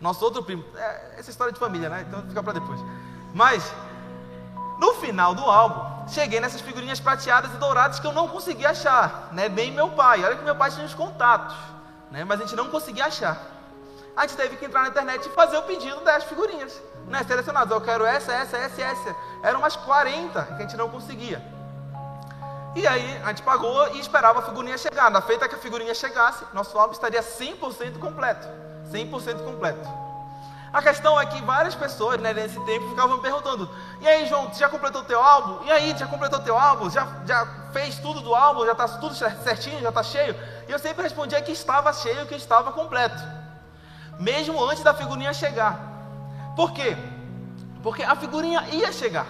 Nosso 0.00 0.24
outro 0.24 0.42
primo. 0.42 0.64
É, 0.74 1.16
essa 1.18 1.30
história 1.30 1.52
de 1.52 1.58
família, 1.58 1.90
né? 1.90 2.06
Então 2.08 2.22
fica 2.22 2.42
para 2.42 2.54
depois. 2.54 2.80
Mas, 3.34 3.70
no 4.78 4.94
final 4.94 5.34
do 5.34 5.42
álbum, 5.42 6.08
cheguei 6.08 6.40
nessas 6.40 6.62
figurinhas 6.62 6.98
prateadas 7.00 7.52
e 7.52 7.56
douradas 7.58 8.00
que 8.00 8.06
eu 8.06 8.12
não 8.12 8.28
conseguia 8.28 8.70
achar, 8.70 9.28
né? 9.32 9.46
Nem 9.48 9.70
meu 9.70 9.90
pai. 9.90 10.24
Olha 10.24 10.36
que 10.36 10.42
meu 10.42 10.56
pai 10.56 10.70
tinha 10.70 10.86
os 10.86 10.94
contatos, 10.94 11.54
né? 12.10 12.24
Mas 12.24 12.40
a 12.40 12.44
gente 12.44 12.56
não 12.56 12.70
conseguia 12.70 13.06
achar. 13.06 13.38
A 14.16 14.26
gente 14.26 14.38
teve 14.38 14.56
que 14.56 14.64
entrar 14.64 14.82
na 14.82 14.88
internet 14.88 15.26
e 15.26 15.30
fazer 15.32 15.58
o 15.58 15.62
pedido 15.64 16.00
das 16.00 16.24
figurinhas, 16.24 16.80
né? 17.08 17.22
Selecionadas. 17.24 17.70
Eu 17.70 17.80
quero 17.82 18.06
essa, 18.06 18.32
essa, 18.32 18.56
essa, 18.56 18.82
essa. 18.82 19.16
Eram 19.42 19.58
umas 19.58 19.76
40 19.76 20.42
que 20.42 20.52
a 20.54 20.58
gente 20.60 20.78
não 20.78 20.88
conseguia. 20.88 21.55
E 22.76 22.86
aí 22.86 23.20
a 23.24 23.28
gente 23.28 23.42
pagou 23.42 23.88
e 23.94 24.00
esperava 24.00 24.40
a 24.40 24.42
figurinha 24.42 24.76
chegar. 24.76 25.10
Na 25.10 25.22
feita 25.22 25.48
que 25.48 25.54
a 25.54 25.58
figurinha 25.58 25.94
chegasse, 25.94 26.44
nosso 26.52 26.78
álbum 26.78 26.92
estaria 26.92 27.22
100% 27.22 27.98
completo. 27.98 28.46
100% 28.92 29.42
completo. 29.44 29.88
A 30.70 30.82
questão 30.82 31.18
é 31.18 31.24
que 31.24 31.40
várias 31.40 31.74
pessoas 31.74 32.20
né, 32.20 32.34
nesse 32.34 32.60
tempo 32.66 32.90
ficavam 32.90 33.16
me 33.16 33.22
perguntando: 33.22 33.66
E 33.98 34.06
aí, 34.06 34.26
João, 34.26 34.52
já 34.52 34.68
completou 34.68 35.02
teu 35.04 35.18
álbum? 35.18 35.64
E 35.64 35.72
aí, 35.72 35.96
já 35.96 36.06
completou 36.06 36.38
teu 36.40 36.58
álbum? 36.58 36.90
Já, 36.90 37.08
já 37.24 37.46
fez 37.72 37.98
tudo 37.98 38.20
do 38.20 38.34
álbum? 38.34 38.66
Já 38.66 38.72
está 38.72 38.86
tudo 38.86 39.14
certinho? 39.14 39.80
Já 39.80 39.88
está 39.88 40.02
cheio? 40.02 40.36
E 40.68 40.70
eu 40.70 40.78
sempre 40.78 41.02
respondia 41.02 41.40
que 41.40 41.52
estava 41.52 41.90
cheio, 41.94 42.26
que 42.26 42.34
estava 42.34 42.72
completo. 42.72 43.22
Mesmo 44.20 44.62
antes 44.62 44.82
da 44.82 44.92
figurinha 44.92 45.32
chegar. 45.32 45.80
Por 46.54 46.72
quê? 46.72 46.94
Porque 47.82 48.02
a 48.02 48.14
figurinha 48.14 48.62
ia 48.70 48.92
chegar. 48.92 49.26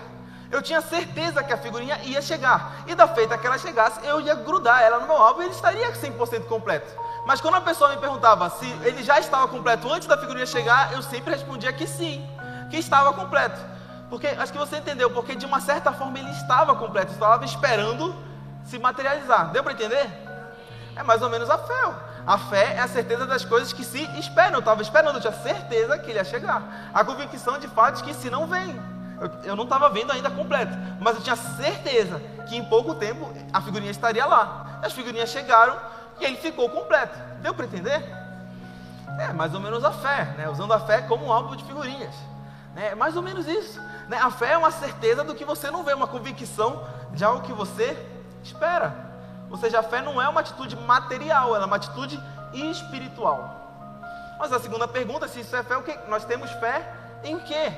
Eu 0.50 0.62
tinha 0.62 0.80
certeza 0.80 1.42
que 1.42 1.52
a 1.52 1.56
figurinha 1.56 1.98
ia 2.04 2.22
chegar. 2.22 2.84
E 2.86 2.94
da 2.94 3.08
feita 3.08 3.36
que 3.36 3.46
ela 3.46 3.58
chegasse, 3.58 4.04
eu 4.06 4.20
ia 4.20 4.34
grudar 4.34 4.80
ela 4.82 5.00
no 5.00 5.06
meu 5.06 5.16
álbum 5.16 5.42
e 5.42 5.46
ele 5.46 5.54
estaria 5.54 5.90
100% 5.92 6.44
completo. 6.44 6.92
Mas 7.26 7.40
quando 7.40 7.56
a 7.56 7.60
pessoa 7.60 7.90
me 7.90 7.96
perguntava 7.96 8.48
se 8.50 8.66
ele 8.84 9.02
já 9.02 9.18
estava 9.18 9.48
completo 9.48 9.92
antes 9.92 10.06
da 10.06 10.16
figurinha 10.16 10.46
chegar, 10.46 10.92
eu 10.92 11.02
sempre 11.02 11.32
respondia 11.32 11.72
que 11.72 11.86
sim, 11.86 12.24
que 12.70 12.76
estava 12.76 13.12
completo. 13.12 13.60
Porque 14.08 14.28
acho 14.28 14.52
que 14.52 14.58
você 14.58 14.76
entendeu, 14.76 15.10
porque 15.10 15.34
de 15.34 15.44
uma 15.44 15.60
certa 15.60 15.92
forma 15.92 16.18
ele 16.18 16.30
estava 16.30 16.76
completo, 16.76 17.12
estava 17.12 17.44
esperando 17.44 18.14
se 18.64 18.78
materializar. 18.78 19.50
Deu 19.50 19.64
para 19.64 19.72
entender? 19.72 20.08
É 20.94 21.02
mais 21.02 21.20
ou 21.20 21.28
menos 21.28 21.50
a 21.50 21.58
fé. 21.58 21.94
A 22.24 22.38
fé 22.38 22.74
é 22.74 22.80
a 22.80 22.88
certeza 22.88 23.26
das 23.26 23.44
coisas 23.44 23.72
que 23.72 23.84
se 23.84 24.02
esperam. 24.18 24.54
Eu 24.54 24.58
estava 24.60 24.82
esperando, 24.82 25.16
eu 25.16 25.20
tinha 25.20 25.32
certeza 25.32 25.98
que 25.98 26.10
ele 26.10 26.18
ia 26.18 26.24
chegar. 26.24 26.90
A 26.94 27.04
convicção 27.04 27.58
de 27.58 27.68
fatos 27.68 28.02
que 28.02 28.14
se 28.14 28.30
não 28.30 28.46
vem. 28.46 28.95
Eu, 29.44 29.56
não 29.56 29.64
estava 29.64 29.88
vendo 29.88 30.12
ainda 30.12 30.30
completo, 30.30 30.72
mas 31.00 31.16
eu 31.16 31.22
tinha 31.22 31.36
certeza 31.36 32.20
que 32.48 32.56
em 32.56 32.64
pouco 32.64 32.94
tempo 32.94 33.32
a 33.52 33.60
figurinha 33.60 33.90
estaria 33.90 34.26
lá. 34.26 34.78
As 34.82 34.92
figurinhas 34.92 35.30
chegaram 35.30 35.76
e 36.20 36.24
ele 36.24 36.36
ficou 36.36 36.68
completo. 36.68 37.18
Deu 37.40 37.54
para 37.54 37.64
entender? 37.64 38.04
É 39.18 39.32
mais 39.32 39.54
ou 39.54 39.60
menos 39.60 39.84
a 39.84 39.92
fé, 39.92 40.34
né? 40.36 40.48
usando 40.48 40.72
a 40.72 40.80
fé 40.80 41.00
como 41.02 41.26
um 41.26 41.32
álbum 41.32 41.56
de 41.56 41.64
figurinhas. 41.64 42.14
Né? 42.74 42.88
É 42.88 42.94
mais 42.94 43.16
ou 43.16 43.22
menos 43.22 43.46
isso. 43.48 43.80
Né? 44.08 44.18
A 44.18 44.30
fé 44.30 44.52
é 44.52 44.58
uma 44.58 44.70
certeza 44.70 45.24
do 45.24 45.34
que 45.34 45.44
você 45.44 45.70
não 45.70 45.82
vê, 45.82 45.94
uma 45.94 46.06
convicção 46.06 46.86
de 47.12 47.24
algo 47.24 47.42
que 47.42 47.52
você 47.52 47.96
espera. 48.42 48.94
Ou 49.50 49.56
seja, 49.56 49.78
a 49.78 49.82
fé 49.82 50.02
não 50.02 50.20
é 50.20 50.28
uma 50.28 50.40
atitude 50.40 50.76
material, 50.76 51.54
ela 51.54 51.64
é 51.64 51.66
uma 51.66 51.76
atitude 51.76 52.20
espiritual. 52.52 53.62
Mas 54.38 54.52
a 54.52 54.58
segunda 54.58 54.86
pergunta, 54.86 55.26
se 55.26 55.40
isso 55.40 55.56
é 55.56 55.62
fé, 55.62 55.76
o 55.78 55.82
que? 55.82 55.96
Nós 56.08 56.24
temos 56.26 56.50
fé 56.52 56.92
em 57.24 57.38
quê? 57.38 57.72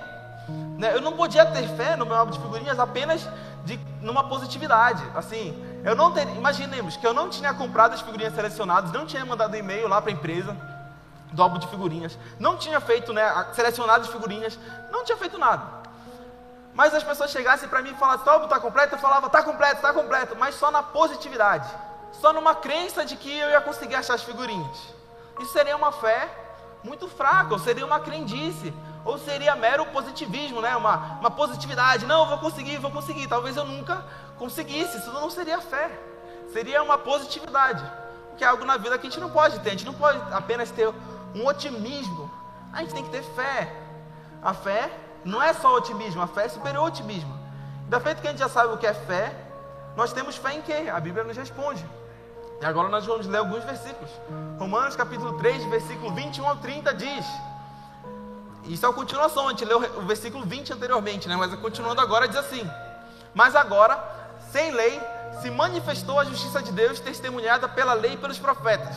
Né? 0.79 0.95
Eu 0.95 1.01
não 1.01 1.13
podia 1.13 1.45
ter 1.47 1.69
fé 1.77 1.97
no 1.97 2.07
meu 2.07 2.17
álbum 2.17 2.33
de 2.33 2.39
figurinhas 2.39 2.79
apenas 2.79 3.27
de, 3.65 3.79
numa 4.01 4.29
positividade. 4.29 5.03
Assim, 5.15 5.55
eu 5.85 5.95
não 5.95 6.13
ter, 6.13 6.29
imaginemos 6.29 6.97
que 6.97 7.07
eu 7.07 7.13
não 7.13 7.29
tinha 7.29 7.53
comprado 7.55 7.95
as 7.95 8.01
figurinhas 8.01 8.35
selecionadas, 8.35 8.93
não 8.93 9.07
tinha 9.07 9.25
mandado 9.25 9.57
e-mail 9.57 9.89
lá 9.89 10.01
para 10.01 10.11
a 10.11 10.15
empresa 10.15 10.57
do 11.33 11.43
álbum 11.43 11.59
de 11.59 11.67
figurinhas, 11.69 12.19
não 12.39 12.57
tinha 12.57 12.81
feito, 12.81 13.13
né, 13.13 13.47
selecionado 13.53 14.05
as 14.05 14.09
figurinhas, 14.09 14.59
não 14.91 15.05
tinha 15.05 15.17
feito 15.17 15.39
nada. 15.39 15.63
Mas 16.73 16.95
as 16.95 17.03
pessoas 17.03 17.31
chegassem 17.31 17.69
para 17.69 17.83
mim 17.83 17.91
e 17.91 17.95
falassem, 17.95 18.27
o 18.27 18.31
álbum 18.31 18.45
está 18.45 18.59
completo? 18.59 18.95
Eu 18.95 18.99
falava, 18.99 19.27
está 19.27 19.43
completo, 19.43 19.77
está 19.77 19.93
completo, 19.93 20.37
mas 20.39 20.55
só 20.55 20.71
na 20.71 20.83
positividade, 20.83 21.69
só 22.13 22.33
numa 22.33 22.55
crença 22.55 23.05
de 23.05 23.17
que 23.17 23.37
eu 23.37 23.51
ia 23.51 23.61
conseguir 23.61 23.97
achar 23.97 24.15
as 24.15 24.23
figurinhas. 24.23 24.79
Isso 25.41 25.53
seria 25.53 25.77
uma 25.77 25.93
fé 25.93 26.29
muito 26.83 27.09
fraca, 27.09 27.53
ou 27.53 27.59
seria 27.59 27.85
uma 27.85 28.01
crendice, 28.01 28.73
ou 29.05 29.19
seria 29.19 29.55
mero 29.57 29.87
positivismo, 29.87 30.61
né? 30.61 30.77
uma, 30.77 31.19
uma 31.21 31.31
positividade. 31.31 32.07
Não, 32.07 32.27
vou 32.27 32.39
conseguir, 32.39 32.79
vou 32.79 32.91
conseguir. 32.91 33.27
Talvez 33.27 33.57
eu 33.57 33.65
nunca 33.65 34.05
conseguisse. 34.39 34.99
Isso 34.99 35.13
não 35.13 35.31
seria 35.31 35.61
fé, 35.61 35.91
seria 36.53 36.83
uma 36.83 36.99
positividade, 36.99 37.85
que 38.37 38.45
é 38.45 38.47
algo 38.47 38.65
na 38.65 38.77
vida 38.77 38.99
que 38.99 39.07
a 39.07 39.11
gente 39.11 39.21
não 39.21 39.31
pode 39.31 39.59
ter. 39.61 39.71
A 39.71 39.73
gente 39.73 39.87
não 39.87 39.95
pode 39.95 40.21
apenas 40.33 40.71
ter 40.71 40.93
um 41.35 41.47
otimismo. 41.47 42.31
A 42.73 42.81
gente 42.81 42.95
tem 42.95 43.05
que 43.05 43.11
ter 43.11 43.23
fé. 43.23 43.73
A 44.43 44.55
fé 44.55 44.91
não 45.25 45.43
é 45.43 45.53
só 45.53 45.75
otimismo, 45.75 46.23
a 46.23 46.27
fé 46.27 46.45
é 46.45 46.49
superior 46.49 46.83
ao 46.83 46.87
otimismo. 46.89 47.37
Da 47.89 47.99
feito 48.01 48.21
que 48.21 48.29
a 48.29 48.31
gente 48.31 48.41
já 48.41 48.49
sabe 48.49 48.73
o 48.73 48.79
que 48.79 48.87
é 48.87 48.95
fé, 48.95 49.35
nós 49.97 50.13
temos 50.13 50.37
fé 50.37 50.55
em 50.55 50.63
quê? 50.63 50.89
A 50.93 51.01
Bíblia 51.01 51.25
nos 51.25 51.37
responde. 51.37 51.85
E 52.61 52.65
agora 52.65 52.89
nós 52.89 53.07
vamos 53.07 53.27
ler 53.27 53.39
alguns 53.39 53.65
versículos. 53.65 54.11
Romanos 54.59 54.97
capítulo 54.97 55.39
3, 55.39 55.65
versículo 55.65 56.13
21 56.15 56.49
ao 56.49 56.57
30 56.57 56.95
diz. 56.95 57.27
Isso 58.69 58.85
é 58.85 58.89
a 58.89 58.93
continuação, 58.93 59.47
a 59.47 59.51
gente 59.51 59.65
leu 59.65 59.79
o 59.97 60.03
versículo 60.03 60.45
20 60.45 60.75
anteriormente, 60.75 61.29
né? 61.29 61.37
Mas 61.37 61.55
continuando 61.55 62.01
agora 62.01 62.29
diz 62.29 62.37
assim: 62.37 62.69
Mas 63.35 63.57
agora, 63.57 63.99
sem 64.53 64.71
lei, 64.73 65.01
se 65.41 65.51
manifestou 65.51 66.21
a 66.21 66.25
justiça 66.25 66.63
de 66.63 66.73
Deus, 66.73 67.01
testemunhada 67.01 67.69
pela 67.69 67.95
lei 67.95 68.13
e 68.13 68.17
pelos 68.17 68.39
profetas. 68.39 68.95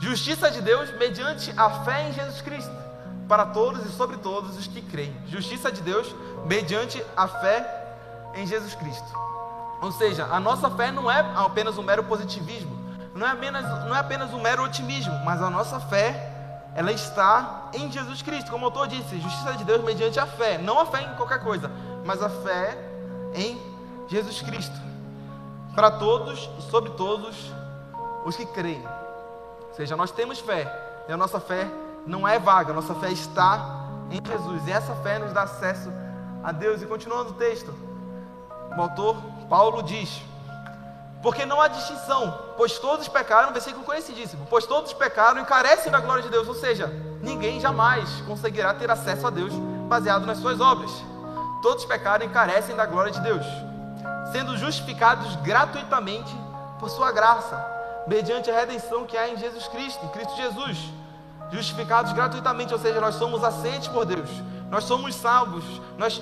Justiça 0.00 0.50
de 0.50 0.60
Deus 0.60 0.90
mediante 0.96 1.52
a 1.56 1.70
fé 1.84 2.08
em 2.08 2.12
Jesus 2.12 2.40
Cristo, 2.40 2.70
para 3.26 3.46
todos 3.46 3.84
e 3.84 3.90
sobre 3.90 4.16
todos 4.18 4.56
os 4.56 4.66
que 4.66 4.82
creem. 4.82 5.16
Justiça 5.26 5.72
de 5.72 5.80
Deus 5.80 6.14
mediante 6.46 7.02
a 7.16 7.26
fé 7.26 7.96
em 8.34 8.46
Jesus 8.46 8.74
Cristo. 8.74 9.08
Ou 9.80 9.92
seja, 9.92 10.26
a 10.26 10.38
nossa 10.38 10.70
fé 10.70 10.90
não 10.90 11.10
é 11.10 11.20
apenas 11.36 11.78
um 11.78 11.82
mero 11.82 12.04
positivismo, 12.04 12.76
não 13.14 13.26
é 13.26 13.30
apenas, 13.30 13.64
não 13.86 13.94
é 13.94 13.98
apenas 13.98 14.32
um 14.32 14.40
mero 14.40 14.62
otimismo, 14.62 15.14
mas 15.24 15.42
a 15.42 15.50
nossa 15.50 15.80
fé, 15.80 16.37
ela 16.78 16.92
está 16.92 17.70
em 17.74 17.90
Jesus 17.90 18.22
Cristo. 18.22 18.52
Como 18.52 18.62
o 18.62 18.66
autor 18.66 18.86
disse, 18.86 19.18
justiça 19.18 19.54
de 19.54 19.64
Deus 19.64 19.82
mediante 19.82 20.20
a 20.20 20.26
fé, 20.26 20.58
não 20.58 20.78
a 20.78 20.86
fé 20.86 21.02
em 21.02 21.16
qualquer 21.16 21.42
coisa, 21.42 21.68
mas 22.04 22.22
a 22.22 22.30
fé 22.30 22.78
em 23.34 23.60
Jesus 24.06 24.40
Cristo. 24.42 24.76
Para 25.74 25.90
todos 25.90 26.48
e 26.56 26.62
sobre 26.70 26.90
todos 26.90 27.34
os 28.24 28.36
que 28.36 28.46
creem. 28.46 28.84
Ou 29.70 29.74
seja, 29.74 29.96
nós 29.96 30.12
temos 30.12 30.38
fé, 30.38 30.72
e 31.08 31.12
a 31.12 31.16
nossa 31.16 31.40
fé 31.40 31.68
não 32.06 32.28
é 32.28 32.38
vaga, 32.38 32.70
a 32.70 32.74
nossa 32.76 32.94
fé 32.94 33.10
está 33.10 33.88
em 34.08 34.24
Jesus. 34.24 34.68
E 34.68 34.70
essa 34.70 34.94
fé 35.02 35.18
nos 35.18 35.32
dá 35.32 35.42
acesso 35.42 35.92
a 36.44 36.52
Deus. 36.52 36.80
E 36.80 36.86
continuando 36.86 37.30
o 37.30 37.34
texto, 37.34 37.74
o 38.76 38.80
autor 38.80 39.16
Paulo 39.48 39.82
diz: 39.82 40.22
Porque 41.22 41.44
não 41.44 41.60
há 41.60 41.68
distinção, 41.68 42.38
pois 42.56 42.78
todos 42.78 43.08
pecaram, 43.08 43.52
versículo 43.52 43.84
conhecidíssimo, 43.84 44.46
pois 44.48 44.66
todos 44.66 44.92
pecaram 44.92 45.40
e 45.42 45.44
carecem 45.44 45.90
da 45.90 45.98
glória 45.98 46.22
de 46.22 46.28
Deus, 46.28 46.46
ou 46.46 46.54
seja, 46.54 46.86
ninguém 47.20 47.60
jamais 47.60 48.08
conseguirá 48.26 48.72
ter 48.72 48.90
acesso 48.90 49.26
a 49.26 49.30
Deus 49.30 49.52
baseado 49.88 50.24
nas 50.26 50.38
suas 50.38 50.60
obras. 50.60 50.90
Todos 51.60 51.84
pecaram 51.84 52.24
e 52.24 52.28
carecem 52.28 52.76
da 52.76 52.86
glória 52.86 53.10
de 53.10 53.20
Deus, 53.20 53.44
sendo 54.30 54.56
justificados 54.56 55.34
gratuitamente 55.36 56.32
por 56.78 56.88
sua 56.88 57.10
graça, 57.10 57.64
mediante 58.06 58.48
a 58.48 58.54
redenção 58.54 59.04
que 59.04 59.16
há 59.16 59.28
em 59.28 59.36
Jesus 59.36 59.66
Cristo, 59.66 60.04
em 60.04 60.08
Cristo 60.10 60.36
Jesus. 60.36 60.78
Justificados 61.50 62.12
gratuitamente, 62.12 62.72
ou 62.74 62.78
seja, 62.78 63.00
nós 63.00 63.16
somos 63.16 63.42
aceitos 63.42 63.88
por 63.88 64.04
Deus, 64.04 64.28
nós 64.70 64.84
somos 64.84 65.14
salvos, 65.14 65.64
nós 65.96 66.20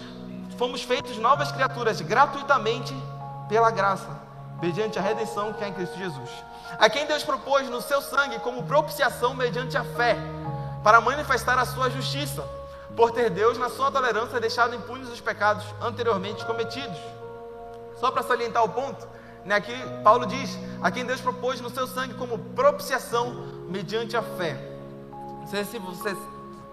fomos 0.57 0.82
feitos 0.82 1.18
novas 1.18 1.53
criaturas 1.53 2.01
gratuitamente 2.01 2.94
pela 3.49 3.70
graça, 3.70 4.09
mediante 4.61 4.99
a 4.99 5.03
redenção 5.03 5.53
que 5.53 5.65
é 5.65 5.69
em 5.69 5.73
Cristo 5.73 5.97
Jesus. 5.97 6.31
A 6.79 6.89
quem 6.89 7.07
Deus 7.07 7.23
propôs 7.23 7.69
no 7.69 7.81
seu 7.81 8.01
sangue 8.03 8.39
como 8.41 8.65
propiciação 8.65 9.35
mediante 9.35 9.77
a 9.77 9.85
fé, 9.85 10.17
para 10.83 11.01
manifestar 11.01 11.59
a 11.59 11.65
sua 11.65 11.91
justiça, 11.91 12.45
por 12.97 13.11
ter 13.11 13.29
Deus, 13.31 13.59
na 13.59 13.69
sua 13.69 13.91
tolerância, 13.91 14.41
deixado 14.41 14.75
impunes 14.75 15.09
os 15.09 15.21
pecados 15.21 15.65
anteriormente 15.81 16.45
cometidos. 16.47 16.99
Só 18.01 18.11
para 18.11 18.23
salientar 18.23 18.65
o 18.65 18.69
ponto, 18.69 19.07
né, 19.45 19.57
aqui 19.57 19.75
Paulo 20.03 20.27
diz: 20.27 20.59
a 20.83 20.91
quem 20.91 21.05
Deus 21.05 21.21
propôs 21.21 21.61
no 21.61 21.71
seu 21.71 21.87
sangue 21.87 22.15
como 22.15 22.39
propiciação 22.39 23.35
mediante 23.69 24.17
a 24.17 24.23
fé. 24.23 24.57
Não 25.11 25.47
sei 25.47 25.65
se 25.65 25.79
você 25.79 26.17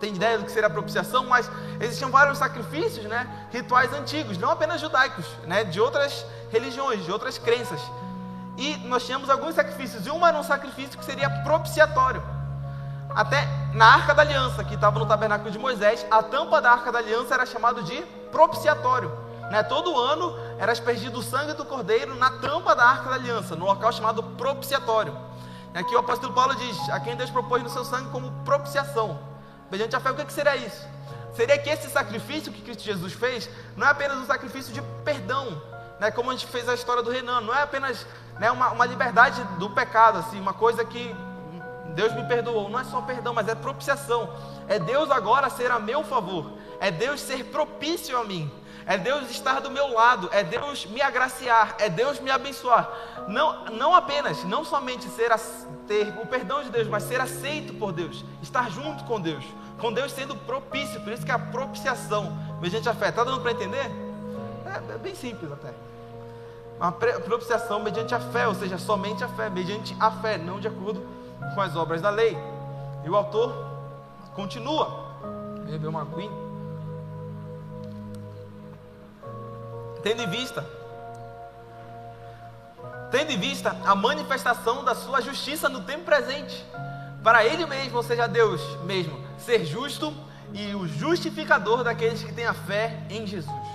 tem 0.03 0.13
ideia 0.13 0.37
do 0.37 0.43
que 0.43 0.51
seria 0.51 0.67
a 0.67 0.69
propiciação, 0.69 1.25
mas 1.27 1.49
existiam 1.79 2.11
vários 2.11 2.37
sacrifícios, 2.37 3.05
né, 3.05 3.47
rituais 3.51 3.93
antigos, 3.93 4.37
não 4.37 4.51
apenas 4.51 4.81
judaicos, 4.81 5.25
né, 5.47 5.63
de 5.63 5.79
outras 5.79 6.25
religiões, 6.51 7.05
de 7.05 7.11
outras 7.11 7.37
crenças. 7.37 7.79
E 8.57 8.75
nós 8.85 9.05
tínhamos 9.05 9.29
alguns 9.29 9.55
sacrifícios, 9.55 10.05
e 10.05 10.11
um 10.11 10.27
era 10.27 10.37
um 10.37 10.43
sacrifício 10.43 10.99
que 10.99 11.05
seria 11.05 11.29
propiciatório. 11.29 12.21
Até 13.15 13.47
na 13.73 13.93
Arca 13.93 14.13
da 14.13 14.23
Aliança, 14.23 14.61
que 14.65 14.75
estava 14.75 14.99
no 14.99 15.05
tabernáculo 15.05 15.49
de 15.49 15.57
Moisés, 15.57 16.05
a 16.11 16.21
tampa 16.21 16.61
da 16.61 16.71
Arca 16.71 16.91
da 16.91 16.99
Aliança 16.99 17.33
era 17.33 17.45
chamado 17.45 17.81
de 17.83 17.95
propiciatório. 18.29 19.09
Né? 19.49 19.63
Todo 19.63 19.97
ano 19.97 20.35
era 20.59 20.71
aspergido 20.73 21.19
o 21.19 21.23
sangue 21.23 21.53
do 21.53 21.63
cordeiro 21.63 22.13
na 22.15 22.29
tampa 22.29 22.75
da 22.75 22.83
Arca 22.83 23.09
da 23.09 23.15
Aliança, 23.15 23.55
no 23.55 23.65
local 23.65 23.91
chamado 23.93 24.21
propiciatório. 24.21 25.15
Aqui 25.73 25.95
o 25.95 25.99
apóstolo 25.99 26.33
Paulo 26.33 26.55
diz: 26.55 26.89
a 26.89 26.99
quem 26.99 27.15
Deus 27.15 27.29
propôs 27.29 27.63
no 27.63 27.69
seu 27.69 27.85
sangue 27.85 28.09
como 28.09 28.31
propiciação 28.43 29.32
mediante 29.73 29.95
a 29.95 29.99
fé, 29.99 30.11
o 30.11 30.15
que, 30.15 30.23
que 30.23 30.31
seria 30.31 30.55
isso? 30.55 30.87
Seria 31.35 31.57
que 31.57 31.67
esse 31.67 31.89
sacrifício 31.89 32.53
que 32.53 32.61
Cristo 32.61 32.83
Jesus 32.83 33.11
fez 33.13 33.49
não 33.75 33.87
é 33.87 33.89
apenas 33.89 34.19
um 34.19 34.25
sacrifício 34.27 34.71
de 34.71 34.83
perdão, 35.03 35.59
né, 35.99 36.11
como 36.11 36.29
a 36.29 36.33
gente 36.33 36.45
fez 36.45 36.69
a 36.69 36.75
história 36.75 37.01
do 37.01 37.09
Renan, 37.09 37.41
não 37.41 37.51
é 37.51 37.63
apenas 37.63 38.05
né, 38.39 38.51
uma, 38.51 38.69
uma 38.69 38.85
liberdade 38.85 39.43
do 39.57 39.71
pecado, 39.71 40.19
assim, 40.19 40.39
uma 40.39 40.53
coisa 40.53 40.85
que 40.85 41.15
Deus 41.95 42.13
me 42.13 42.23
perdoou, 42.27 42.69
não 42.69 42.79
é 42.79 42.83
só 42.83 43.01
perdão, 43.01 43.33
mas 43.33 43.47
é 43.47 43.55
propiciação, 43.55 44.29
é 44.67 44.77
Deus 44.77 45.09
agora 45.09 45.49
ser 45.49 45.71
a 45.71 45.79
meu 45.79 46.03
favor, 46.03 46.53
é 46.79 46.91
Deus 46.91 47.19
ser 47.19 47.45
propício 47.45 48.15
a 48.15 48.23
mim, 48.23 48.51
é 48.85 48.95
Deus 48.95 49.31
estar 49.31 49.59
do 49.59 49.71
meu 49.71 49.91
lado, 49.91 50.29
é 50.31 50.43
Deus 50.43 50.85
me 50.85 51.01
agraciar, 51.01 51.75
é 51.79 51.89
Deus 51.89 52.19
me 52.19 52.29
abençoar. 52.29 52.91
Não, 53.27 53.65
não 53.65 53.95
apenas, 53.95 54.43
não 54.43 54.63
somente 54.63 55.07
ser, 55.09 55.31
ter 55.87 56.13
o 56.21 56.27
perdão 56.27 56.61
de 56.61 56.69
Deus, 56.69 56.87
mas 56.87 57.03
ser 57.03 57.19
aceito 57.19 57.73
por 57.73 57.91
Deus, 57.91 58.23
estar 58.43 58.69
junto 58.69 59.03
com 59.05 59.19
Deus 59.19 59.43
com 59.83 59.91
Deus 59.91 60.13
sendo 60.13 60.33
propício, 60.33 61.01
por 61.01 61.11
isso 61.11 61.25
que 61.25 61.31
é 61.31 61.35
a 61.35 61.39
propiciação, 61.39 62.31
mediante 62.61 62.87
a 62.87 62.93
fé. 62.93 63.09
Está 63.09 63.21
dando 63.25 63.41
para 63.41 63.51
entender? 63.51 63.91
É, 64.65 64.93
é, 64.93 64.97
bem 64.97 65.13
simples 65.13 65.51
até. 65.51 65.73
Uma 66.79 66.93
propiciação 66.93 67.81
mediante 67.81 68.15
a 68.15 68.19
fé, 68.21 68.47
ou 68.47 68.55
seja, 68.55 68.77
somente 68.77 69.25
a 69.25 69.27
fé, 69.27 69.49
mediante 69.49 69.93
a 69.99 70.09
fé, 70.09 70.37
não 70.37 70.57
de 70.57 70.69
acordo 70.69 71.05
com 71.53 71.59
as 71.59 71.75
obras 71.75 72.01
da 72.01 72.09
lei. 72.09 72.37
E 73.03 73.09
o 73.09 73.15
autor 73.17 73.53
continua. 74.33 74.87
Bebeu 75.69 75.89
uma 75.89 76.03
aguinha. 76.03 76.31
Tendo 80.01 80.21
em 80.21 80.29
vista 80.29 80.65
tendo 83.11 83.31
em 83.31 83.37
vista 83.37 83.77
a 83.85 83.93
manifestação 83.93 84.83
da 84.83 84.95
sua 84.95 85.21
justiça 85.21 85.69
no 85.69 85.81
tempo 85.81 86.03
presente, 86.03 86.65
para 87.23 87.45
Ele 87.45 87.63
mesmo, 87.67 87.97
ou 87.97 88.01
seja, 88.01 88.27
Deus 88.27 88.59
mesmo, 88.85 89.22
ser 89.37 89.65
justo 89.65 90.13
e 90.53 90.73
o 90.75 90.87
justificador 90.87 91.83
daqueles 91.83 92.23
que 92.23 92.33
têm 92.33 92.45
a 92.45 92.53
fé 92.53 92.99
em 93.09 93.25
Jesus. 93.25 93.67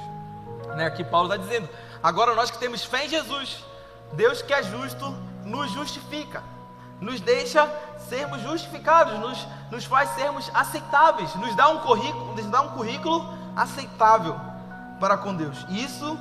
Né? 0.76 0.86
Aqui 0.86 1.02
Paulo 1.04 1.32
está 1.32 1.44
dizendo: 1.44 1.68
agora 2.02 2.34
nós 2.34 2.50
que 2.50 2.58
temos 2.58 2.84
fé 2.84 3.06
em 3.06 3.08
Jesus, 3.08 3.64
Deus 4.12 4.42
que 4.42 4.52
é 4.52 4.62
justo, 4.62 5.14
nos 5.44 5.70
justifica, 5.72 6.42
nos 7.00 7.20
deixa 7.20 7.68
sermos 8.08 8.42
justificados, 8.42 9.18
nos, 9.18 9.46
nos 9.70 9.84
faz 9.84 10.10
sermos 10.10 10.50
aceitáveis, 10.54 11.34
nos 11.36 11.54
dá 11.56 11.68
um 11.68 11.78
currículo, 11.80 12.34
nos 12.34 12.46
dá 12.46 12.60
um 12.62 12.70
currículo 12.70 13.28
aceitável 13.56 14.36
para 15.00 15.16
com 15.16 15.34
Deus. 15.34 15.66
Isso 15.70 16.18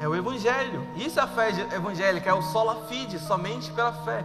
é 0.00 0.08
o 0.08 0.14
Evangelho, 0.14 0.86
isso 0.96 1.18
é 1.20 1.22
a 1.22 1.26
fé 1.26 1.50
evangélica, 1.72 2.30
é 2.30 2.34
o 2.34 2.42
sola 2.42 2.86
fide, 2.88 3.18
somente 3.18 3.70
pela 3.70 3.92
fé. 3.92 4.24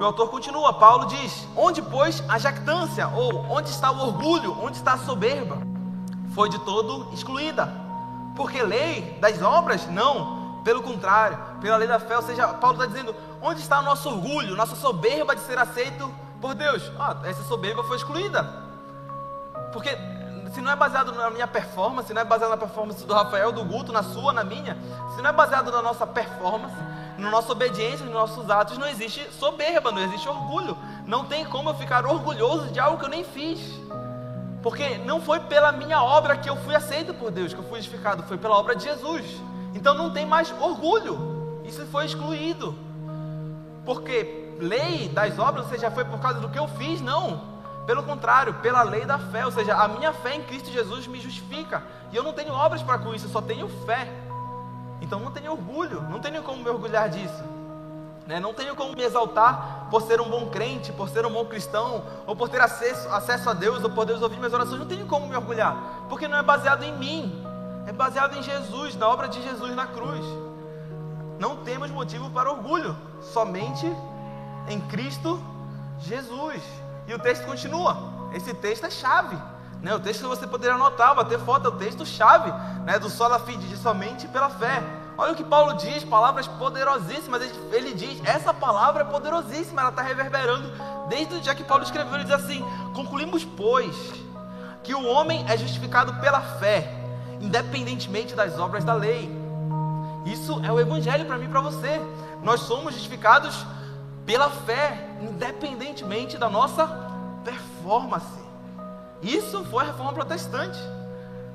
E 0.00 0.02
o 0.02 0.06
autor 0.06 0.30
continua, 0.30 0.72
Paulo 0.72 1.04
diz: 1.04 1.46
Onde, 1.54 1.82
pois, 1.82 2.24
a 2.26 2.38
jactância, 2.38 3.06
ou 3.08 3.44
onde 3.50 3.68
está 3.68 3.90
o 3.90 4.00
orgulho, 4.00 4.56
onde 4.58 4.78
está 4.78 4.94
a 4.94 4.98
soberba? 4.98 5.58
Foi 6.34 6.48
de 6.48 6.58
todo 6.60 7.12
excluída. 7.12 7.70
Porque 8.34 8.62
lei 8.62 9.18
das 9.20 9.42
obras? 9.42 9.86
Não, 9.88 10.62
Pelo 10.64 10.82
contrário, 10.82 11.38
pela 11.60 11.76
lei 11.76 11.86
da 11.86 12.00
fé, 12.00 12.16
ou 12.16 12.22
seja, 12.22 12.48
Paulo 12.48 12.82
está 12.82 12.86
dizendo: 12.86 13.14
onde 13.42 13.60
está 13.60 13.78
o 13.80 13.82
nosso 13.82 14.08
orgulho, 14.08 14.56
nossa 14.56 14.74
soberba 14.74 15.36
de 15.36 15.42
ser 15.42 15.58
aceito 15.58 16.10
por 16.40 16.54
Deus? 16.54 16.90
Ah, 16.98 17.16
essa 17.24 17.42
soberba 17.42 17.84
foi 17.84 17.98
excluída. 17.98 18.42
Porque 19.70 19.90
se 20.54 20.62
não 20.62 20.72
é 20.72 20.76
baseado 20.76 21.12
na 21.12 21.28
minha 21.28 21.46
performance, 21.46 22.08
se 22.08 22.14
não 22.14 22.22
é 22.22 22.24
baseado 22.24 22.50
na 22.50 22.56
performance 22.56 23.04
do 23.04 23.12
Rafael, 23.12 23.52
do 23.52 23.62
Guto, 23.66 23.92
na 23.92 24.02
sua, 24.02 24.32
na 24.32 24.44
minha, 24.44 24.78
se 25.14 25.20
não 25.20 25.28
é 25.28 25.32
baseado 25.32 25.70
na 25.70 25.82
nossa 25.82 26.06
performance, 26.06 26.74
na 27.20 27.30
nossa 27.30 27.52
obediência, 27.52 28.04
nos 28.04 28.14
nossos 28.14 28.50
atos, 28.50 28.78
não 28.78 28.88
existe 28.88 29.28
soberba, 29.32 29.92
não 29.92 30.02
existe 30.02 30.28
orgulho. 30.28 30.76
Não 31.06 31.24
tem 31.24 31.44
como 31.44 31.70
eu 31.70 31.74
ficar 31.74 32.06
orgulhoso 32.06 32.68
de 32.68 32.80
algo 32.80 32.98
que 32.98 33.04
eu 33.04 33.10
nem 33.10 33.24
fiz. 33.24 33.60
Porque 34.62 34.98
não 34.98 35.20
foi 35.20 35.40
pela 35.40 35.72
minha 35.72 36.02
obra 36.02 36.36
que 36.36 36.48
eu 36.48 36.56
fui 36.56 36.74
aceito 36.74 37.14
por 37.14 37.30
Deus, 37.30 37.52
que 37.52 37.60
eu 37.60 37.64
fui 37.64 37.78
justificado, 37.78 38.22
foi 38.24 38.36
pela 38.36 38.56
obra 38.56 38.76
de 38.76 38.84
Jesus. 38.84 39.24
Então 39.74 39.94
não 39.94 40.12
tem 40.12 40.26
mais 40.26 40.52
orgulho. 40.60 41.60
Isso 41.64 41.84
foi 41.86 42.06
excluído. 42.06 42.74
Porque 43.84 44.54
lei 44.60 45.08
das 45.08 45.38
obras, 45.38 45.64
ou 45.64 45.70
seja, 45.70 45.90
foi 45.90 46.04
por 46.04 46.18
causa 46.20 46.40
do 46.40 46.48
que 46.48 46.58
eu 46.58 46.68
fiz, 46.68 47.00
não. 47.00 47.48
Pelo 47.86 48.02
contrário, 48.02 48.54
pela 48.54 48.82
lei 48.82 49.04
da 49.04 49.18
fé, 49.18 49.44
ou 49.44 49.50
seja, 49.50 49.74
a 49.74 49.88
minha 49.88 50.12
fé 50.12 50.36
em 50.36 50.42
Cristo 50.42 50.70
Jesus 50.70 51.06
me 51.06 51.20
justifica. 51.20 51.82
E 52.12 52.16
eu 52.16 52.22
não 52.22 52.32
tenho 52.32 52.52
obras 52.52 52.82
para 52.82 52.98
com 52.98 53.14
isso, 53.14 53.26
eu 53.26 53.30
só 53.30 53.40
tenho 53.40 53.68
fé. 53.86 54.08
Então 55.00 55.20
não 55.20 55.30
tenho 55.30 55.52
orgulho, 55.52 56.02
não 56.02 56.20
tenho 56.20 56.42
como 56.42 56.62
me 56.62 56.68
orgulhar 56.68 57.08
disso. 57.08 57.44
Né? 58.26 58.38
Não 58.38 58.54
tenho 58.54 58.76
como 58.76 58.94
me 58.94 59.02
exaltar 59.02 59.88
por 59.90 60.02
ser 60.02 60.20
um 60.20 60.28
bom 60.28 60.50
crente, 60.50 60.92
por 60.92 61.08
ser 61.08 61.26
um 61.26 61.32
bom 61.32 61.44
cristão, 61.46 62.04
ou 62.26 62.36
por 62.36 62.48
ter 62.48 62.60
acesso, 62.60 63.08
acesso 63.08 63.50
a 63.50 63.52
Deus, 63.52 63.82
ou 63.82 63.90
por 63.90 64.04
Deus 64.04 64.22
ouvir 64.22 64.36
minhas 64.36 64.52
orações. 64.52 64.78
Não 64.78 64.86
tenho 64.86 65.06
como 65.06 65.26
me 65.26 65.34
orgulhar, 65.34 65.76
porque 66.08 66.28
não 66.28 66.38
é 66.38 66.42
baseado 66.42 66.84
em 66.84 66.96
mim, 66.96 67.44
é 67.86 67.92
baseado 67.92 68.36
em 68.36 68.42
Jesus, 68.42 68.94
na 68.94 69.08
obra 69.08 69.28
de 69.28 69.42
Jesus 69.42 69.74
na 69.74 69.86
cruz. 69.86 70.24
Não 71.40 71.56
temos 71.56 71.90
motivo 71.90 72.30
para 72.30 72.50
orgulho, 72.50 72.96
somente 73.20 73.86
em 74.68 74.80
Cristo 74.82 75.42
Jesus. 75.98 76.62
E 77.08 77.14
o 77.14 77.18
texto 77.18 77.44
continua. 77.44 77.96
Esse 78.32 78.54
texto 78.54 78.86
é 78.86 78.90
chave. 78.90 79.36
Né? 79.82 79.94
O 79.94 80.00
texto 80.00 80.20
que 80.20 80.26
você 80.26 80.46
poderia 80.46 80.74
anotar, 80.74 81.14
bater 81.14 81.38
foto, 81.38 81.66
é 81.66 81.68
o 81.68 81.76
texto 81.76 82.04
chave 82.04 82.52
né? 82.84 82.98
do 82.98 83.08
sola 83.08 83.38
fide, 83.40 83.66
de 83.66 83.76
somente 83.76 84.28
pela 84.28 84.50
fé. 84.50 84.82
Olha 85.16 85.32
o 85.32 85.36
que 85.36 85.44
Paulo 85.44 85.74
diz, 85.74 86.04
palavras 86.04 86.46
poderosíssimas. 86.46 87.42
Ele 87.72 87.92
diz, 87.92 88.22
essa 88.24 88.54
palavra 88.54 89.02
é 89.02 89.04
poderosíssima, 89.04 89.82
ela 89.82 89.90
está 89.90 90.02
reverberando 90.02 90.70
desde 91.08 91.34
o 91.34 91.40
dia 91.40 91.54
que 91.54 91.64
Paulo 91.64 91.82
escreveu. 91.82 92.14
Ele 92.14 92.24
diz 92.24 92.32
assim: 92.32 92.64
Concluímos, 92.94 93.44
pois, 93.44 93.94
que 94.82 94.94
o 94.94 95.06
homem 95.06 95.44
é 95.48 95.56
justificado 95.56 96.14
pela 96.14 96.40
fé, 96.40 96.90
independentemente 97.40 98.34
das 98.34 98.58
obras 98.58 98.84
da 98.84 98.94
lei. 98.94 99.30
Isso 100.24 100.60
é 100.64 100.72
o 100.72 100.80
evangelho 100.80 101.26
para 101.26 101.36
mim 101.36 101.46
e 101.46 101.48
para 101.48 101.60
você. 101.60 102.00
Nós 102.42 102.60
somos 102.60 102.94
justificados 102.94 103.66
pela 104.24 104.48
fé, 104.48 105.06
independentemente 105.20 106.38
da 106.38 106.48
nossa 106.48 106.86
performance. 107.44 108.39
Isso 109.22 109.64
foi 109.64 109.84
a 109.84 109.86
reforma 109.88 110.12
protestante. 110.12 110.78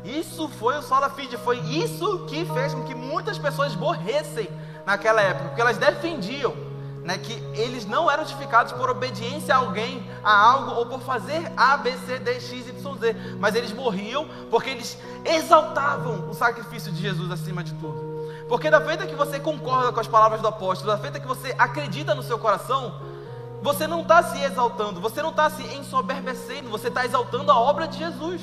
Isso 0.03 0.47
foi 0.47 0.77
o 0.77 0.83
sola 0.83 1.09
fide, 1.09 1.35
foi 1.37 1.57
isso 1.59 2.25
que 2.27 2.45
fez 2.45 2.73
com 2.73 2.83
que 2.83 2.93
muitas 2.93 3.39
pessoas 3.39 3.75
morressem 3.75 4.47
naquela 4.85 5.19
época, 5.19 5.47
porque 5.47 5.61
elas 5.61 5.77
defendiam 5.77 6.53
né, 7.05 7.17
que 7.19 7.33
eles 7.59 7.85
não 7.85 8.09
eram 8.09 8.23
justificados 8.23 8.71
por 8.73 8.89
obediência 8.89 9.55
a 9.55 9.59
alguém, 9.59 10.07
a 10.23 10.51
algo, 10.51 10.71
ou 10.71 10.85
por 10.87 11.01
fazer 11.01 11.51
A, 11.55 11.77
B, 11.77 11.91
C, 12.05 12.19
D, 12.19 12.39
X, 12.39 12.67
Y, 12.67 12.97
Z, 12.99 13.15
mas 13.39 13.55
eles 13.55 13.71
morriam 13.71 14.27
porque 14.49 14.71
eles 14.71 14.97
exaltavam 15.23 16.29
o 16.29 16.33
sacrifício 16.33 16.91
de 16.91 17.01
Jesus 17.01 17.31
acima 17.31 17.63
de 17.63 17.73
tudo. 17.75 18.15
Porque 18.47 18.69
da 18.69 18.81
feita 18.81 19.05
que 19.05 19.15
você 19.15 19.39
concorda 19.39 19.91
com 19.91 19.99
as 19.99 20.07
palavras 20.07 20.41
do 20.41 20.47
apóstolo, 20.47 20.91
da 20.91 20.97
feita 20.97 21.19
que 21.19 21.27
você 21.27 21.53
acredita 21.57 22.13
no 22.13 22.23
seu 22.23 22.37
coração, 22.39 22.95
você 23.65 23.87
não 23.87 24.01
está 24.01 24.21
se 24.21 24.39
exaltando, 24.43 25.01
você 25.01 25.23
não 25.23 25.31
está 25.31 25.49
se 25.49 25.63
ensoberbecendo, 25.63 26.69
você 26.69 26.87
está 26.87 27.03
exaltando 27.03 27.51
a 27.51 27.59
obra 27.59 27.87
de 27.87 27.97
Jesus. 27.97 28.39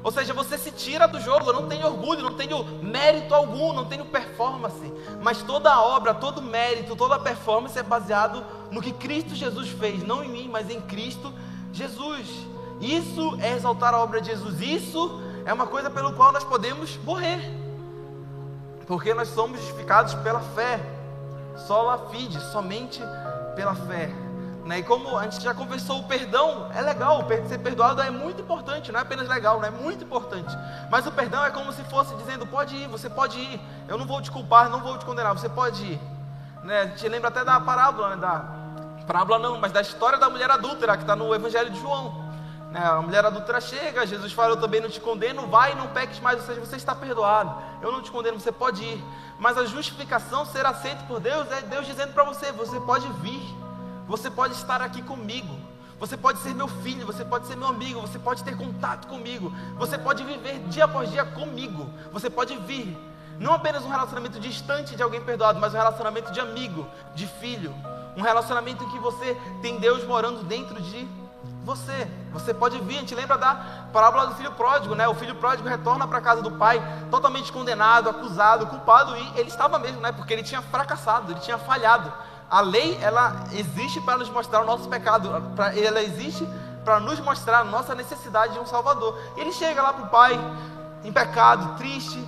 Ou 0.00 0.12
seja, 0.12 0.32
você 0.32 0.56
se 0.56 0.70
tira 0.70 1.08
do 1.08 1.20
jogo, 1.20 1.50
eu 1.50 1.52
não 1.52 1.66
tenho 1.66 1.84
orgulho, 1.84 2.22
não 2.22 2.34
tenho 2.34 2.64
mérito 2.80 3.34
algum, 3.34 3.72
não 3.72 3.86
tenho 3.86 4.04
performance. 4.04 4.92
Mas 5.20 5.42
toda 5.42 5.72
a 5.72 5.82
obra, 5.82 6.14
todo 6.14 6.40
mérito, 6.40 6.94
toda 6.94 7.18
performance 7.18 7.76
é 7.76 7.82
baseado 7.82 8.46
no 8.70 8.80
que 8.80 8.92
Cristo 8.92 9.34
Jesus 9.34 9.70
fez, 9.70 10.04
não 10.04 10.22
em 10.22 10.28
mim, 10.28 10.48
mas 10.48 10.70
em 10.70 10.80
Cristo 10.82 11.34
Jesus. 11.72 12.28
Isso 12.80 13.36
é 13.40 13.54
exaltar 13.54 13.92
a 13.92 13.98
obra 13.98 14.20
de 14.20 14.28
Jesus. 14.28 14.60
Isso 14.60 15.20
é 15.44 15.52
uma 15.52 15.66
coisa 15.66 15.90
pelo 15.90 16.12
qual 16.12 16.30
nós 16.30 16.44
podemos 16.44 16.96
morrer. 16.98 17.40
Porque 18.86 19.12
nós 19.12 19.30
somos 19.30 19.58
justificados 19.58 20.14
pela 20.14 20.38
fé. 20.38 20.78
Sola 21.66 22.08
fide, 22.12 22.40
somente 22.52 23.02
pela 23.56 23.74
fé. 23.74 24.27
Né? 24.68 24.80
E 24.80 24.82
como 24.82 25.16
a 25.16 25.22
gente 25.22 25.40
já 25.40 25.54
conversou, 25.54 26.00
o 26.00 26.02
perdão 26.04 26.68
é 26.74 26.82
legal, 26.82 27.26
ser 27.48 27.56
perdoado 27.56 28.02
é 28.02 28.10
muito 28.10 28.42
importante, 28.42 28.92
não 28.92 29.00
é 29.00 29.02
apenas 29.02 29.26
legal, 29.26 29.58
não 29.58 29.66
é 29.66 29.70
muito 29.70 30.04
importante. 30.04 30.54
Mas 30.90 31.06
o 31.06 31.10
perdão 31.10 31.42
é 31.42 31.50
como 31.50 31.72
se 31.72 31.82
fosse 31.84 32.14
dizendo: 32.16 32.46
pode 32.46 32.76
ir, 32.76 32.86
você 32.86 33.08
pode 33.08 33.38
ir, 33.38 33.58
eu 33.88 33.96
não 33.96 34.04
vou 34.04 34.20
te 34.20 34.30
culpar, 34.30 34.68
não 34.68 34.82
vou 34.82 34.98
te 34.98 35.06
condenar, 35.06 35.32
você 35.32 35.48
pode 35.48 35.82
ir. 35.82 36.00
Né? 36.62 36.82
A 36.82 36.86
gente 36.88 37.08
lembra 37.08 37.28
até 37.28 37.42
da 37.42 37.58
parábola, 37.58 38.10
né? 38.10 38.16
da 38.16 38.44
parábola 39.06 39.38
não, 39.38 39.58
mas 39.58 39.72
da 39.72 39.80
história 39.80 40.18
da 40.18 40.28
mulher 40.28 40.50
adúltera 40.50 40.98
que 40.98 41.02
está 41.02 41.16
no 41.16 41.34
Evangelho 41.34 41.70
de 41.70 41.80
João. 41.80 42.28
Né, 42.70 42.84
a 42.84 43.00
mulher 43.00 43.24
adulta 43.24 43.58
chega, 43.62 44.06
Jesus 44.06 44.34
fala: 44.34 44.52
Eu 44.52 44.60
também 44.60 44.82
não 44.82 44.90
te 44.90 45.00
condeno, 45.00 45.46
vai 45.46 45.74
não 45.76 45.86
peques 45.86 46.20
mais, 46.20 46.40
ou 46.40 46.44
seja, 46.44 46.60
você 46.60 46.76
está 46.76 46.94
perdoado. 46.94 47.56
Eu 47.80 47.90
não 47.90 48.02
te 48.02 48.10
condeno, 48.10 48.38
você 48.38 48.52
pode 48.52 48.84
ir. 48.84 49.02
Mas 49.38 49.56
a 49.56 49.64
justificação, 49.64 50.44
ser 50.44 50.66
aceito 50.66 51.06
por 51.06 51.20
Deus, 51.20 51.50
é 51.52 51.62
Deus 51.62 51.86
dizendo 51.86 52.12
para 52.12 52.24
você: 52.24 52.52
Você 52.52 52.78
pode 52.80 53.08
vir, 53.22 53.56
você 54.08 54.30
pode 54.30 54.54
estar 54.54 54.80
aqui 54.80 55.02
comigo, 55.02 55.54
você 56.00 56.16
pode 56.16 56.38
ser 56.38 56.54
meu 56.54 56.66
filho, 56.66 57.04
você 57.04 57.24
pode 57.24 57.46
ser 57.46 57.56
meu 57.56 57.68
amigo, 57.68 58.00
você 58.00 58.18
pode 58.18 58.42
ter 58.42 58.56
contato 58.56 59.06
comigo, 59.06 59.52
você 59.76 59.98
pode 59.98 60.24
viver 60.24 60.60
dia 60.68 60.84
após 60.84 61.10
dia 61.10 61.24
comigo, 61.24 61.90
você 62.10 62.30
pode 62.30 62.56
vir. 62.58 62.96
Não 63.38 63.52
apenas 63.52 63.84
um 63.84 63.88
relacionamento 63.88 64.40
distante 64.40 64.96
de 64.96 65.02
alguém 65.02 65.20
perdoado, 65.20 65.60
mas 65.60 65.74
um 65.74 65.76
relacionamento 65.76 66.32
de 66.32 66.40
amigo, 66.40 66.86
de 67.14 67.26
filho. 67.26 67.74
Um 68.16 68.22
relacionamento 68.22 68.82
em 68.82 68.88
que 68.88 68.98
você 68.98 69.36
tem 69.62 69.78
Deus 69.78 70.04
morando 70.04 70.42
dentro 70.42 70.80
de 70.80 71.06
você. 71.62 72.08
Você 72.32 72.54
pode 72.54 72.78
vir, 72.80 72.96
a 72.96 73.00
gente 73.00 73.14
lembra 73.14 73.36
da 73.36 73.54
parábola 73.92 74.26
do 74.26 74.34
filho 74.34 74.50
pródigo, 74.52 74.94
né? 74.94 75.06
O 75.06 75.14
filho 75.14 75.34
pródigo 75.34 75.68
retorna 75.68 76.06
para 76.06 76.18
a 76.18 76.20
casa 76.20 76.42
do 76.42 76.52
pai 76.52 76.82
totalmente 77.10 77.52
condenado, 77.52 78.08
acusado, 78.08 78.66
culpado 78.66 79.16
e 79.16 79.38
ele 79.38 79.48
estava 79.48 79.78
mesmo, 79.78 80.00
né? 80.00 80.10
Porque 80.10 80.32
ele 80.32 80.42
tinha 80.42 80.62
fracassado, 80.62 81.32
ele 81.32 81.40
tinha 81.40 81.58
falhado. 81.58 82.12
A 82.50 82.60
lei, 82.60 82.98
ela 83.02 83.44
existe 83.52 84.00
para 84.00 84.18
nos 84.18 84.30
mostrar 84.30 84.62
o 84.62 84.66
nosso 84.66 84.88
pecado, 84.88 85.30
pra, 85.54 85.76
ela 85.78 86.02
existe 86.02 86.46
para 86.84 86.98
nos 86.98 87.20
mostrar 87.20 87.60
a 87.60 87.64
nossa 87.64 87.94
necessidade 87.94 88.54
de 88.54 88.58
um 88.58 88.66
Salvador. 88.66 89.18
E 89.36 89.40
ele 89.40 89.52
chega 89.52 89.82
lá 89.82 89.92
para 89.92 90.04
o 90.04 90.08
pai, 90.08 90.38
em 91.04 91.12
pecado, 91.12 91.76
triste, 91.76 92.18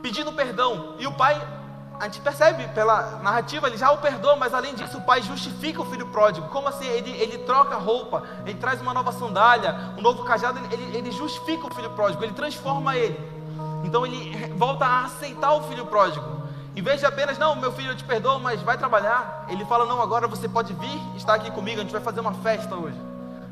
pedindo 0.00 0.32
perdão. 0.32 0.94
E 0.98 1.06
o 1.06 1.12
pai 1.12 1.40
a 1.98 2.04
gente 2.04 2.20
percebe 2.20 2.68
pela 2.68 3.18
narrativa, 3.22 3.66
ele 3.66 3.76
já 3.76 3.90
o 3.90 3.98
perdoa, 3.98 4.36
mas 4.36 4.52
além 4.52 4.74
disso, 4.74 4.98
o 4.98 5.02
pai 5.02 5.22
justifica 5.22 5.80
o 5.80 5.84
filho 5.86 6.06
pródigo. 6.08 6.48
Como 6.48 6.68
assim? 6.68 6.86
Ele, 6.86 7.10
ele 7.10 7.38
troca 7.38 7.74
roupa, 7.76 8.22
ele 8.44 8.58
traz 8.58 8.80
uma 8.80 8.92
nova 8.92 9.12
sandália, 9.12 9.74
um 9.96 10.02
novo 10.02 10.22
cajado, 10.22 10.60
ele, 10.70 10.96
ele 10.96 11.10
justifica 11.10 11.66
o 11.66 11.74
filho 11.74 11.90
pródigo, 11.90 12.22
ele 12.22 12.34
transforma 12.34 12.94
ele. 12.96 13.18
Então 13.82 14.04
ele 14.04 14.52
volta 14.54 14.84
a 14.84 15.04
aceitar 15.06 15.52
o 15.52 15.62
filho 15.62 15.86
pródigo. 15.86 16.45
Em 16.76 16.82
vez 16.82 17.00
de 17.00 17.06
apenas, 17.06 17.38
não, 17.38 17.56
meu 17.56 17.72
filho 17.72 17.92
eu 17.92 17.96
te 17.96 18.04
perdoo, 18.04 18.38
mas 18.38 18.60
vai 18.60 18.76
trabalhar, 18.76 19.46
ele 19.48 19.64
fala, 19.64 19.86
não, 19.86 20.02
agora 20.02 20.28
você 20.28 20.46
pode 20.46 20.74
vir, 20.74 21.00
estar 21.16 21.32
aqui 21.32 21.50
comigo, 21.50 21.80
a 21.80 21.82
gente 21.82 21.92
vai 21.92 22.02
fazer 22.02 22.20
uma 22.20 22.34
festa 22.34 22.74
hoje. 22.74 23.00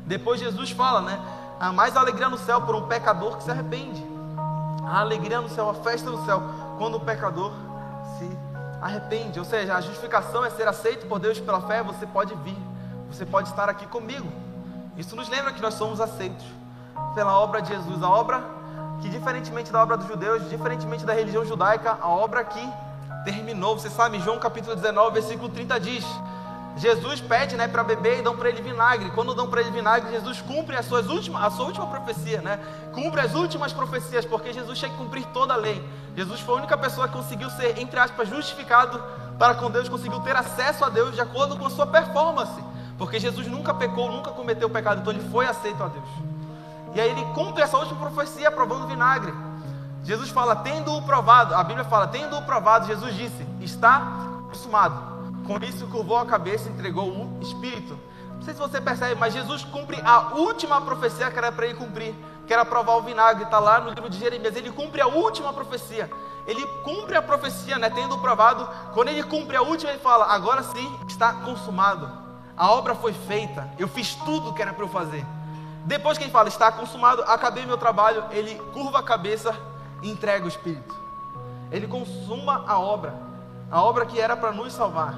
Depois 0.05 0.39
Jesus 0.39 0.69
fala, 0.69 1.01
né? 1.01 1.19
Há 1.59 1.71
mais 1.71 1.97
alegria 1.97 2.29
no 2.29 2.37
céu 2.37 2.61
por 2.61 2.75
um 2.75 2.83
pecador 2.83 3.37
que 3.37 3.43
se 3.43 3.49
arrepende. 3.49 4.05
A 4.85 4.99
alegria 4.99 5.41
no 5.41 5.49
céu, 5.49 5.67
a 5.67 5.73
festa 5.73 6.11
no 6.11 6.23
céu, 6.23 6.43
quando 6.77 6.97
o 6.97 6.99
pecador 6.99 7.51
se 8.19 8.29
arrepende. 8.79 9.39
Ou 9.39 9.45
seja, 9.45 9.75
a 9.75 9.81
justificação 9.81 10.45
é 10.45 10.51
ser 10.51 10.67
aceito 10.67 11.07
por 11.07 11.17
Deus 11.17 11.39
pela 11.39 11.61
fé. 11.61 11.81
Você 11.81 12.05
pode 12.05 12.35
vir, 12.35 12.57
você 13.09 13.25
pode 13.25 13.49
estar 13.49 13.67
aqui 13.67 13.87
comigo. 13.87 14.27
Isso 14.95 15.15
nos 15.15 15.29
lembra 15.29 15.51
que 15.51 15.61
nós 15.63 15.73
somos 15.73 15.99
aceitos 15.99 16.45
pela 17.15 17.39
obra 17.39 17.59
de 17.63 17.69
Jesus, 17.69 18.03
a 18.03 18.09
obra 18.09 18.43
que, 19.01 19.09
diferentemente 19.09 19.71
da 19.71 19.81
obra 19.81 19.97
dos 19.97 20.07
judeus, 20.07 20.47
diferentemente 20.47 21.03
da 21.03 21.13
religião 21.13 21.43
judaica, 21.43 21.97
a 21.99 22.07
obra 22.07 22.43
que 22.43 22.84
terminou. 23.25 23.77
Você 23.77 23.89
sabe, 23.89 24.19
João 24.19 24.39
capítulo 24.39 24.75
19, 24.75 25.19
versículo 25.19 25.49
30 25.49 25.79
diz: 25.79 26.05
Jesus 26.77 27.21
pede 27.21 27.55
né, 27.55 27.67
para 27.67 27.83
beber 27.83 28.19
e 28.19 28.21
dão 28.21 28.35
para 28.35 28.49
ele 28.49 28.61
vinagre. 28.61 29.09
Quando 29.11 29.33
dão 29.33 29.49
para 29.49 29.61
ele 29.61 29.71
vinagre, 29.71 30.11
Jesus 30.11 30.41
cumpre 30.41 30.75
as 30.75 30.85
suas 30.85 31.07
últimas, 31.07 31.43
a 31.43 31.49
sua 31.49 31.65
última 31.65 31.87
profecia, 31.87 32.41
né? 32.41 32.59
Cumpre 32.93 33.21
as 33.21 33.33
últimas 33.33 33.73
profecias, 33.73 34.25
porque 34.25 34.53
Jesus 34.53 34.77
tinha 34.77 34.91
que 34.91 34.97
cumprir 34.97 35.25
toda 35.27 35.53
a 35.53 35.57
lei. 35.57 35.83
Jesus 36.15 36.39
foi 36.41 36.55
a 36.55 36.57
única 36.59 36.77
pessoa 36.77 37.07
que 37.07 37.13
conseguiu 37.13 37.49
ser, 37.49 37.79
entre 37.79 37.99
aspas, 37.99 38.29
justificado 38.29 39.01
para 39.39 39.55
com 39.55 39.71
Deus, 39.71 39.89
conseguiu 39.89 40.19
ter 40.19 40.35
acesso 40.35 40.83
a 40.85 40.89
Deus 40.89 41.15
de 41.15 41.21
acordo 41.21 41.57
com 41.57 41.65
a 41.65 41.69
sua 41.69 41.87
performance. 41.87 42.63
Porque 42.97 43.19
Jesus 43.19 43.47
nunca 43.47 43.73
pecou, 43.73 44.11
nunca 44.11 44.31
cometeu 44.31 44.69
pecado, 44.69 45.01
então 45.01 45.11
ele 45.11 45.29
foi 45.29 45.45
aceito 45.45 45.81
a 45.81 45.87
Deus. 45.87 46.09
E 46.93 47.01
aí 47.01 47.09
ele 47.09 47.25
cumpre 47.33 47.61
essa 47.61 47.77
última 47.77 47.99
profecia, 47.99 48.49
provando 48.51 48.87
vinagre. 48.87 49.33
Jesus 50.05 50.29
fala, 50.29 50.55
tendo-o 50.57 51.01
provado, 51.01 51.55
a 51.55 51.63
Bíblia 51.63 51.83
fala, 51.83 52.07
tendo-o 52.07 52.43
provado, 52.43 52.85
Jesus 52.85 53.15
disse, 53.15 53.43
está 53.59 53.99
consumado. 54.47 55.15
Com 55.47 55.57
isso, 55.65 55.87
curvou 55.87 56.17
a 56.19 56.25
cabeça 56.27 56.69
e 56.69 56.71
entregou 56.71 57.09
o 57.09 57.39
Espírito. 57.41 57.99
Não 58.35 58.41
sei 58.43 58.53
se 58.53 58.59
você 58.59 58.79
percebe, 58.79 59.15
mas 59.15 59.33
Jesus 59.33 59.63
cumpre 59.63 59.99
a 60.05 60.35
última 60.35 60.79
profecia 60.81 61.31
que 61.31 61.37
era 61.37 61.51
para 61.51 61.65
ele 61.65 61.73
cumprir, 61.73 62.13
que 62.45 62.53
era 62.53 62.63
provar 62.63 62.97
o 62.97 63.01
vinagre, 63.01 63.45
está 63.45 63.57
lá 63.57 63.79
no 63.79 63.89
livro 63.89 64.07
de 64.07 64.19
Jeremias. 64.19 64.55
Ele 64.55 64.71
cumpre 64.71 65.01
a 65.01 65.07
última 65.07 65.51
profecia. 65.51 66.07
Ele 66.45 66.63
cumpre 66.83 67.17
a 67.17 67.21
profecia, 67.23 67.79
né, 67.79 67.89
tendo 67.89 68.19
provado. 68.19 68.69
Quando 68.93 69.07
ele 69.07 69.23
cumpre 69.23 69.57
a 69.57 69.63
última, 69.63 69.91
ele 69.91 69.99
fala: 69.99 70.25
agora 70.31 70.61
sim 70.61 70.99
está 71.07 71.33
consumado. 71.33 72.07
A 72.55 72.69
obra 72.69 72.93
foi 72.93 73.13
feita. 73.13 73.67
Eu 73.79 73.87
fiz 73.87 74.13
tudo 74.13 74.53
que 74.53 74.61
era 74.61 74.71
para 74.71 74.83
eu 74.83 74.89
fazer. 74.89 75.25
Depois 75.85 76.17
que 76.17 76.25
ele 76.25 76.31
fala, 76.31 76.47
está 76.47 76.71
consumado, 76.71 77.23
acabei 77.23 77.65
meu 77.65 77.77
trabalho, 77.77 78.23
ele 78.31 78.55
curva 78.73 78.99
a 78.99 79.03
cabeça 79.03 79.55
entrega 80.09 80.45
o 80.45 80.47
Espírito. 80.47 80.95
Ele 81.71 81.87
consuma 81.87 82.63
a 82.67 82.79
obra, 82.79 83.13
a 83.71 83.81
obra 83.81 84.05
que 84.05 84.19
era 84.19 84.37
para 84.37 84.51
nos 84.51 84.73
salvar, 84.73 85.15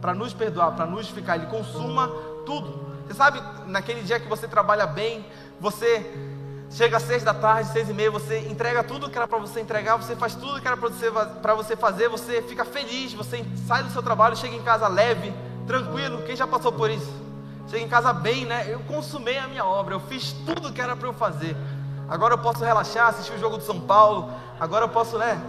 para 0.00 0.14
nos 0.14 0.32
perdoar, 0.32 0.72
para 0.72 0.86
nos 0.86 1.00
justificar. 1.00 1.36
Ele 1.36 1.46
consuma 1.46 2.08
tudo. 2.44 2.88
Você 3.06 3.14
sabe, 3.14 3.40
naquele 3.66 4.02
dia 4.02 4.20
que 4.20 4.28
você 4.28 4.46
trabalha 4.46 4.86
bem, 4.86 5.24
você 5.60 6.04
chega 6.70 6.98
às 6.98 7.02
seis 7.02 7.22
da 7.22 7.32
tarde, 7.32 7.70
seis 7.70 7.88
e 7.88 7.94
meia, 7.94 8.10
você 8.10 8.40
entrega 8.40 8.84
tudo 8.84 9.08
que 9.08 9.16
era 9.16 9.26
para 9.26 9.38
você 9.38 9.60
entregar, 9.60 9.96
você 9.96 10.14
faz 10.14 10.34
tudo 10.34 10.60
que 10.60 10.66
era 10.66 10.76
para 10.76 10.88
você, 10.88 11.10
você 11.56 11.76
fazer, 11.76 12.08
você 12.08 12.42
fica 12.42 12.64
feliz, 12.64 13.14
você 13.14 13.44
sai 13.66 13.82
do 13.82 13.90
seu 13.90 14.02
trabalho, 14.02 14.36
chega 14.36 14.54
em 14.54 14.62
casa 14.62 14.86
leve, 14.88 15.32
tranquilo. 15.66 16.22
Quem 16.24 16.36
já 16.36 16.46
passou 16.46 16.72
por 16.72 16.90
isso? 16.90 17.10
Chega 17.68 17.84
em 17.84 17.88
casa 17.88 18.12
bem, 18.12 18.44
né? 18.44 18.66
Eu 18.68 18.80
consumei 18.80 19.38
a 19.38 19.46
minha 19.46 19.64
obra, 19.64 19.94
eu 19.94 20.00
fiz 20.00 20.32
tudo 20.32 20.72
que 20.72 20.80
era 20.80 20.94
para 20.94 21.08
eu 21.08 21.14
fazer. 21.14 21.56
Agora 22.08 22.34
eu 22.34 22.38
posso 22.38 22.64
relaxar, 22.64 23.08
assistir 23.08 23.32
o 23.32 23.38
jogo 23.38 23.58
do 23.58 23.64
São 23.64 23.80
Paulo. 23.80 24.30
Agora 24.58 24.84
eu 24.84 24.88
posso, 24.88 25.18
né? 25.18 25.40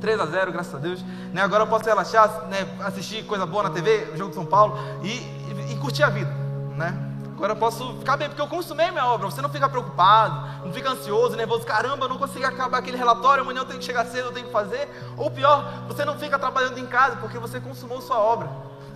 3 0.00 0.20
a 0.20 0.26
0 0.26 0.52
graças 0.52 0.74
a 0.74 0.78
Deus. 0.78 1.02
Né? 1.32 1.40
Agora 1.40 1.62
eu 1.62 1.66
posso 1.66 1.84
relaxar, 1.84 2.46
né? 2.48 2.66
assistir 2.84 3.24
coisa 3.24 3.46
boa 3.46 3.64
na 3.64 3.70
TV, 3.70 4.10
o 4.12 4.16
jogo 4.16 4.30
do 4.30 4.34
São 4.34 4.44
Paulo, 4.44 4.76
e, 5.02 5.08
e, 5.08 5.72
e 5.72 5.76
curtir 5.76 6.02
a 6.02 6.10
vida. 6.10 6.30
Né? 6.76 7.06
Agora 7.36 7.52
eu 7.52 7.56
posso 7.56 7.98
ficar 7.98 8.16
bem, 8.16 8.28
porque 8.28 8.40
eu 8.40 8.48
consumei 8.48 8.90
minha 8.90 9.06
obra. 9.06 9.26
Você 9.26 9.42
não 9.42 9.50
fica 9.50 9.68
preocupado, 9.68 10.64
não 10.64 10.72
fica 10.72 10.90
ansioso, 10.90 11.36
nervoso. 11.36 11.66
Caramba, 11.66 12.06
eu 12.06 12.08
não 12.08 12.16
consegui 12.16 12.44
acabar 12.44 12.78
aquele 12.78 12.96
relatório, 12.96 13.42
amanhã 13.42 13.60
eu 13.60 13.64
tenho 13.66 13.78
que 13.78 13.84
chegar 13.84 14.06
cedo, 14.06 14.28
eu 14.28 14.32
tenho 14.32 14.46
que 14.46 14.52
fazer. 14.52 14.88
Ou 15.16 15.30
pior, 15.30 15.84
você 15.86 16.04
não 16.04 16.18
fica 16.18 16.38
trabalhando 16.38 16.78
em 16.78 16.86
casa, 16.86 17.16
porque 17.16 17.38
você 17.38 17.60
consumou 17.60 18.00
sua 18.00 18.18
obra. 18.18 18.48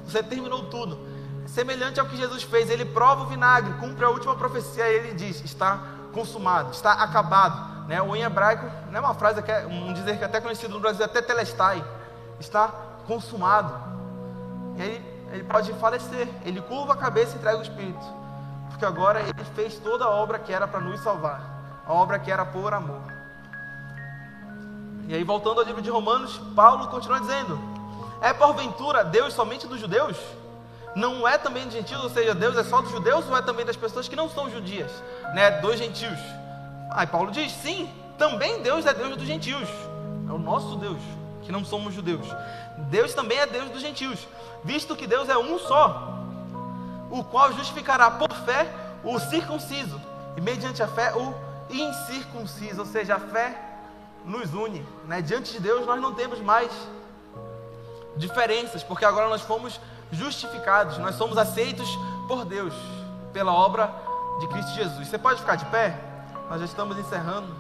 Você 0.06 0.22
terminou 0.22 0.64
tudo. 0.64 0.98
Semelhante 1.46 2.00
ao 2.00 2.06
que 2.06 2.16
Jesus 2.16 2.42
fez, 2.42 2.70
ele 2.70 2.84
prova 2.84 3.24
o 3.24 3.26
vinagre, 3.26 3.74
cumpre 3.74 4.04
a 4.04 4.08
última 4.08 4.34
profecia 4.34 4.88
e 4.90 4.94
ele 4.94 5.14
diz: 5.14 5.44
está 5.44 5.99
consumado, 6.12 6.70
está 6.70 6.92
acabado. 6.92 7.88
Né? 7.88 8.00
O 8.00 8.14
em 8.14 8.22
hebraico, 8.22 8.66
não 8.90 8.98
é 8.98 9.00
uma 9.00 9.14
frase 9.14 9.42
que 9.42 9.50
é 9.50 9.66
um 9.66 9.92
dizer 9.92 10.16
que 10.16 10.22
é 10.22 10.26
até 10.26 10.40
conhecido 10.40 10.74
no 10.74 10.80
Brasil, 10.80 11.04
até 11.04 11.20
telestai, 11.20 11.84
está 12.38 12.68
consumado. 13.06 13.74
E 14.76 14.82
aí 14.82 15.26
ele 15.32 15.44
pode 15.44 15.72
falecer. 15.74 16.28
Ele 16.44 16.60
curva 16.60 16.92
a 16.94 16.96
cabeça 16.96 17.34
e 17.34 17.38
entrega 17.38 17.58
o 17.58 17.62
Espírito. 17.62 18.04
Porque 18.68 18.84
agora 18.84 19.20
ele 19.20 19.44
fez 19.54 19.78
toda 19.78 20.04
a 20.04 20.10
obra 20.10 20.38
que 20.38 20.52
era 20.52 20.66
para 20.66 20.80
nos 20.80 21.00
salvar. 21.00 21.82
A 21.86 21.92
obra 21.92 22.18
que 22.18 22.30
era 22.30 22.44
por 22.44 22.72
amor. 22.72 23.02
E 25.08 25.14
aí, 25.14 25.24
voltando 25.24 25.58
ao 25.58 25.66
livro 25.66 25.82
de 25.82 25.90
Romanos, 25.90 26.38
Paulo 26.54 26.86
continua 26.86 27.20
dizendo: 27.20 27.58
É 28.22 28.32
porventura 28.32 29.04
Deus 29.04 29.34
somente 29.34 29.66
dos 29.66 29.80
judeus? 29.80 30.16
Não 30.94 31.26
é 31.26 31.38
também 31.38 31.66
de 31.68 31.74
gentios, 31.74 32.02
ou 32.02 32.10
seja, 32.10 32.34
Deus 32.34 32.56
é 32.56 32.64
só 32.64 32.80
dos 32.80 32.90
judeus 32.90 33.26
ou 33.28 33.36
é 33.36 33.42
também 33.42 33.64
das 33.64 33.76
pessoas 33.76 34.08
que 34.08 34.16
não 34.16 34.28
são 34.28 34.50
judias, 34.50 34.90
né, 35.34 35.50
dos 35.60 35.78
gentios? 35.78 36.18
Aí 36.90 37.06
Paulo 37.06 37.30
diz, 37.30 37.52
sim, 37.52 37.88
também 38.18 38.62
Deus 38.62 38.84
é 38.86 38.92
Deus 38.92 39.16
dos 39.16 39.26
gentios, 39.26 39.68
é 40.28 40.32
o 40.32 40.38
nosso 40.38 40.76
Deus, 40.76 41.00
que 41.42 41.52
não 41.52 41.64
somos 41.64 41.94
judeus. 41.94 42.26
Deus 42.88 43.14
também 43.14 43.38
é 43.38 43.46
Deus 43.46 43.70
dos 43.70 43.80
gentios, 43.80 44.26
visto 44.64 44.96
que 44.96 45.06
Deus 45.06 45.28
é 45.28 45.38
um 45.38 45.58
só, 45.58 46.18
o 47.10 47.22
qual 47.24 47.52
justificará 47.52 48.10
por 48.10 48.32
fé 48.44 48.68
o 49.04 49.18
circunciso, 49.18 50.00
e 50.36 50.40
mediante 50.40 50.82
a 50.82 50.88
fé 50.88 51.14
o 51.14 51.34
incircunciso, 51.70 52.80
ou 52.80 52.86
seja, 52.86 53.14
a 53.14 53.20
fé 53.20 53.56
nos 54.24 54.52
une, 54.52 54.84
né? 55.06 55.22
Diante 55.22 55.52
de 55.52 55.60
Deus 55.60 55.86
nós 55.86 56.00
não 56.00 56.12
temos 56.14 56.40
mais 56.40 56.70
diferenças, 58.16 58.82
porque 58.82 59.04
agora 59.04 59.28
nós 59.28 59.40
fomos 59.40 59.80
justificados, 60.12 60.98
nós 60.98 61.14
somos 61.14 61.38
aceitos 61.38 61.88
por 62.26 62.44
Deus 62.44 62.74
pela 63.32 63.52
obra 63.52 63.92
de 64.40 64.48
Cristo 64.48 64.72
Jesus. 64.72 65.08
Você 65.08 65.18
pode 65.18 65.40
ficar 65.40 65.56
de 65.56 65.64
pé? 65.66 65.98
Nós 66.48 66.58
já 66.58 66.64
estamos 66.64 66.98
encerrando. 66.98 67.54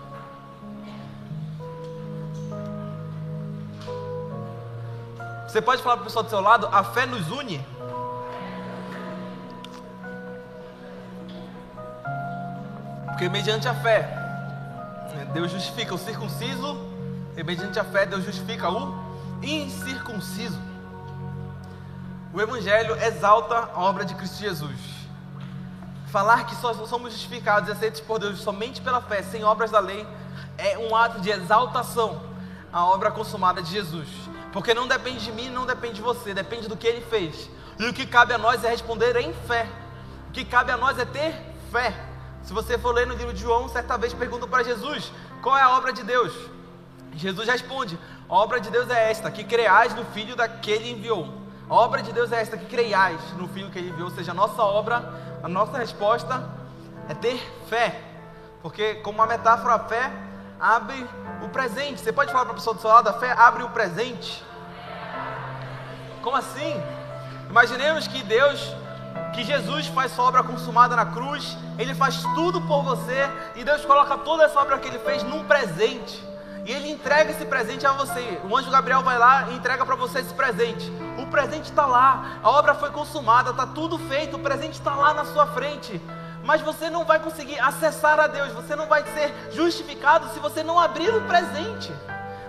Você 5.46 5.60
pode 5.60 5.82
falar 5.82 5.96
para 5.96 6.02
o 6.02 6.06
pessoal 6.06 6.22
do 6.22 6.30
seu 6.30 6.40
lado: 6.40 6.68
a 6.72 6.84
fé 6.84 7.06
nos 7.06 7.28
une. 7.30 7.64
Porque 13.06 13.28
mediante 13.28 13.68
a 13.68 13.74
fé, 13.74 14.08
Deus 15.34 15.50
justifica 15.50 15.94
o 15.94 15.98
circunciso, 15.98 16.78
e 17.36 17.42
mediante 17.42 17.78
a 17.78 17.84
fé, 17.84 18.06
Deus 18.06 18.24
justifica 18.24 18.70
o 18.70 18.94
incircunciso. 19.42 20.69
O 22.32 22.40
Evangelho 22.40 22.94
exalta 23.02 23.70
a 23.74 23.80
obra 23.80 24.04
de 24.04 24.14
Cristo 24.14 24.38
Jesus. 24.38 24.78
Falar 26.12 26.46
que 26.46 26.54
só 26.54 26.72
somos 26.86 27.12
justificados 27.12 27.68
e 27.68 27.72
aceitos 27.72 28.00
por 28.00 28.20
Deus 28.20 28.40
somente 28.40 28.80
pela 28.80 29.00
fé, 29.00 29.20
sem 29.20 29.42
obras 29.42 29.72
da 29.72 29.80
lei, 29.80 30.06
é 30.56 30.78
um 30.78 30.94
ato 30.94 31.20
de 31.20 31.28
exaltação 31.28 32.22
à 32.72 32.84
obra 32.84 33.10
consumada 33.10 33.60
de 33.60 33.72
Jesus. 33.72 34.08
Porque 34.52 34.72
não 34.72 34.86
depende 34.86 35.24
de 35.24 35.32
mim, 35.32 35.48
não 35.48 35.66
depende 35.66 35.94
de 35.94 36.02
você, 36.02 36.32
depende 36.32 36.68
do 36.68 36.76
que 36.76 36.86
ele 36.86 37.00
fez. 37.00 37.50
E 37.80 37.86
o 37.86 37.92
que 37.92 38.06
cabe 38.06 38.32
a 38.32 38.38
nós 38.38 38.62
é 38.62 38.68
responder 38.68 39.16
em 39.16 39.32
fé. 39.32 39.68
O 40.28 40.32
que 40.32 40.44
cabe 40.44 40.70
a 40.70 40.76
nós 40.76 40.98
é 41.00 41.04
ter 41.04 41.34
fé. 41.72 41.92
Se 42.44 42.52
você 42.52 42.78
for 42.78 42.94
ler 42.94 43.08
no 43.08 43.14
livro 43.14 43.34
de 43.34 43.40
João, 43.40 43.68
certa 43.68 43.98
vez 43.98 44.14
perguntam 44.14 44.48
para 44.48 44.62
Jesus: 44.62 45.12
qual 45.42 45.58
é 45.58 45.62
a 45.62 45.70
obra 45.70 45.92
de 45.92 46.04
Deus? 46.04 46.32
Jesus 47.16 47.48
responde: 47.48 47.98
a 48.28 48.34
obra 48.34 48.60
de 48.60 48.70
Deus 48.70 48.88
é 48.88 49.10
esta, 49.10 49.32
que 49.32 49.42
creais 49.42 49.94
no 49.96 50.04
Filho 50.06 50.36
daquele 50.36 50.90
enviou. 50.90 51.49
A 51.70 51.74
obra 51.74 52.02
de 52.02 52.12
Deus 52.12 52.32
é 52.32 52.40
esta, 52.40 52.56
que 52.56 52.66
creiais 52.66 53.20
no 53.38 53.46
Filho 53.46 53.70
que 53.70 53.78
Ele 53.78 53.90
enviou. 53.90 54.08
Ou 54.08 54.14
seja, 54.14 54.32
a 54.32 54.34
nossa 54.34 54.60
obra, 54.60 55.14
a 55.40 55.48
nossa 55.48 55.78
resposta 55.78 56.42
é 57.08 57.14
ter 57.14 57.38
fé. 57.68 58.02
Porque, 58.60 58.96
como 58.96 59.18
uma 59.18 59.26
metáfora, 59.26 59.74
a 59.74 59.78
fé 59.78 60.10
abre 60.58 61.06
o 61.44 61.48
presente. 61.48 62.00
Você 62.00 62.12
pode 62.12 62.32
falar 62.32 62.44
para 62.44 62.54
a 62.54 62.56
pessoa 62.56 62.74
do 62.74 62.80
seu 62.80 62.90
lado, 62.90 63.08
a 63.08 63.12
fé 63.12 63.30
abre 63.30 63.62
o 63.62 63.70
presente. 63.70 64.44
Como 66.22 66.36
assim? 66.36 66.74
Imaginemos 67.48 68.08
que 68.08 68.20
Deus, 68.24 68.74
que 69.32 69.44
Jesus 69.44 69.86
faz 69.86 70.10
sua 70.10 70.24
obra 70.24 70.42
consumada 70.42 70.96
na 70.96 71.06
cruz, 71.06 71.56
Ele 71.78 71.94
faz 71.94 72.20
tudo 72.34 72.60
por 72.62 72.82
você, 72.82 73.30
e 73.54 73.62
Deus 73.62 73.84
coloca 73.84 74.18
toda 74.18 74.42
essa 74.42 74.60
obra 74.60 74.76
que 74.76 74.88
Ele 74.88 74.98
fez 74.98 75.22
num 75.22 75.44
presente. 75.44 76.29
E 76.66 76.72
ele 76.72 76.90
entrega 76.90 77.30
esse 77.30 77.44
presente 77.44 77.86
a 77.86 77.92
você. 77.92 78.40
O 78.48 78.56
anjo 78.56 78.70
Gabriel 78.70 79.02
vai 79.02 79.18
lá 79.18 79.48
e 79.50 79.54
entrega 79.54 79.84
para 79.84 79.96
você 79.96 80.20
esse 80.20 80.34
presente. 80.34 80.90
O 81.18 81.26
presente 81.26 81.70
está 81.70 81.86
lá, 81.86 82.38
a 82.42 82.50
obra 82.50 82.74
foi 82.74 82.90
consumada, 82.90 83.50
está 83.50 83.66
tudo 83.66 83.98
feito, 83.98 84.36
o 84.36 84.40
presente 84.40 84.74
está 84.74 84.94
lá 84.94 85.14
na 85.14 85.24
sua 85.24 85.46
frente. 85.48 86.00
Mas 86.44 86.60
você 86.60 86.88
não 86.88 87.04
vai 87.04 87.18
conseguir 87.18 87.58
acessar 87.60 88.18
a 88.18 88.26
Deus, 88.26 88.52
você 88.52 88.74
não 88.74 88.86
vai 88.86 89.04
ser 89.04 89.34
justificado 89.52 90.28
se 90.30 90.38
você 90.38 90.62
não 90.62 90.78
abrir 90.78 91.14
o 91.14 91.22
presente. 91.22 91.92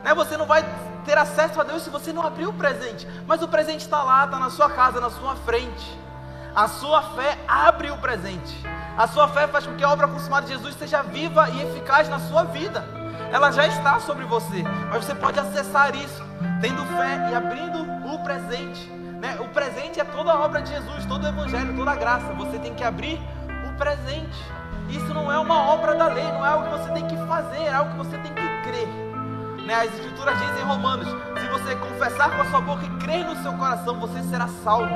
Né? 0.03 0.13
Você 0.13 0.37
não 0.37 0.45
vai 0.45 0.63
ter 1.05 1.17
acesso 1.17 1.59
a 1.59 1.63
Deus 1.63 1.83
se 1.83 1.89
você 1.89 2.11
não 2.11 2.25
abrir 2.25 2.47
o 2.47 2.53
presente. 2.53 3.07
Mas 3.27 3.41
o 3.41 3.47
presente 3.47 3.81
está 3.81 4.03
lá, 4.03 4.25
está 4.25 4.39
na 4.39 4.49
sua 4.49 4.69
casa, 4.69 4.99
na 4.99 5.09
sua 5.09 5.35
frente. 5.37 5.99
A 6.53 6.67
sua 6.67 7.01
fé 7.01 7.37
abre 7.47 7.91
o 7.91 7.97
presente. 7.97 8.65
A 8.97 9.07
sua 9.07 9.27
fé 9.29 9.47
faz 9.47 9.65
com 9.65 9.75
que 9.75 9.83
a 9.83 9.89
obra 9.89 10.07
consumada 10.07 10.47
de 10.47 10.53
Jesus 10.53 10.75
seja 10.75 11.01
viva 11.01 11.49
e 11.49 11.61
eficaz 11.61 12.09
na 12.09 12.19
sua 12.19 12.43
vida 12.43 13.00
ela 13.31 13.49
já 13.51 13.65
está 13.65 13.99
sobre 13.99 14.25
você, 14.25 14.63
mas 14.89 15.05
você 15.05 15.15
pode 15.15 15.39
acessar 15.39 15.95
isso, 15.95 16.23
tendo 16.59 16.85
fé 16.97 17.29
e 17.31 17.35
abrindo 17.35 17.81
o 18.13 18.19
presente. 18.23 18.89
Né? 19.21 19.37
O 19.39 19.47
presente 19.49 19.99
é 19.99 20.03
toda 20.03 20.31
a 20.31 20.39
obra 20.39 20.61
de 20.61 20.71
Jesus, 20.71 21.05
todo 21.05 21.23
o 21.23 21.27
Evangelho, 21.27 21.75
toda 21.75 21.91
a 21.91 21.95
graça. 21.95 22.33
Você 22.33 22.59
tem 22.59 22.73
que 22.73 22.83
abrir 22.83 23.21
o 23.67 23.77
presente. 23.77 24.37
Isso 24.89 25.13
não 25.13 25.31
é 25.31 25.39
uma 25.39 25.71
obra 25.71 25.95
da 25.95 26.07
lei, 26.07 26.23
não 26.23 26.45
é 26.45 26.49
algo 26.49 26.65
que 26.65 26.83
você 26.83 26.91
tem 26.91 27.07
que 27.07 27.15
fazer, 27.27 27.63
é 27.63 27.73
algo 27.73 27.91
que 27.91 27.97
você 27.97 28.17
tem 28.17 28.33
que 28.33 28.61
crer. 28.63 28.87
Né? 29.65 29.75
As 29.75 29.93
Escrituras 29.93 30.37
dizem 30.37 30.61
em 30.61 30.65
Romanos: 30.65 31.07
se 31.39 31.47
você 31.47 31.75
confessar 31.75 32.35
com 32.35 32.41
a 32.41 32.45
sua 32.45 32.61
boca 32.61 32.83
e 32.83 32.89
crer 32.97 33.23
no 33.23 33.35
seu 33.41 33.53
coração, 33.53 33.97
você 33.99 34.21
será 34.23 34.47
salvo. 34.63 34.89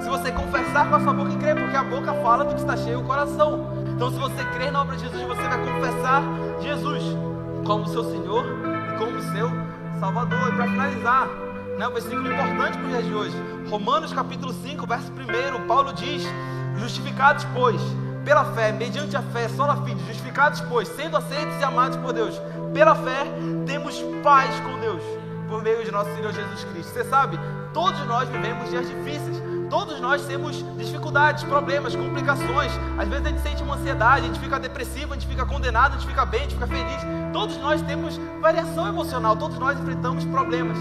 Se 0.00 0.08
você 0.08 0.32
confessar 0.32 0.88
com 0.88 0.96
a 0.96 1.00
sua 1.00 1.12
boca 1.12 1.32
e 1.32 1.36
crer, 1.36 1.54
porque 1.54 1.76
a 1.76 1.84
boca 1.84 2.12
fala 2.14 2.44
do 2.44 2.54
que 2.54 2.60
está 2.60 2.76
cheio 2.76 3.00
o 3.00 3.04
coração. 3.04 3.70
Então, 3.94 4.10
se 4.10 4.18
você 4.18 4.44
crer 4.54 4.72
na 4.72 4.82
obra 4.82 4.96
de 4.96 5.02
Jesus, 5.02 5.22
você 5.22 5.42
vai 5.42 5.58
confessar 5.58 6.22
Jesus 6.60 7.25
como 7.66 7.86
seu 7.88 8.04
Senhor 8.04 8.44
e 8.94 8.98
como 8.98 9.20
seu 9.32 9.50
Salvador. 9.98 10.52
E 10.52 10.56
para 10.56 10.68
finalizar, 10.68 11.28
né, 11.78 11.88
um 11.88 11.92
versículo 11.92 12.32
importante 12.32 12.78
para 12.78 12.86
o 12.86 12.88
dia 12.88 13.02
de 13.02 13.14
hoje, 13.14 13.36
Romanos 13.68 14.12
capítulo 14.12 14.52
5, 14.52 14.86
verso 14.86 15.12
1, 15.12 15.66
Paulo 15.66 15.92
diz: 15.92 16.24
Justificados, 16.78 17.44
pois, 17.52 17.80
pela 18.24 18.44
fé, 18.44 18.72
mediante 18.72 19.16
a 19.16 19.22
fé, 19.22 19.48
sola 19.48 19.76
fide, 19.84 20.04
justificados, 20.06 20.60
pois, 20.62 20.88
sendo 20.88 21.16
aceitos 21.16 21.58
e 21.60 21.64
amados 21.64 21.96
por 21.98 22.12
Deus, 22.12 22.40
pela 22.72 22.94
fé, 22.94 23.26
temos 23.66 24.00
paz 24.22 24.48
com 24.60 24.78
Deus 24.78 25.02
por 25.48 25.62
meio 25.62 25.84
de 25.84 25.90
nosso 25.90 26.12
Senhor 26.14 26.32
Jesus 26.32 26.64
Cristo. 26.64 26.92
Você 26.92 27.04
sabe, 27.04 27.38
todos 27.72 27.98
nós 28.06 28.28
vivemos 28.28 28.68
dias 28.70 28.88
difíceis. 28.88 29.45
Todos 29.68 30.00
nós 30.00 30.24
temos 30.26 30.64
dificuldades, 30.76 31.42
problemas, 31.44 31.94
complicações. 31.96 32.72
Às 32.98 33.08
vezes 33.08 33.26
a 33.26 33.28
gente 33.30 33.40
sente 33.40 33.62
uma 33.62 33.74
ansiedade, 33.74 34.24
a 34.24 34.28
gente 34.28 34.40
fica 34.40 34.58
depressivo, 34.60 35.12
a 35.12 35.16
gente 35.16 35.26
fica 35.26 35.44
condenado, 35.44 35.94
a 35.94 35.98
gente 35.98 36.06
fica 36.06 36.24
bem, 36.24 36.40
a 36.40 36.42
gente 36.44 36.54
fica 36.54 36.66
feliz. 36.66 37.02
Todos 37.32 37.56
nós 37.58 37.82
temos 37.82 38.16
variação 38.40 38.86
emocional, 38.86 39.36
todos 39.36 39.58
nós 39.58 39.78
enfrentamos 39.78 40.24
problemas. 40.24 40.78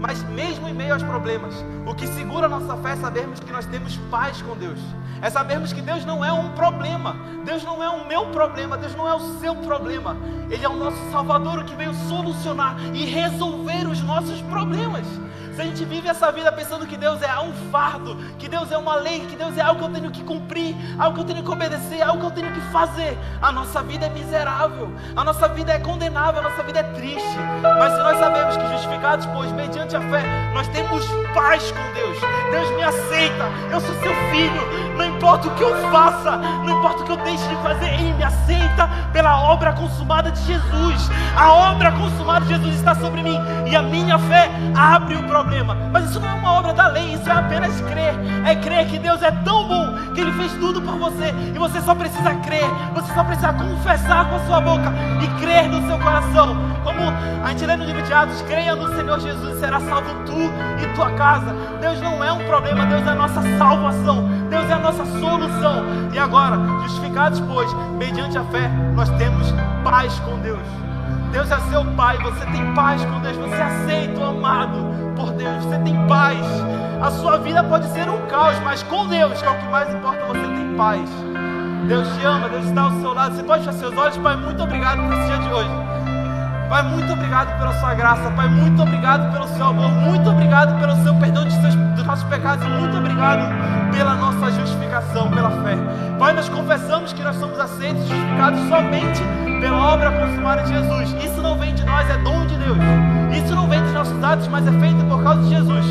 Mas 0.00 0.22
mesmo 0.22 0.68
em 0.68 0.74
meio 0.74 0.92
aos 0.92 1.02
problemas, 1.02 1.54
o 1.86 1.94
que 1.94 2.06
segura 2.06 2.46
a 2.46 2.48
nossa 2.48 2.76
fé 2.76 2.92
é 2.92 2.96
sabermos 2.96 3.40
que 3.40 3.50
nós 3.50 3.64
temos 3.66 3.96
paz 4.10 4.40
com 4.42 4.56
Deus. 4.56 4.78
É 5.22 5.30
sabermos 5.30 5.72
que 5.72 5.80
Deus 5.80 6.04
não 6.04 6.22
é 6.22 6.30
um 6.30 6.50
problema. 6.50 7.16
Deus 7.44 7.64
não 7.64 7.82
é 7.82 7.88
o 7.88 8.06
meu 8.06 8.26
problema, 8.26 8.76
Deus 8.76 8.94
não 8.94 9.08
é 9.08 9.14
o 9.14 9.38
seu 9.40 9.54
problema. 9.56 10.16
Ele 10.50 10.64
é 10.64 10.68
o 10.68 10.76
nosso 10.76 10.98
Salvador 11.10 11.64
que 11.64 11.74
veio 11.74 11.94
solucionar 12.06 12.76
e 12.92 13.06
resolver 13.06 13.88
os 13.88 14.02
nossos 14.02 14.40
problemas. 14.42 15.06
Se 15.54 15.62
a 15.62 15.64
gente 15.64 15.84
vive 15.84 16.08
essa 16.08 16.32
vida 16.32 16.50
pensando 16.50 16.84
que 16.84 16.96
Deus 16.96 17.22
é 17.22 17.38
um 17.38 17.52
fardo, 17.70 18.16
que 18.38 18.48
Deus 18.48 18.72
é 18.72 18.76
uma 18.76 18.96
lei, 18.96 19.20
que 19.20 19.36
Deus 19.36 19.56
é 19.56 19.60
algo 19.60 19.78
que 19.78 19.86
eu 19.86 19.92
tenho 19.92 20.10
que 20.10 20.24
cumprir, 20.24 20.74
algo 20.98 21.14
que 21.14 21.20
eu 21.20 21.24
tenho 21.24 21.44
que 21.44 21.50
obedecer, 21.50 22.02
algo 22.02 22.18
que 22.18 22.26
eu 22.26 22.30
tenho 22.32 22.52
que 22.52 22.60
fazer, 22.72 23.16
a 23.40 23.52
nossa 23.52 23.80
vida 23.80 24.06
é 24.06 24.08
miserável, 24.08 24.92
a 25.14 25.22
nossa 25.22 25.46
vida 25.46 25.72
é 25.72 25.78
condenável, 25.78 26.40
a 26.40 26.50
nossa 26.50 26.60
vida 26.64 26.80
é 26.80 26.82
triste. 26.82 27.38
Mas 27.62 27.92
se 27.92 27.98
nós 28.00 28.18
sabemos 28.18 28.56
que 28.56 28.66
justificados, 28.66 29.26
pois, 29.26 29.52
mediante 29.52 29.94
a 29.94 30.00
fé, 30.00 30.22
nós 30.52 30.66
temos 30.68 31.06
paz 31.32 31.70
com 31.70 31.92
Deus. 31.94 32.18
Deus 32.50 32.70
me 32.70 32.82
aceita, 32.82 33.44
eu 33.70 33.80
sou 33.80 33.94
seu 34.02 34.14
filho, 34.32 34.93
não 34.96 35.04
importa 35.04 35.48
o 35.48 35.50
que 35.54 35.62
eu 35.62 35.90
faça, 35.90 36.36
não 36.36 36.78
importa 36.78 37.02
o 37.02 37.04
que 37.04 37.12
eu 37.12 37.16
deixe 37.18 37.46
de 37.48 37.56
fazer, 37.56 37.94
Ele 37.94 38.12
me 38.12 38.24
aceita 38.24 38.88
pela 39.12 39.42
obra 39.42 39.72
consumada 39.72 40.30
de 40.30 40.40
Jesus. 40.44 41.10
A 41.36 41.52
obra 41.52 41.92
consumada 41.92 42.44
de 42.44 42.54
Jesus 42.54 42.74
está 42.76 42.94
sobre 42.94 43.22
mim 43.22 43.38
e 43.66 43.74
a 43.74 43.82
minha 43.82 44.18
fé 44.18 44.50
abre 44.76 45.16
o 45.16 45.22
problema. 45.24 45.76
Mas 45.92 46.10
isso 46.10 46.20
não 46.20 46.28
é 46.28 46.34
uma 46.34 46.52
obra 46.52 46.72
da 46.72 46.88
lei, 46.88 47.14
isso 47.14 47.28
é 47.28 47.32
apenas 47.32 47.80
crer. 47.82 48.14
É 48.46 48.54
crer 48.56 48.86
que 48.86 48.98
Deus 48.98 49.22
é 49.22 49.30
tão 49.30 49.68
bom 49.68 49.94
que 50.14 50.20
Ele 50.20 50.32
fez 50.32 50.52
tudo 50.54 50.80
por 50.82 50.96
você. 50.96 51.34
E 51.54 51.58
você 51.58 51.80
só 51.80 51.94
precisa 51.94 52.34
crer, 52.36 52.68
você 52.94 53.12
só 53.14 53.24
precisa 53.24 53.52
confessar 53.52 54.28
com 54.28 54.36
a 54.36 54.46
sua 54.46 54.60
boca 54.60 54.92
e 55.22 55.40
crer 55.40 55.68
no 55.68 55.86
seu 55.86 55.98
coração. 55.98 56.56
Como 56.82 57.00
a 57.44 57.48
gente 57.48 57.66
lê 57.66 57.76
no 57.76 57.84
livro 57.84 58.02
de 58.02 58.12
Atos, 58.12 58.42
creia 58.42 58.74
no 58.74 58.94
Senhor 58.94 59.18
Jesus 59.20 59.56
e 59.56 59.60
será 59.60 59.80
salvo 59.80 60.14
tu 60.26 60.38
e 60.82 60.94
tua 60.94 61.10
casa. 61.12 61.54
Deus 61.80 62.00
não 62.00 62.22
é 62.22 62.32
um 62.32 62.44
problema, 62.46 62.84
Deus 62.86 63.06
é 63.06 63.10
a 63.10 63.14
nossa 63.14 63.40
salvação. 63.58 64.43
Deus 64.54 64.70
é 64.70 64.74
a 64.74 64.78
nossa 64.78 65.04
solução. 65.04 65.82
E 66.12 66.18
agora, 66.18 66.56
justificados, 66.82 67.40
pois, 67.40 67.68
mediante 67.98 68.38
a 68.38 68.44
fé, 68.44 68.68
nós 68.94 69.10
temos 69.10 69.52
paz 69.82 70.16
com 70.20 70.38
Deus. 70.38 70.62
Deus 71.32 71.50
é 71.50 71.58
seu 71.62 71.84
Pai, 71.96 72.16
você 72.18 72.46
tem 72.46 72.72
paz 72.72 73.04
com 73.04 73.20
Deus, 73.20 73.36
você 73.36 73.60
aceita 73.60 74.20
o 74.20 74.24
amado 74.24 74.78
por 75.16 75.32
Deus, 75.32 75.64
você 75.64 75.78
tem 75.78 76.06
paz. 76.06 76.38
A 77.02 77.10
sua 77.10 77.38
vida 77.38 77.64
pode 77.64 77.88
ser 77.88 78.08
um 78.08 78.24
caos, 78.28 78.56
mas 78.60 78.84
com 78.84 79.08
Deus, 79.08 79.42
que 79.42 79.44
é 79.44 79.50
o 79.50 79.58
que 79.58 79.66
mais 79.66 79.92
importa, 79.92 80.24
você 80.26 80.46
tem 80.46 80.76
paz. 80.76 81.10
Deus 81.88 82.06
te 82.16 82.24
ama, 82.24 82.48
Deus 82.48 82.66
está 82.66 82.82
ao 82.82 82.92
seu 82.92 83.12
lado. 83.12 83.34
Você 83.34 83.42
pode 83.42 83.64
fechar 83.64 83.76
seus 83.76 83.96
olhos, 83.98 84.16
Pai, 84.18 84.36
muito 84.36 84.62
obrigado 84.62 85.02
por 85.02 85.12
esse 85.14 85.26
dia 85.26 85.38
de 85.38 85.52
hoje. 85.52 85.93
Pai, 86.68 86.82
muito 86.82 87.12
obrigado 87.12 87.58
pela 87.58 87.72
sua 87.74 87.94
graça. 87.94 88.30
Pai, 88.30 88.48
muito 88.48 88.82
obrigado 88.82 89.32
pelo 89.32 89.46
seu 89.48 89.66
amor. 89.66 89.88
Muito 89.90 90.28
obrigado 90.30 90.78
pelo 90.80 90.96
seu 91.02 91.14
perdão 91.16 91.44
de 91.44 91.52
seus, 91.60 91.74
dos 91.74 92.04
nossos 92.04 92.24
pecados. 92.24 92.66
Muito 92.66 92.96
obrigado 92.96 93.48
pela 93.92 94.14
nossa 94.14 94.50
justificação, 94.50 95.30
pela 95.30 95.50
fé. 95.62 95.76
Pai, 96.18 96.32
nós 96.32 96.48
confessamos 96.48 97.12
que 97.12 97.22
nós 97.22 97.36
somos 97.36 97.58
aceitos, 97.58 98.06
justificados 98.08 98.60
somente 98.68 99.22
pela 99.60 99.94
obra 99.94 100.10
consumada 100.10 100.62
de 100.62 100.74
Jesus. 100.74 101.14
Isso 101.24 101.40
não 101.40 101.58
vem 101.58 101.74
de 101.74 101.84
nós, 101.84 102.08
é 102.10 102.16
dom 102.18 102.46
de 102.46 102.56
Deus. 102.56 102.78
Isso 103.36 103.54
não 103.54 103.68
vem 103.68 103.80
dos 103.82 103.92
nossos 103.92 104.24
atos, 104.24 104.48
mas 104.48 104.66
é 104.66 104.72
feito 104.72 105.04
por 105.04 105.22
causa 105.22 105.42
de 105.42 105.50
Jesus. 105.50 105.86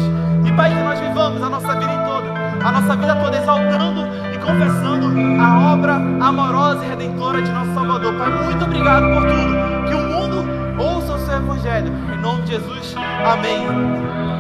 E 0.46 0.52
Pai, 0.52 0.70
que 0.70 0.84
nós 0.84 1.00
vivamos 1.00 1.42
a 1.42 1.50
nossa 1.50 1.76
vida 1.76 1.92
em 1.92 2.06
toda, 2.06 2.68
a 2.68 2.72
nossa 2.72 2.96
vida 2.96 3.16
toda 3.16 3.38
exaltando 3.38 4.02
e 4.34 4.38
confessando 4.38 5.42
a 5.42 5.74
obra 5.74 5.96
amorosa 5.96 6.84
e 6.86 6.90
redentora 6.90 7.42
de 7.42 7.52
nosso 7.52 7.74
Salvador. 7.74 8.14
Pai, 8.16 8.30
muito 8.30 8.66
obrigado 8.66 9.04
por 9.14 9.26
tudo. 9.28 9.73
Evangelho. 11.74 11.94
Em 12.14 12.22
nome 12.22 12.44
de 12.44 12.52
Jesus, 12.52 12.96
amém. 13.26 14.33